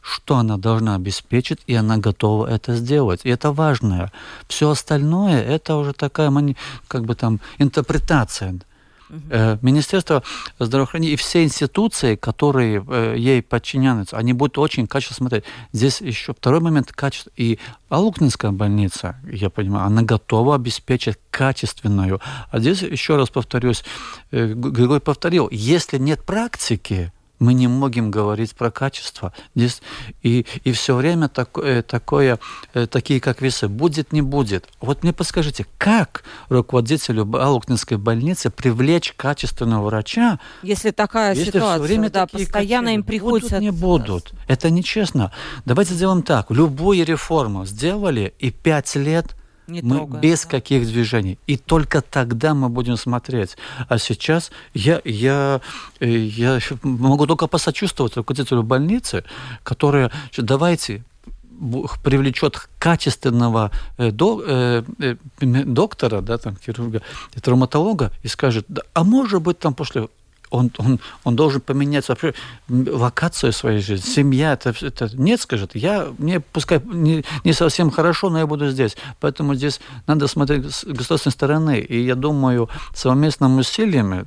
что 0.02 0.38
она 0.38 0.58
должна 0.58 0.96
обеспечить, 0.96 1.60
и 1.68 1.76
она 1.76 1.98
готова 1.98 2.48
это 2.48 2.76
сделать. 2.76 3.22
И 3.24 3.30
это 3.30 3.52
важное. 3.52 4.12
Все 4.48 4.70
остальное 4.70 5.42
это 5.42 5.76
уже 5.76 5.94
такая 5.94 6.32
как 6.88 7.06
бы 7.06 7.16
там 7.16 7.40
интерпретация. 7.60 8.60
Uh-huh. 9.12 9.60
Министерство 9.62 10.24
здравоохранения 10.58 11.14
и 11.14 11.18
все 11.18 11.44
институции, 11.44 12.16
которые 12.16 12.84
э, 12.88 13.16
ей 13.18 13.42
подчиняются, 13.42 14.16
они 14.16 14.32
будут 14.32 14.58
очень 14.58 14.88
качественно 14.88 15.18
смотреть. 15.18 15.44
Здесь 15.74 16.00
еще 16.00 16.34
второй 16.34 16.62
момент 16.62 16.94
качество. 16.94 17.30
И 17.36 17.60
Алукнинская 17.90 18.52
больница, 18.52 19.18
я 19.30 19.50
понимаю, 19.50 19.86
она 19.86 20.02
готова 20.04 20.56
обеспечить 20.56 21.18
качественную. 21.30 22.22
А 22.52 22.60
здесь 22.60 22.84
еще 22.84 23.18
раз 23.18 23.30
повторюсь, 23.30 23.84
э, 24.32 24.54
Григорий 24.54 25.02
повторил, 25.02 25.50
если 25.52 25.98
нет 25.98 26.24
практики, 26.24 27.12
мы 27.42 27.56
не 27.56 27.68
можем 27.68 28.12
говорить 28.12 28.56
про 28.56 28.70
качество. 28.70 29.34
Здесь 29.56 29.82
и, 30.22 30.46
и 30.64 30.72
все 30.72 30.96
время 30.96 31.28
такое, 31.28 31.82
такое, 31.82 32.40
э, 32.76 32.86
такие 32.86 33.20
как 33.20 33.42
весы, 33.42 33.68
будет, 33.68 34.14
не 34.14 34.22
будет. 34.22 34.70
Вот 34.80 35.02
мне 35.02 35.12
подскажите, 35.12 35.66
как 35.80 36.24
руководителю 36.50 37.28
Алукнинской 37.36 37.98
больницы 37.98 38.52
привлечь 38.52 39.14
качественного 39.18 39.88
врача, 39.88 40.40
если 40.62 40.92
такая 40.92 41.34
если 41.34 41.52
ситуация, 41.52 41.84
все 41.84 41.84
время 41.84 42.10
да, 42.12 42.28
постоянно 42.28 42.90
им 42.94 43.04
приходится... 43.04 43.56
Будут, 43.56 43.62
не 43.62 43.72
будут. 43.72 44.34
Это 44.48 44.70
нечестно. 44.70 45.32
Давайте 45.66 45.96
сделаем 45.96 46.22
так. 46.22 46.52
Любую 46.52 47.04
реформу 47.04 47.66
сделали, 47.66 48.34
и 48.38 48.52
пять 48.52 48.96
лет– 48.96 49.36
не 49.72 49.82
мы 49.82 49.98
трогая, 49.98 50.22
без 50.22 50.44
да? 50.44 50.50
каких 50.50 50.86
движений. 50.86 51.38
И 51.48 51.58
только 51.58 52.02
тогда 52.02 52.54
мы 52.54 52.70
будем 52.70 52.98
смотреть. 52.98 53.58
А 53.88 53.98
сейчас 53.98 54.52
я, 54.74 55.02
я, 55.06 55.62
э, 56.00 56.10
я 56.10 56.60
могу 56.84 57.26
только 57.28 57.48
посочувствовать 57.48 58.18
руководителю 58.18 58.64
больницы, 58.64 59.24
которая, 59.64 60.12
давайте, 60.38 61.04
привлечет 62.04 62.70
качественного 62.80 63.72
э, 63.98 64.12
до, 64.12 64.44
э, 64.46 64.84
э, 65.00 65.16
доктора, 65.40 66.22
да, 66.22 66.38
там, 66.38 66.58
хирурга, 66.58 67.02
травматолога 67.42 68.12
и 68.24 68.28
скажет, 68.28 68.66
да, 68.68 68.82
а 68.94 69.04
может 69.04 69.42
быть 69.42 69.60
там 69.60 69.74
после 69.74 70.08
он, 70.52 70.70
он, 70.78 71.00
он 71.24 71.36
должен 71.36 71.62
поменять 71.62 72.08
вообще 72.10 72.34
локацию 72.70 73.54
своей 73.54 73.80
жизни. 73.80 74.08
Семья, 74.08 74.54
это, 74.54 74.74
это 74.82 75.10
нет, 75.14 75.42
скажет, 75.42 75.76
я, 75.76 76.10
мне 76.18 76.40
пускай 76.40 76.82
не, 76.84 77.24
не 77.44 77.54
совсем 77.54 77.90
хорошо, 77.90 78.30
но 78.30 78.40
я 78.40 78.46
буду 78.46 78.70
здесь. 78.70 78.98
Поэтому 79.20 79.56
здесь 79.56 79.80
надо 80.08 80.28
смотреть 80.28 80.74
с 80.74 80.84
государственной 80.84 81.34
стороны. 81.34 81.80
И 81.80 82.02
я 82.02 82.16
думаю, 82.16 82.70
совместными 82.94 83.62
усилиями, 83.62 84.26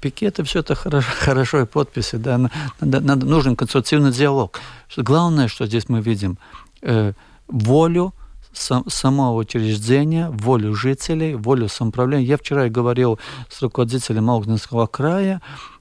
пикеты, 0.00 0.44
все 0.44 0.60
это 0.60 0.74
хорошо, 0.74 1.08
хорошо 1.18 1.60
и 1.62 1.66
подписи, 1.66 2.16
да, 2.16 2.38
надо, 2.38 3.00
надо, 3.00 3.26
нужен 3.26 3.56
конструктивный 3.56 4.12
диалог. 4.12 4.60
Главное, 4.96 5.48
что 5.48 5.66
здесь 5.66 5.88
мы 5.88 6.00
видим, 6.00 6.38
э, 6.82 7.12
волю 7.48 8.12
сам, 8.52 8.84
самого 8.88 9.36
учреждения, 9.36 10.30
волю 10.30 10.74
жителей, 10.74 11.34
волю 11.34 11.68
самоуправления. 11.68 12.26
Я 12.26 12.36
вчера 12.36 12.68
говорил 12.68 13.18
с 13.48 13.62
руководителем 13.62 14.24
Малгнинского 14.24 14.86
края, 14.86 15.40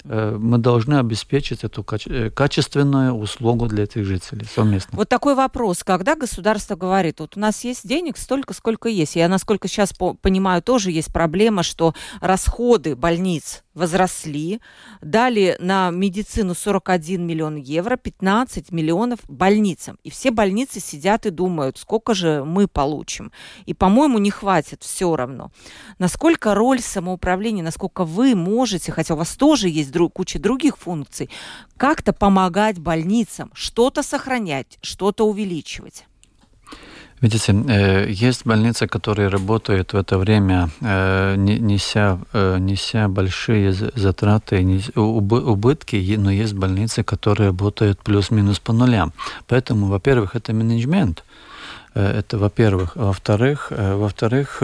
мы 0.10 0.58
должны 0.58 0.96
обеспечить 0.96 1.64
эту 1.64 1.86
э, 2.08 2.32
качественную 2.32 3.14
услугу 3.14 3.68
для 3.68 3.84
этих 3.84 4.06
жителей 4.06 4.46
совместно. 4.46 4.98
Вот 4.98 5.08
такой 5.08 5.36
вопрос. 5.36 5.84
Когда 5.84 6.16
государство 6.16 6.76
говорит, 6.76 7.20
вот 7.20 7.38
у 7.38 7.40
нас 7.40 7.64
есть 7.64 7.88
денег 7.88 8.18
столько, 8.18 8.56
сколько 8.56 8.90
есть. 8.90 9.16
Я, 9.16 9.28
насколько 9.28 9.68
сейчас 9.68 9.94
понимаю, 9.94 10.64
тоже 10.64 10.92
есть 10.92 11.14
проблема, 11.14 11.62
что 11.62 11.94
расходы 12.22 12.96
больниц 12.96 13.64
возросли, 13.80 14.60
дали 15.02 15.56
на 15.60 15.90
медицину 15.90 16.54
41 16.54 17.26
миллион 17.26 17.56
евро, 17.56 17.96
15 17.96 18.72
миллионов 18.72 19.20
больницам. 19.28 19.98
И 20.04 20.10
все 20.10 20.32
больницы 20.32 20.80
сидят 20.80 21.26
и 21.26 21.30
думают, 21.30 21.78
сколько 21.78 22.14
же 22.14 22.44
мы 22.44 22.68
получим. 22.68 23.32
И, 23.66 23.74
по-моему, 23.74 24.20
не 24.20 24.32
хватит 24.32 24.84
все 24.84 25.16
равно. 25.16 25.52
Насколько 25.98 26.54
роль 26.54 26.82
самоуправления, 26.82 27.64
насколько 27.64 28.04
вы 28.04 28.36
можете, 28.36 28.92
хотя 28.92 29.14
у 29.14 29.18
вас 29.18 29.36
тоже 29.36 29.70
есть 29.70 29.92
друг, 30.00 30.14
куча 30.14 30.40
других 30.40 30.78
функций, 30.78 31.30
как-то 31.78 32.14
помогать 32.14 32.80
больницам, 32.80 33.52
что-то 33.54 34.04
сохранять, 34.04 34.80
что-то 34.82 35.28
увеличивать. 35.28 36.06
Видите, 37.22 37.52
э, 37.52 38.10
есть 38.10 38.46
больницы, 38.46 38.88
которые 38.88 39.28
работают 39.30 39.94
в 39.94 39.98
это 39.98 40.18
время, 40.18 40.70
э, 40.82 41.36
неся, 41.38 42.18
э, 42.34 42.58
неся 42.60 43.08
большие 43.10 43.74
затраты, 43.74 44.82
убытки, 44.96 46.16
но 46.18 46.32
есть 46.32 46.54
больницы, 46.54 47.04
которые 47.04 47.48
работают 47.48 48.00
плюс-минус 48.00 48.60
по 48.60 48.74
нулям. 48.74 49.12
Поэтому, 49.48 49.88
во-первых, 49.88 50.36
это 50.36 50.54
менеджмент. 50.54 51.26
Это, 51.94 52.38
во-первых. 52.38 52.96
Во-вторых, 52.96 53.72
во-вторых, 53.72 54.64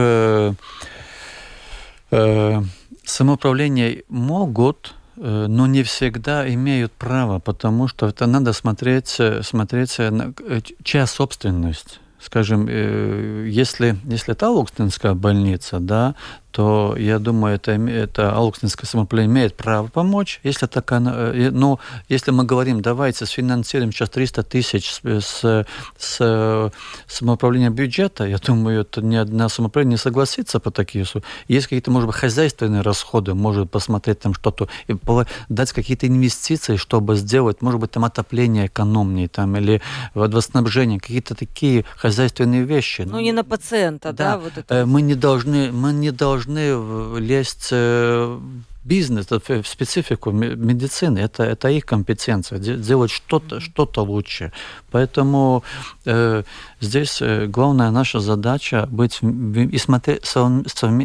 самоуправление 3.06 4.04
могут 4.10 4.94
но 5.18 5.68
не 5.68 5.84
всегда 5.84 6.52
имеют 6.54 6.92
право, 6.92 7.40
потому 7.40 7.88
что 7.88 8.08
это 8.08 8.26
надо 8.26 8.54
смотреть, 8.54 9.16
э, 9.20 9.44
смотреть 9.44 9.98
на 10.00 10.34
э, 10.48 10.62
чья 10.84 11.08
собственность. 11.08 12.00
Скажем, 12.20 12.68
если, 12.68 13.98
если 14.04 14.32
это 14.32 14.50
Лукстинская 14.50 15.14
больница, 15.14 15.80
да, 15.80 16.16
то 16.56 16.96
я 16.98 17.20
думаю, 17.20 17.56
это, 17.56 17.74
это 17.74 18.34
Алуксинское 18.34 18.88
самоуправление 18.88 19.34
имеет 19.34 19.58
право 19.58 19.88
помочь. 19.88 20.40
Если, 20.42 20.68
так 20.68 20.90
оно, 20.94 21.34
ну, 21.52 21.80
если 22.08 22.32
мы 22.32 22.46
говорим, 22.46 22.82
давайте 22.82 23.26
сфинансируем 23.26 23.92
сейчас 23.92 24.10
300 24.10 24.44
тысяч 24.44 24.90
с, 24.90 25.02
с, 25.20 25.66
с 25.98 26.72
самоуправления 27.08 27.72
бюджета, 27.72 28.24
я 28.24 28.38
думаю, 28.38 28.82
это 28.82 29.02
ни 29.02 29.18
одна 29.18 29.50
самоуправление 29.50 29.96
не 29.96 29.98
согласится 29.98 30.62
по 30.62 30.72
такие. 30.72 31.06
Есть 31.50 31.68
какие-то, 31.68 31.92
может 31.92 32.08
быть, 32.08 32.16
хозяйственные 32.16 32.84
расходы, 32.84 33.34
может 33.34 33.70
посмотреть 33.70 34.20
там 34.20 34.34
что-то, 34.34 34.70
и 34.88 34.96
дать 35.50 35.74
какие-то 35.74 36.08
инвестиции, 36.08 36.78
чтобы 36.78 37.18
сделать, 37.18 37.62
может 37.62 37.82
быть, 37.82 37.92
там 37.92 38.06
отопление 38.06 38.68
экономнее, 38.68 39.28
там, 39.28 39.58
или 39.58 39.82
водоснабжение, 40.14 41.02
какие-то 41.02 41.36
такие 41.36 41.84
хозяйственные 41.98 42.64
вещи. 42.64 43.02
Ну, 43.02 43.20
не 43.20 43.34
на 43.34 43.44
пациента, 43.44 44.14
да? 44.14 44.32
да 44.32 44.38
вот 44.38 44.58
это. 44.58 44.74
Э, 44.74 44.86
мы 44.86 45.02
не 45.02 45.16
должны, 45.16 45.74
мы 45.74 45.92
не 45.92 46.12
должны 46.12 46.45
должны 46.46 47.20
лезть 47.20 47.70
э, 47.72 48.40
бизнес, 48.86 49.28
в 49.30 49.68
специфику 49.68 50.32
медицины. 50.32 51.20
Это, 51.20 51.44
это 51.44 51.70
их 51.70 51.86
компетенция, 51.86 52.60
делать 52.60 53.12
что-то 53.12 53.60
что 53.60 53.90
лучше. 53.98 54.52
Поэтому 54.92 55.64
э, 56.06 56.44
здесь 56.80 57.22
э, 57.22 57.48
главная 57.48 57.92
наша 57.92 58.20
задача 58.20 58.88
быть 58.92 59.20
и 59.22 59.78
смотреть, 59.78 60.26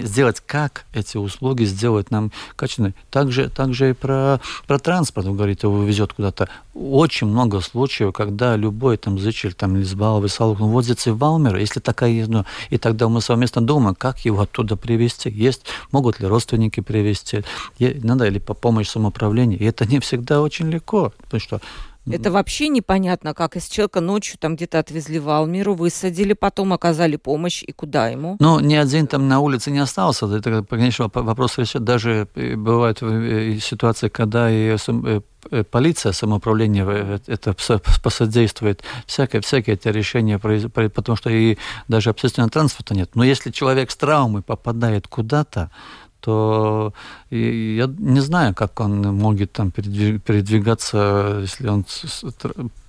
сделать, 0.05 0.43
как 0.47 0.85
эти 0.93 1.17
услуги 1.17 1.65
сделать 1.65 2.11
нам 2.11 2.31
качественными. 2.57 2.95
Также, 3.11 3.49
также 3.49 3.91
и 3.91 3.93
про, 3.95 4.41
про 4.67 4.79
транспорт, 4.79 5.27
вы 5.27 5.35
говорите, 5.35 5.67
его 5.67 5.83
везет 5.83 6.13
куда-то. 6.13 6.49
Очень 6.75 7.29
много 7.29 7.61
случаев, 7.61 8.13
когда 8.13 8.57
любой 8.57 8.97
там 8.97 9.19
зритель 9.19 9.55
там, 9.55 9.77
из 9.77 9.95
Баловы, 9.95 10.29
Салук, 10.29 10.61
возится 10.61 11.13
в 11.13 11.19
Валмер, 11.19 11.57
если 11.57 11.81
такая 11.81 12.11
есть, 12.11 12.29
ну, 12.29 12.45
и 12.69 12.79
тогда 12.79 13.09
мы 13.09 13.21
совместно 13.21 13.61
думаем, 13.61 13.95
как 13.95 14.21
его 14.21 14.43
оттуда 14.43 14.77
привезти. 14.77 15.31
Есть, 15.31 15.65
могут 15.93 16.21
ли 16.21 16.27
родственники 16.27 16.81
привезти, 16.81 17.43
надо 17.79 18.29
ли 18.29 18.41
по 18.41 18.55
помощь 18.55 18.89
самоуправлению. 18.89 19.59
И 19.59 19.65
это 19.65 19.87
не 19.87 20.01
всегда 20.01 20.41
очень 20.41 20.71
легко, 20.71 21.13
потому 21.23 21.41
что 21.41 21.61
это 22.11 22.31
вообще 22.31 22.69
непонятно, 22.69 23.35
как 23.35 23.57
из 23.57 23.69
человека 23.69 24.01
ночью 24.01 24.39
там 24.39 24.57
где-то 24.57 24.79
отвезли 24.79 25.19
в 25.19 25.29
Алмиру, 25.29 25.75
высадили, 25.75 26.33
потом 26.33 26.73
оказали 26.73 27.17
помощь, 27.17 27.63
и 27.63 27.73
куда 27.73 28.09
ему? 28.09 28.37
Ну, 28.41 28.61
ни 28.61 28.75
один 28.75 29.07
там 29.07 29.29
на 29.29 29.41
улице 29.41 29.71
не 29.71 29.79
остался. 29.79 30.27
Это, 30.27 30.65
конечно, 30.65 31.11
вопрос 31.13 31.59
решает. 31.59 31.85
Даже 31.85 32.29
э, 32.35 32.57
бывают 32.57 32.99
э, 33.03 33.59
ситуации, 33.61 34.09
когда 34.09 34.51
и 34.51 34.77
э, 34.77 35.65
полиция, 35.71 36.13
самоуправление 36.13 37.21
это 37.27 37.55
посодействует. 38.03 38.83
Всякое, 39.07 39.41
всякие 39.41 39.75
эти 39.75 39.89
решения, 39.89 40.39
потому 40.39 41.17
что 41.17 41.31
и 41.31 41.59
даже 41.89 42.11
общественного 42.11 42.51
транспорта 42.51 42.95
нет. 42.95 43.11
Но 43.15 43.25
если 43.25 43.51
человек 43.51 43.91
с 43.91 43.97
травмой 43.97 44.43
попадает 44.43 45.07
куда-то, 45.07 45.71
то 46.21 46.93
я 47.31 47.87
не 47.87 48.21
знаю, 48.21 48.55
как 48.55 48.81
он 48.81 49.03
может 49.17 49.53
там 49.53 49.71
передвигаться, 49.71 51.39
если 51.41 51.69
он 51.69 51.85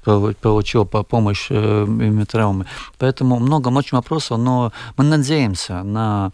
получил 0.04 0.86
помощь 0.86 1.48
э, 1.50 2.26
травмы. 2.28 2.66
Поэтому 2.98 3.40
много 3.40 3.70
очень 3.70 3.98
вопросов, 3.98 4.40
но 4.40 4.72
мы 4.98 5.04
надеемся 5.04 5.84
на 5.84 6.32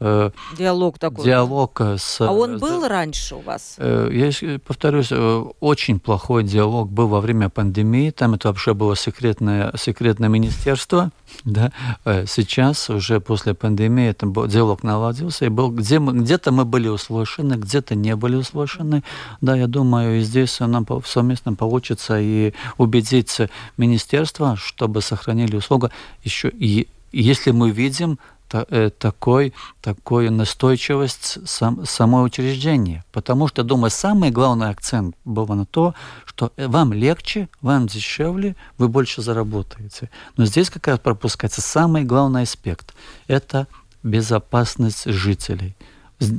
диалог 0.00 0.98
такой. 0.98 1.24
Диалог 1.24 1.80
с... 1.80 2.20
А 2.20 2.32
он 2.32 2.58
был 2.58 2.86
раньше 2.86 3.36
у 3.36 3.40
вас? 3.40 3.76
Э, 3.78 4.08
я 4.12 4.58
повторюсь, 4.58 5.08
э, 5.10 5.44
очень 5.60 6.00
плохой 6.00 6.44
диалог 6.44 6.90
был 6.90 7.08
во 7.08 7.20
время 7.20 7.48
пандемии. 7.48 8.10
Там 8.10 8.34
это 8.34 8.48
вообще 8.48 8.74
было 8.74 8.96
секретное, 8.96 9.72
секретное 9.76 10.28
министерство. 10.28 11.10
Да? 11.44 11.72
Сейчас, 12.04 12.88
уже 12.90 13.18
после 13.18 13.54
пандемии, 13.54 14.08
это 14.08 14.26
диалог 14.46 14.84
наладился. 14.84 15.46
И 15.46 15.48
был, 15.48 15.70
где 15.70 15.98
мы, 15.98 16.12
где-то 16.12 16.52
мы 16.52 16.64
были 16.64 16.86
услышаны, 16.86 17.54
где-то 17.54 17.96
не 17.96 18.14
были 18.14 18.36
услышаны. 18.36 19.02
Да, 19.40 19.56
я 19.56 19.66
думаю, 19.66 20.20
и 20.20 20.20
здесь 20.20 20.60
нам 20.60 20.86
совместно 21.04 21.54
получится 21.54 22.20
и 22.20 22.54
убедить 22.78 23.36
министерство, 23.76 24.54
чтобы 24.56 25.02
сохранили 25.02 25.56
услугу. 25.56 25.90
Еще 26.22 26.50
и 26.50 26.86
если 27.14 27.52
мы 27.52 27.70
видим 27.70 28.18
Э, 28.54 28.90
такой, 28.96 29.52
такой 29.80 30.30
настойчивость 30.30 31.38
сам, 31.44 31.84
самое 31.84 32.24
учреждение. 32.24 33.04
Потому 33.10 33.48
что, 33.48 33.64
думаю, 33.64 33.90
самый 33.90 34.30
главный 34.30 34.68
акцент 34.68 35.16
был 35.24 35.48
на 35.48 35.66
то, 35.66 35.94
что 36.24 36.52
э, 36.56 36.68
вам 36.68 36.92
легче, 36.92 37.48
вам 37.62 37.88
дешевле, 37.88 38.54
вы 38.78 38.86
больше 38.86 39.22
заработаете. 39.22 40.08
Но 40.36 40.44
здесь 40.44 40.70
как 40.70 40.86
раз 40.86 41.00
пропускается 41.00 41.62
самый 41.62 42.04
главный 42.04 42.42
аспект. 42.42 42.94
Это 43.26 43.66
безопасность 44.04 45.06
жителей. 45.06 45.74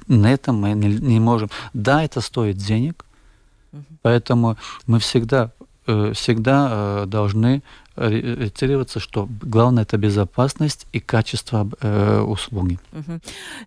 На 0.08 0.32
этом 0.32 0.56
мы 0.56 0.72
не, 0.72 0.88
не 0.88 1.20
можем. 1.20 1.50
Да, 1.74 2.02
это 2.02 2.22
стоит 2.22 2.56
денег, 2.56 3.04
поэтому 4.02 4.56
мы 4.88 5.00
всегда, 5.00 5.52
э, 5.86 6.14
всегда 6.14 7.06
должны 7.08 7.62
ориентироваться, 7.96 9.00
что 9.00 9.28
главное 9.42 9.84
это 9.84 9.98
безопасность 9.98 10.88
и 10.92 11.00
качество 11.00 11.70
э, 11.82 12.20
услуги. 12.20 12.80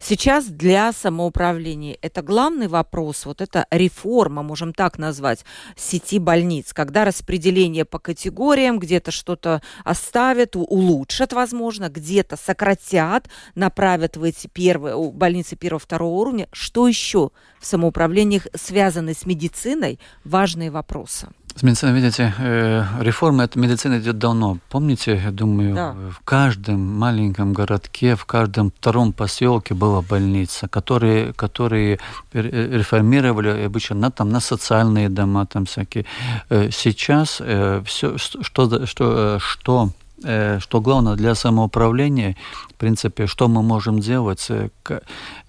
Сейчас 0.01 0.47
для 0.47 0.93
самоуправления 0.93 1.97
это 2.03 2.23
главный 2.23 2.69
вопрос, 2.69 3.27
вот 3.27 3.41
эта 3.41 3.67
реформа, 3.71 4.43
можем 4.43 4.73
так 4.73 4.99
назвать, 4.99 5.45
сети 5.77 6.19
больниц, 6.19 6.73
когда 6.73 7.05
распределение 7.05 7.85
по 7.85 7.99
категориям, 7.99 8.79
где-то 8.79 9.11
что-то 9.11 9.63
оставят, 9.85 10.57
улучшат, 10.57 11.33
возможно, 11.33 11.89
где-то 11.89 12.37
сократят, 12.37 13.29
направят 13.55 14.17
в 14.17 14.23
эти 14.23 14.47
первые 14.47 15.11
больницы 15.11 15.57
первого-второго 15.57 16.15
уровня. 16.15 16.49
Что 16.53 16.87
еще 16.87 17.31
в 17.61 17.67
самоуправлениях 17.67 18.47
связаны 18.55 19.15
с 19.15 19.27
медициной? 19.27 19.99
Важные 20.25 20.71
вопросы. 20.71 21.29
С 21.55 21.63
медициной, 21.63 21.95
видите, 21.95 22.35
э, 22.39 22.85
реформа 23.01 23.45
этой 23.45 23.59
медицины 23.59 23.99
идет 23.99 24.19
давно. 24.19 24.59
Помните, 24.71 25.21
я 25.25 25.31
думаю, 25.31 25.75
да. 25.75 25.95
в 26.11 26.21
каждом 26.25 26.81
маленьком 26.81 27.53
городке, 27.53 28.15
в 28.15 28.25
каждом 28.25 28.71
втором 28.71 29.13
поселке 29.13 29.75
была 29.75 30.03
больница, 30.03 30.69
которые, 30.69 31.33
которые 31.33 31.99
реформировали 32.33 33.65
обычно 33.67 33.97
на, 33.97 34.11
там, 34.11 34.29
на 34.29 34.41
социальные 34.41 35.09
дома, 35.09 35.47
там 35.47 35.65
всякие. 35.65 36.05
Э, 36.49 36.71
сейчас 36.71 37.39
э, 37.41 37.83
все, 37.85 38.19
что, 38.19 38.45
что, 38.45 39.39
что 39.41 39.89
Э, 39.89 39.89
что 40.21 40.81
главное 40.81 41.15
для 41.15 41.35
самоуправления, 41.35 42.37
в 42.71 42.75
принципе, 42.75 43.27
что 43.27 43.49
мы 43.49 43.63
можем 43.63 44.01
делать, 44.01 44.47
э, 44.51 44.69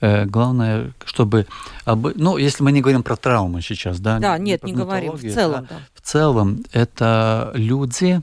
э, 0.02 0.26
главное, 0.26 0.94
чтобы, 1.06 1.48
ну, 1.86 2.38
если 2.38 2.64
мы 2.64 2.72
не 2.72 2.82
говорим 2.82 3.02
про 3.02 3.16
травмы 3.16 3.62
сейчас, 3.62 4.00
да? 4.00 4.20
Да, 4.20 4.38
нет, 4.38 4.64
не 4.64 4.74
говорим, 4.74 5.14
в 5.14 5.22
целом, 5.22 5.68
да. 5.70 5.80
В 5.96 6.02
целом, 6.02 6.64
это 6.72 7.52
люди, 7.56 8.22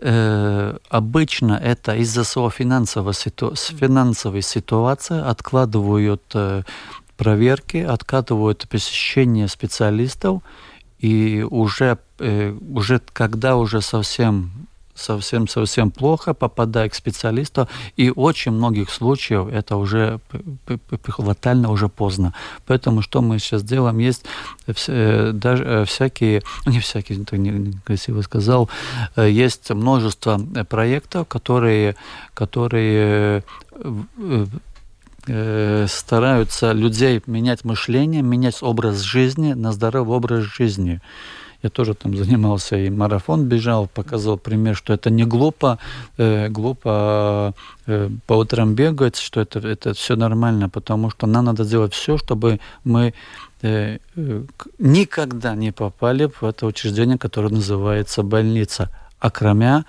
обычно 0.00 1.54
это 1.54 1.96
из-за 1.96 2.22
своего 2.22 2.50
финансового 2.50 3.12
ситу... 3.12 3.54
финансовой 3.56 4.42
ситуации 4.42 5.20
откладывают 5.20 6.36
проверки, 7.16 7.78
откладывают 7.78 8.68
посещение 8.68 9.48
специалистов, 9.48 10.42
и 11.00 11.44
уже, 11.50 11.98
уже 12.20 13.00
когда 13.12 13.56
уже 13.56 13.80
совсем 13.80 14.68
совсем-совсем 14.98 15.90
плохо, 15.90 16.34
попадая 16.34 16.88
к 16.88 16.94
специалисту, 16.94 17.68
и 17.96 18.10
очень 18.10 18.52
многих 18.52 18.90
случаев 18.90 19.48
это 19.52 19.76
уже 19.76 20.20
фатально, 21.04 21.70
уже 21.70 21.88
поздно. 21.88 22.34
Поэтому 22.66 23.02
что 23.02 23.22
мы 23.22 23.38
сейчас 23.38 23.62
делаем, 23.62 23.98
есть 23.98 24.24
э, 24.66 25.32
даже 25.32 25.64
э, 25.64 25.84
всякие, 25.84 26.42
не 26.66 26.80
всякие, 26.80 27.24
так 27.24 27.38
некрасиво 27.38 28.22
сказал, 28.22 28.68
э, 29.16 29.30
есть 29.30 29.70
множество 29.70 30.38
проектов, 30.68 31.28
которые, 31.28 31.94
которые 32.34 33.42
стараются 35.86 36.72
людей 36.72 37.22
менять 37.26 37.62
мышление, 37.62 38.22
менять 38.22 38.62
образ 38.62 39.00
жизни 39.00 39.52
на 39.52 39.72
здоровый 39.72 40.16
образ 40.16 40.44
жизни. 40.44 41.02
Я 41.62 41.70
тоже 41.70 41.94
там 41.94 42.16
занимался 42.16 42.76
и 42.76 42.90
марафон 42.90 43.44
бежал, 43.44 43.88
показал 43.88 44.38
пример, 44.38 44.76
что 44.76 44.92
это 44.92 45.10
не 45.10 45.24
глупо, 45.24 45.78
э, 46.16 46.48
глупо 46.48 47.54
э, 47.86 48.10
по 48.26 48.34
утрам 48.34 48.74
бегать, 48.74 49.16
что 49.16 49.40
это, 49.40 49.58
это 49.58 49.92
все 49.92 50.16
нормально, 50.16 50.68
потому 50.68 51.10
что 51.10 51.26
нам 51.26 51.44
надо 51.44 51.64
делать 51.64 51.94
все, 51.94 52.16
чтобы 52.16 52.60
мы 52.84 53.12
э, 53.62 53.98
никогда 54.78 55.56
не 55.56 55.72
попали 55.72 56.26
в 56.26 56.44
это 56.44 56.66
учреждение, 56.66 57.18
которое 57.18 57.50
называется 57.50 58.22
больница. 58.22 58.90
А 59.18 59.30
кроме 59.30 59.84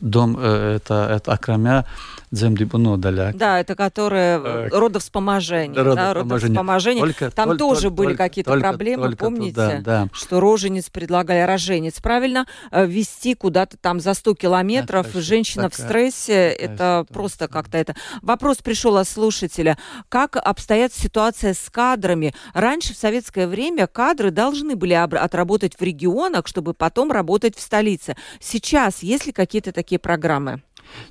дом, 0.00 0.36
э, 0.38 0.76
это, 0.76 1.08
это 1.10 1.32
окромя 1.32 1.84
земдибуну 2.30 2.96
даляк. 2.96 3.36
Да, 3.36 3.60
это 3.60 3.74
которые 3.74 4.40
э, 4.42 4.68
родовспоможение. 4.70 5.82
Да, 5.82 6.14
родовспоможение. 6.14 7.02
Только, 7.02 7.30
Там 7.30 7.50
только, 7.50 7.58
тоже 7.58 7.82
только, 7.82 7.94
были 7.94 8.14
какие-то 8.14 8.58
проблемы, 8.58 9.06
только 9.08 9.24
помните, 9.24 9.50
туда, 9.50 9.80
да. 9.80 10.08
что 10.12 10.40
роженец 10.40 10.90
предлагали 10.90 11.46
роженец. 11.46 12.00
Правильно, 12.00 12.46
э, 12.70 12.86
вести 12.86 13.34
куда-то 13.34 13.76
там 13.78 14.00
за 14.00 14.14
100 14.14 14.34
километров, 14.34 15.06
да, 15.12 15.20
женщина 15.20 15.70
такая, 15.70 15.86
в 15.86 15.88
стрессе, 15.88 16.50
такая 16.50 16.52
это 16.52 16.74
ситуация. 16.74 17.14
просто 17.14 17.48
как-то 17.48 17.78
это. 17.78 17.96
Вопрос 18.22 18.58
пришел 18.58 18.96
от 18.96 19.08
слушателя. 19.08 19.78
Как 20.08 20.36
обстоят 20.36 20.92
ситуация 20.92 21.54
с 21.54 21.70
кадрами? 21.70 22.34
Раньше 22.52 22.94
в 22.94 22.98
советское 22.98 23.46
время 23.46 23.86
кадры 23.86 24.30
должны 24.30 24.76
были 24.76 24.94
отработать 24.94 25.76
в 25.78 25.82
регионах, 25.82 26.46
чтобы 26.46 26.74
потом 26.74 27.10
работать 27.10 27.56
в 27.56 27.60
столице. 27.60 28.16
Сейчас 28.40 29.02
есть 29.02 29.26
ли 29.26 29.32
какие-то 29.58 29.72
такие 29.72 29.98
программы? 29.98 30.60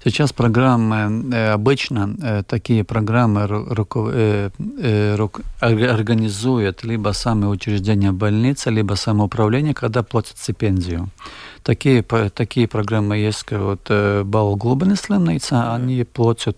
Сейчас 0.03 0.33
программы, 0.33 1.33
э, 1.33 1.53
обычно 1.53 2.15
э, 2.23 2.43
такие 2.43 2.83
программы 2.83 3.41
э, 3.41 4.49
организуют 5.61 6.83
либо 6.83 7.13
самые 7.13 7.49
учреждения 7.49 8.11
больницы, 8.11 8.71
либо 8.71 8.95
самоуправление, 8.95 9.73
когда 9.73 10.01
платят 10.01 10.37
стипендию. 10.37 11.09
Такие, 11.63 12.01
такие 12.01 12.67
программы 12.67 13.17
есть, 13.27 13.51
вот 13.51 13.91
Бал 14.25 14.55
Глубинислемница, 14.55 15.75
они 15.75 16.03
платят 16.03 16.57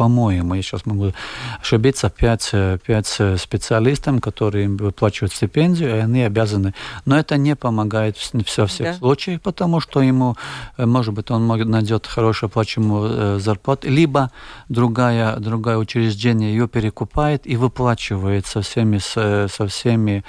по-моему, 0.00 0.54
я 0.54 0.62
сейчас 0.62 0.86
могу 0.86 1.12
ошибиться, 1.60 2.08
пять, 2.08 2.54
пять 2.86 3.20
специалистам, 3.36 4.20
которые 4.20 4.64
им 4.64 4.78
выплачивают 4.78 5.34
стипендию, 5.34 5.90
и 5.90 5.98
они 5.98 6.22
обязаны. 6.22 6.72
Но 7.04 7.18
это 7.18 7.36
не 7.36 7.54
помогает 7.54 8.16
в 8.16 8.44
всех 8.44 8.78
да. 8.78 8.94
случаях, 8.94 9.42
потому 9.42 9.80
что 9.80 10.00
ему, 10.00 10.36
э, 10.78 10.86
может 10.86 11.12
быть, 11.12 11.30
он 11.30 11.46
найдет 11.46 12.06
хорошую 12.06 12.48
оплачиваемую 12.48 13.10
э, 13.10 13.40
зарплату, 13.40 13.90
либо 13.90 14.30
другая, 14.70 15.36
другое 15.36 15.76
учреждение 15.76 16.50
ее 16.50 16.66
перекупает 16.66 17.46
и 17.46 17.56
выплачивает 17.56 18.46
со 18.46 18.62
всеми, 18.62 19.00
со 19.00 19.66
всеми 19.66 20.24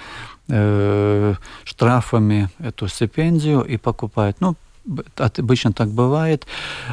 э, 0.50 1.36
штрафами 1.64 2.50
эту 2.60 2.90
стипендию 2.90 3.62
и 3.62 3.78
покупает. 3.78 4.36
Ну, 4.42 4.56
обычно 5.18 5.74
так 5.74 5.90
бывает. 5.90 6.46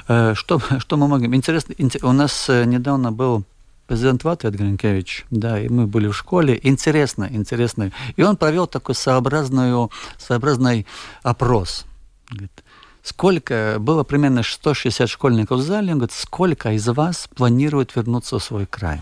Э, 0.09 0.34
что, 0.34 0.61
что 0.78 0.97
мы 0.97 1.09
можем? 1.09 1.34
Интересно, 1.34 1.74
у 2.03 2.12
нас 2.12 2.49
э, 2.49 2.64
недавно 2.64 3.12
был 3.12 3.45
президент 3.86 4.24
Латвии 4.24 4.51
Гринкевич, 4.51 5.26
да, 5.30 5.59
и 5.59 5.68
мы 5.68 5.86
были 5.86 6.09
в 6.09 6.16
школе. 6.16 6.61
Интересно, 6.62 7.28
интересно. 7.30 7.91
И 8.16 8.22
он 8.22 8.36
провел 8.36 8.66
такой 8.66 8.95
сообразную, 8.95 9.91
сообразный 10.18 10.86
опрос. 11.22 11.86
Говорит, 12.28 12.64
сколько, 13.03 13.76
было 13.80 14.05
примерно 14.05 14.43
160 14.43 15.09
школьников 15.09 15.61
в 15.61 15.62
зале, 15.62 15.93
он 15.93 15.99
говорит, 15.99 16.12
сколько 16.12 16.72
из 16.72 16.86
вас 16.89 17.28
планирует 17.34 17.97
вернуться 17.97 18.39
в 18.39 18.45
свой 18.45 18.66
край? 18.66 19.01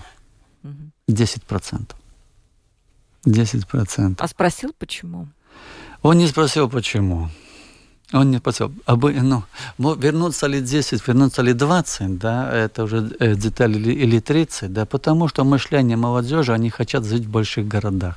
10%. 1.08 1.90
10%. 3.26 4.14
А 4.18 4.28
спросил, 4.28 4.72
почему? 4.78 5.26
Он 6.02 6.18
не 6.18 6.28
спросил, 6.28 6.70
почему. 6.70 7.28
Он 8.12 8.30
не 8.30 8.38
поцеловал. 8.38 8.76
А 8.86 8.96
бы, 8.96 9.12
ну, 9.12 9.42
вернуться 9.78 10.46
ли 10.46 10.60
10, 10.60 11.08
вернуться 11.08 11.42
ли 11.42 11.52
20, 11.52 12.18
да, 12.18 12.52
это 12.52 12.84
уже 12.84 13.10
э, 13.18 13.34
детали 13.34 13.78
или 13.78 14.20
30, 14.20 14.72
да, 14.72 14.84
потому 14.84 15.28
что 15.28 15.44
мышление 15.44 15.96
молодежи, 15.96 16.52
они 16.52 16.70
хотят 16.70 17.04
жить 17.04 17.24
в 17.24 17.30
больших 17.30 17.66
городах. 17.66 18.14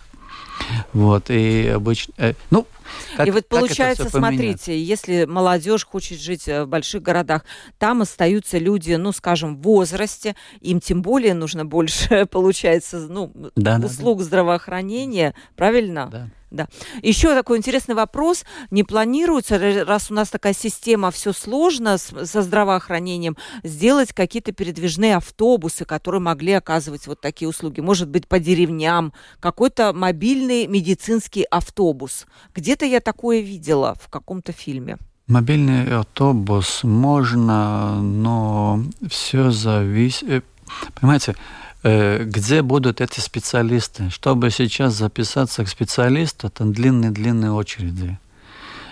Вот, 0.94 1.30
и 1.30 1.68
обычно, 1.76 2.14
э, 2.18 2.34
ну, 2.52 2.68
как, 3.16 3.28
и 3.28 3.32
вот 3.32 3.48
получается, 3.48 4.10
смотрите, 4.10 4.82
если 4.82 5.26
молодежь 5.26 5.86
хочет 5.86 6.20
жить 6.20 6.48
э, 6.48 6.64
в 6.64 6.68
больших 6.68 7.02
городах, 7.02 7.44
там 7.78 8.02
остаются 8.02 8.58
люди, 8.58 8.94
ну, 8.94 9.12
скажем, 9.12 9.58
в 9.58 9.62
возрасте, 9.62 10.36
им 10.62 10.80
тем 10.80 11.02
более 11.02 11.34
нужно 11.34 11.66
больше, 11.66 12.26
получается, 12.32 13.00
ну, 13.10 13.32
да, 13.56 13.80
услуг 13.84 14.18
да, 14.18 14.24
да. 14.24 14.26
здравоохранения, 14.26 15.36
правильно? 15.56 16.10
Да. 16.12 16.30
Да. 16.52 16.68
Еще 17.04 17.36
такой 17.36 17.58
интересный 17.58 17.94
вопрос. 17.94 18.44
Не 18.72 18.84
планируется, 18.84 19.86
раз 19.86 20.10
у 20.10 20.16
нас 20.16 20.30
такая 20.30 20.54
система, 20.54 21.12
все 21.12 21.32
сложно 21.32 21.98
с, 21.98 22.12
со 22.26 22.42
здравоохранением, 22.42 23.38
сделать 23.64 24.14
какие-то 24.14 24.52
передвижные 24.52 25.18
автобусы, 25.18 25.86
которые 25.86 26.22
могли 26.22 26.54
оказывать 26.54 27.06
вот 27.06 27.22
такие 27.22 27.48
услуги? 27.48 27.82
Может 27.82 28.10
быть, 28.10 28.28
по 28.28 28.40
деревням, 28.40 29.14
какой-то 29.40 29.94
мобильный 29.94 30.66
медицинский 30.66 31.44
автобус. 31.44 32.26
Где-то 32.80 32.92
я 32.94 33.02
такое 33.02 33.42
видела 33.42 33.96
в 34.02 34.08
каком-то 34.08 34.54
фильме. 34.54 34.98
Мобильный 35.28 36.00
автобус 36.00 36.84
можно, 36.84 38.02
но 38.02 38.84
все 39.10 39.52
зависит... 39.52 40.30
Э, 40.30 40.42
понимаете, 41.00 41.36
Э, 41.82 42.26
где 42.26 42.62
будут 42.62 43.00
эти 43.00 43.22
специалисты. 43.22 44.10
Чтобы 44.10 44.50
сейчас 44.50 44.96
записаться 44.96 45.64
к 45.64 45.70
специалисту, 45.70 46.50
там 46.50 46.74
длинные-длинные 46.74 47.52
очереди. 47.52 48.20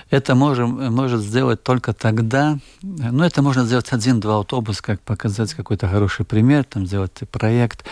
Это 0.10 0.36
можем, 0.36 0.94
может 0.94 1.20
сделать 1.22 1.64
только 1.64 1.92
тогда, 1.94 2.60
ну, 2.82 3.26
это 3.26 3.42
можно 3.42 3.66
сделать 3.66 3.92
один-два 3.92 4.40
автобуса, 4.40 4.82
как 4.82 5.02
показать 5.02 5.54
какой-то 5.54 5.90
хороший 5.90 6.26
пример, 6.26 6.64
там 6.64 6.86
сделать 6.86 7.12
проект. 7.30 7.84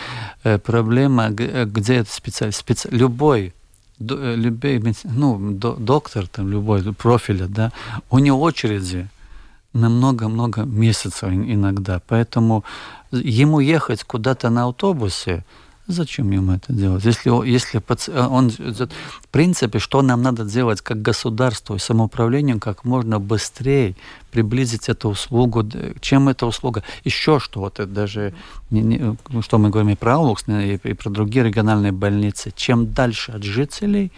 Э, 0.44 0.58
проблема, 0.58 1.28
где 1.28 1.96
это 1.96 2.10
специалист, 2.10 2.58
специ... 2.58 2.88
любой 2.90 3.52
любой, 3.98 4.94
ну, 5.04 5.52
доктор 5.52 6.26
там 6.26 6.50
любой 6.50 6.82
профиля, 6.94 7.46
да, 7.46 7.72
у 8.10 8.18
него 8.18 8.40
очереди 8.40 9.08
на 9.72 9.88
много-много 9.88 10.62
месяцев 10.62 11.30
иногда. 11.30 12.00
Поэтому 12.06 12.64
ему 13.10 13.60
ехать 13.60 14.04
куда-то 14.04 14.50
на 14.50 14.66
автобусе, 14.68 15.44
Зачем 15.88 16.30
ему 16.32 16.52
это 16.52 16.72
делать? 16.72 17.04
Если, 17.04 17.30
если 17.48 17.80
он, 18.10 18.50
в 18.50 19.28
принципе, 19.30 19.78
что 19.78 20.02
нам 20.02 20.20
надо 20.20 20.44
делать 20.44 20.80
как 20.80 21.00
государству 21.00 21.76
и 21.76 21.78
самоуправлению, 21.78 22.58
как 22.58 22.84
можно 22.84 23.20
быстрее 23.20 23.94
приблизить 24.32 24.88
эту 24.88 25.10
услугу. 25.10 25.64
Чем 26.00 26.28
эта 26.28 26.46
услуга? 26.46 26.82
Еще 27.04 27.38
что, 27.38 27.60
вот 27.60 27.80
даже, 27.92 28.34
не, 28.70 28.82
не, 28.82 29.16
что 29.42 29.58
мы 29.58 29.70
говорим 29.70 29.92
и 29.92 29.94
про 29.94 30.16
Аулукс, 30.16 30.44
и, 30.48 30.80
и 30.82 30.92
про 30.94 31.08
другие 31.08 31.44
региональные 31.44 31.92
больницы. 31.92 32.52
Чем 32.56 32.92
дальше 32.92 33.32
от 33.32 33.44
жителей, 33.44 34.10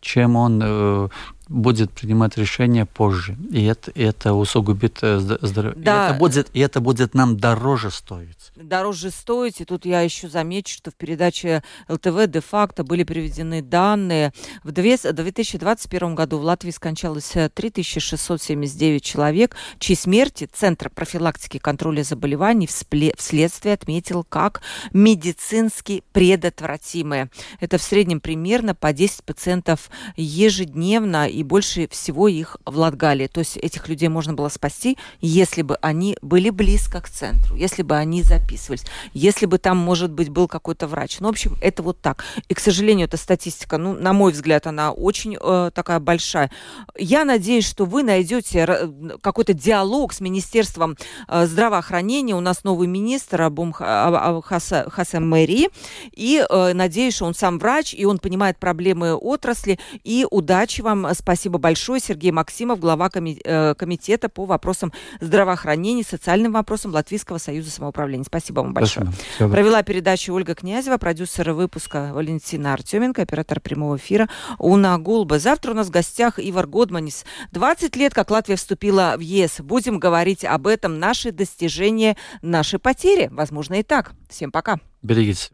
чем 0.00 0.36
он 0.36 0.60
э, 0.62 1.08
будет 1.48 1.90
принимать 1.90 2.38
решение 2.38 2.86
позже. 2.86 3.36
И 3.50 3.64
это, 3.64 3.90
это 3.94 4.32
усугубит 4.32 5.00
здоровье. 5.02 5.82
Да. 5.82 6.06
И, 6.06 6.10
это 6.10 6.18
будет, 6.18 6.50
и 6.54 6.60
это 6.60 6.80
будет 6.80 7.14
нам 7.14 7.36
дороже 7.36 7.90
стоить. 7.90 8.39
Дороже 8.62 9.10
стоить. 9.10 9.62
И 9.62 9.64
тут 9.64 9.86
я 9.86 10.02
еще 10.02 10.28
замечу, 10.28 10.74
что 10.74 10.90
в 10.90 10.94
передаче 10.94 11.62
ЛТВ 11.88 12.26
де-факто 12.26 12.84
были 12.84 13.04
приведены 13.04 13.62
данные. 13.62 14.34
В 14.62 14.70
2021 14.70 16.14
году 16.14 16.38
в 16.38 16.42
Латвии 16.42 16.70
скончалось 16.70 17.32
3679 17.54 19.02
человек, 19.02 19.56
чьи 19.78 19.96
смерти 19.96 20.46
Центр 20.52 20.90
профилактики 20.90 21.56
и 21.56 21.60
контроля 21.60 22.02
заболеваний 22.02 22.66
вследствие 22.66 23.72
отметил 23.72 24.24
как 24.24 24.60
медицински 24.92 26.04
предотвратимые. 26.12 27.30
Это 27.60 27.78
в 27.78 27.82
среднем 27.82 28.20
примерно 28.20 28.74
по 28.74 28.92
10 28.92 29.24
пациентов 29.24 29.88
ежедневно, 30.16 31.28
и 31.28 31.42
больше 31.44 31.88
всего 31.88 32.28
их 32.28 32.58
в 32.66 32.76
Латгалии. 32.76 33.26
То 33.26 33.40
есть 33.40 33.56
этих 33.56 33.88
людей 33.88 34.08
можно 34.08 34.34
было 34.34 34.50
спасти, 34.50 34.98
если 35.22 35.62
бы 35.62 35.76
они 35.80 36.18
были 36.20 36.50
близко 36.50 37.00
к 37.00 37.08
центру, 37.08 37.56
если 37.56 37.82
бы 37.82 37.96
они 37.96 38.22
записывались, 38.50 38.84
если 39.14 39.46
бы 39.46 39.58
там, 39.58 39.76
может 39.76 40.10
быть, 40.10 40.28
был 40.28 40.48
какой-то 40.48 40.86
врач. 40.86 41.20
Ну, 41.20 41.28
в 41.28 41.30
общем, 41.30 41.56
это 41.60 41.82
вот 41.82 42.00
так. 42.00 42.24
И, 42.48 42.54
к 42.54 42.60
сожалению, 42.60 43.06
эта 43.06 43.16
статистика, 43.16 43.78
ну, 43.78 43.94
на 43.94 44.12
мой 44.12 44.32
взгляд, 44.32 44.66
она 44.66 44.92
очень 44.92 45.36
э, 45.40 45.70
такая 45.74 46.00
большая. 46.00 46.50
Я 46.96 47.24
надеюсь, 47.24 47.66
что 47.66 47.84
вы 47.84 48.02
найдете 48.02 48.90
какой-то 49.22 49.52
диалог 49.52 50.12
с 50.12 50.20
Министерством 50.20 50.96
э, 51.28 51.46
здравоохранения. 51.46 52.34
У 52.34 52.40
нас 52.40 52.64
новый 52.64 52.88
министр 52.88 53.42
Абум 53.42 53.72
Хасам 53.72 55.28
Мэри. 55.28 55.70
И 56.12 56.44
э, 56.48 56.72
надеюсь, 56.74 57.14
что 57.14 57.26
он 57.26 57.34
сам 57.34 57.58
врач, 57.58 57.94
и 57.94 58.04
он 58.04 58.18
понимает 58.18 58.58
проблемы 58.58 59.14
отрасли. 59.14 59.78
И 60.04 60.26
удачи 60.30 60.80
вам. 60.80 61.06
Спасибо 61.14 61.58
большое. 61.58 62.00
Сергей 62.00 62.32
Максимов, 62.32 62.80
глава 62.80 63.10
э, 63.14 63.74
комитета 63.74 64.28
по 64.28 64.44
вопросам 64.44 64.92
здравоохранения, 65.20 66.04
социальным 66.04 66.52
вопросам 66.52 66.92
Латвийского 66.92 67.38
союза 67.38 67.70
самоуправления. 67.70 68.24
Спасибо 68.40 68.60
вам 68.60 68.72
большое. 68.72 69.06
Спасибо. 69.36 69.50
Провела 69.50 69.82
передачу 69.82 70.32
Ольга 70.32 70.54
Князева, 70.54 70.96
продюсер 70.96 71.52
выпуска 71.52 72.10
Валентина 72.14 72.72
Артеменко, 72.72 73.22
оператор 73.22 73.60
прямого 73.60 73.96
эфира 73.96 74.28
Уна 74.58 74.98
Гулба. 74.98 75.38
Завтра 75.38 75.72
у 75.72 75.74
нас 75.74 75.88
в 75.88 75.90
гостях 75.90 76.38
Ивар 76.38 76.66
Годманис. 76.66 77.24
20 77.52 77.94
лет, 77.96 78.14
как 78.14 78.30
Латвия 78.30 78.56
вступила 78.56 79.14
в 79.16 79.20
ЕС. 79.20 79.60
Будем 79.60 79.98
говорить 79.98 80.44
об 80.44 80.66
этом, 80.66 80.98
наши 80.98 81.32
достижения, 81.32 82.16
наши 82.40 82.78
потери. 82.78 83.28
Возможно, 83.30 83.74
и 83.74 83.82
так. 83.82 84.12
Всем 84.30 84.50
пока. 84.50 84.80
Берегитесь. 85.02 85.52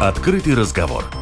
Открытый 0.00 0.54
разговор. 0.54 1.21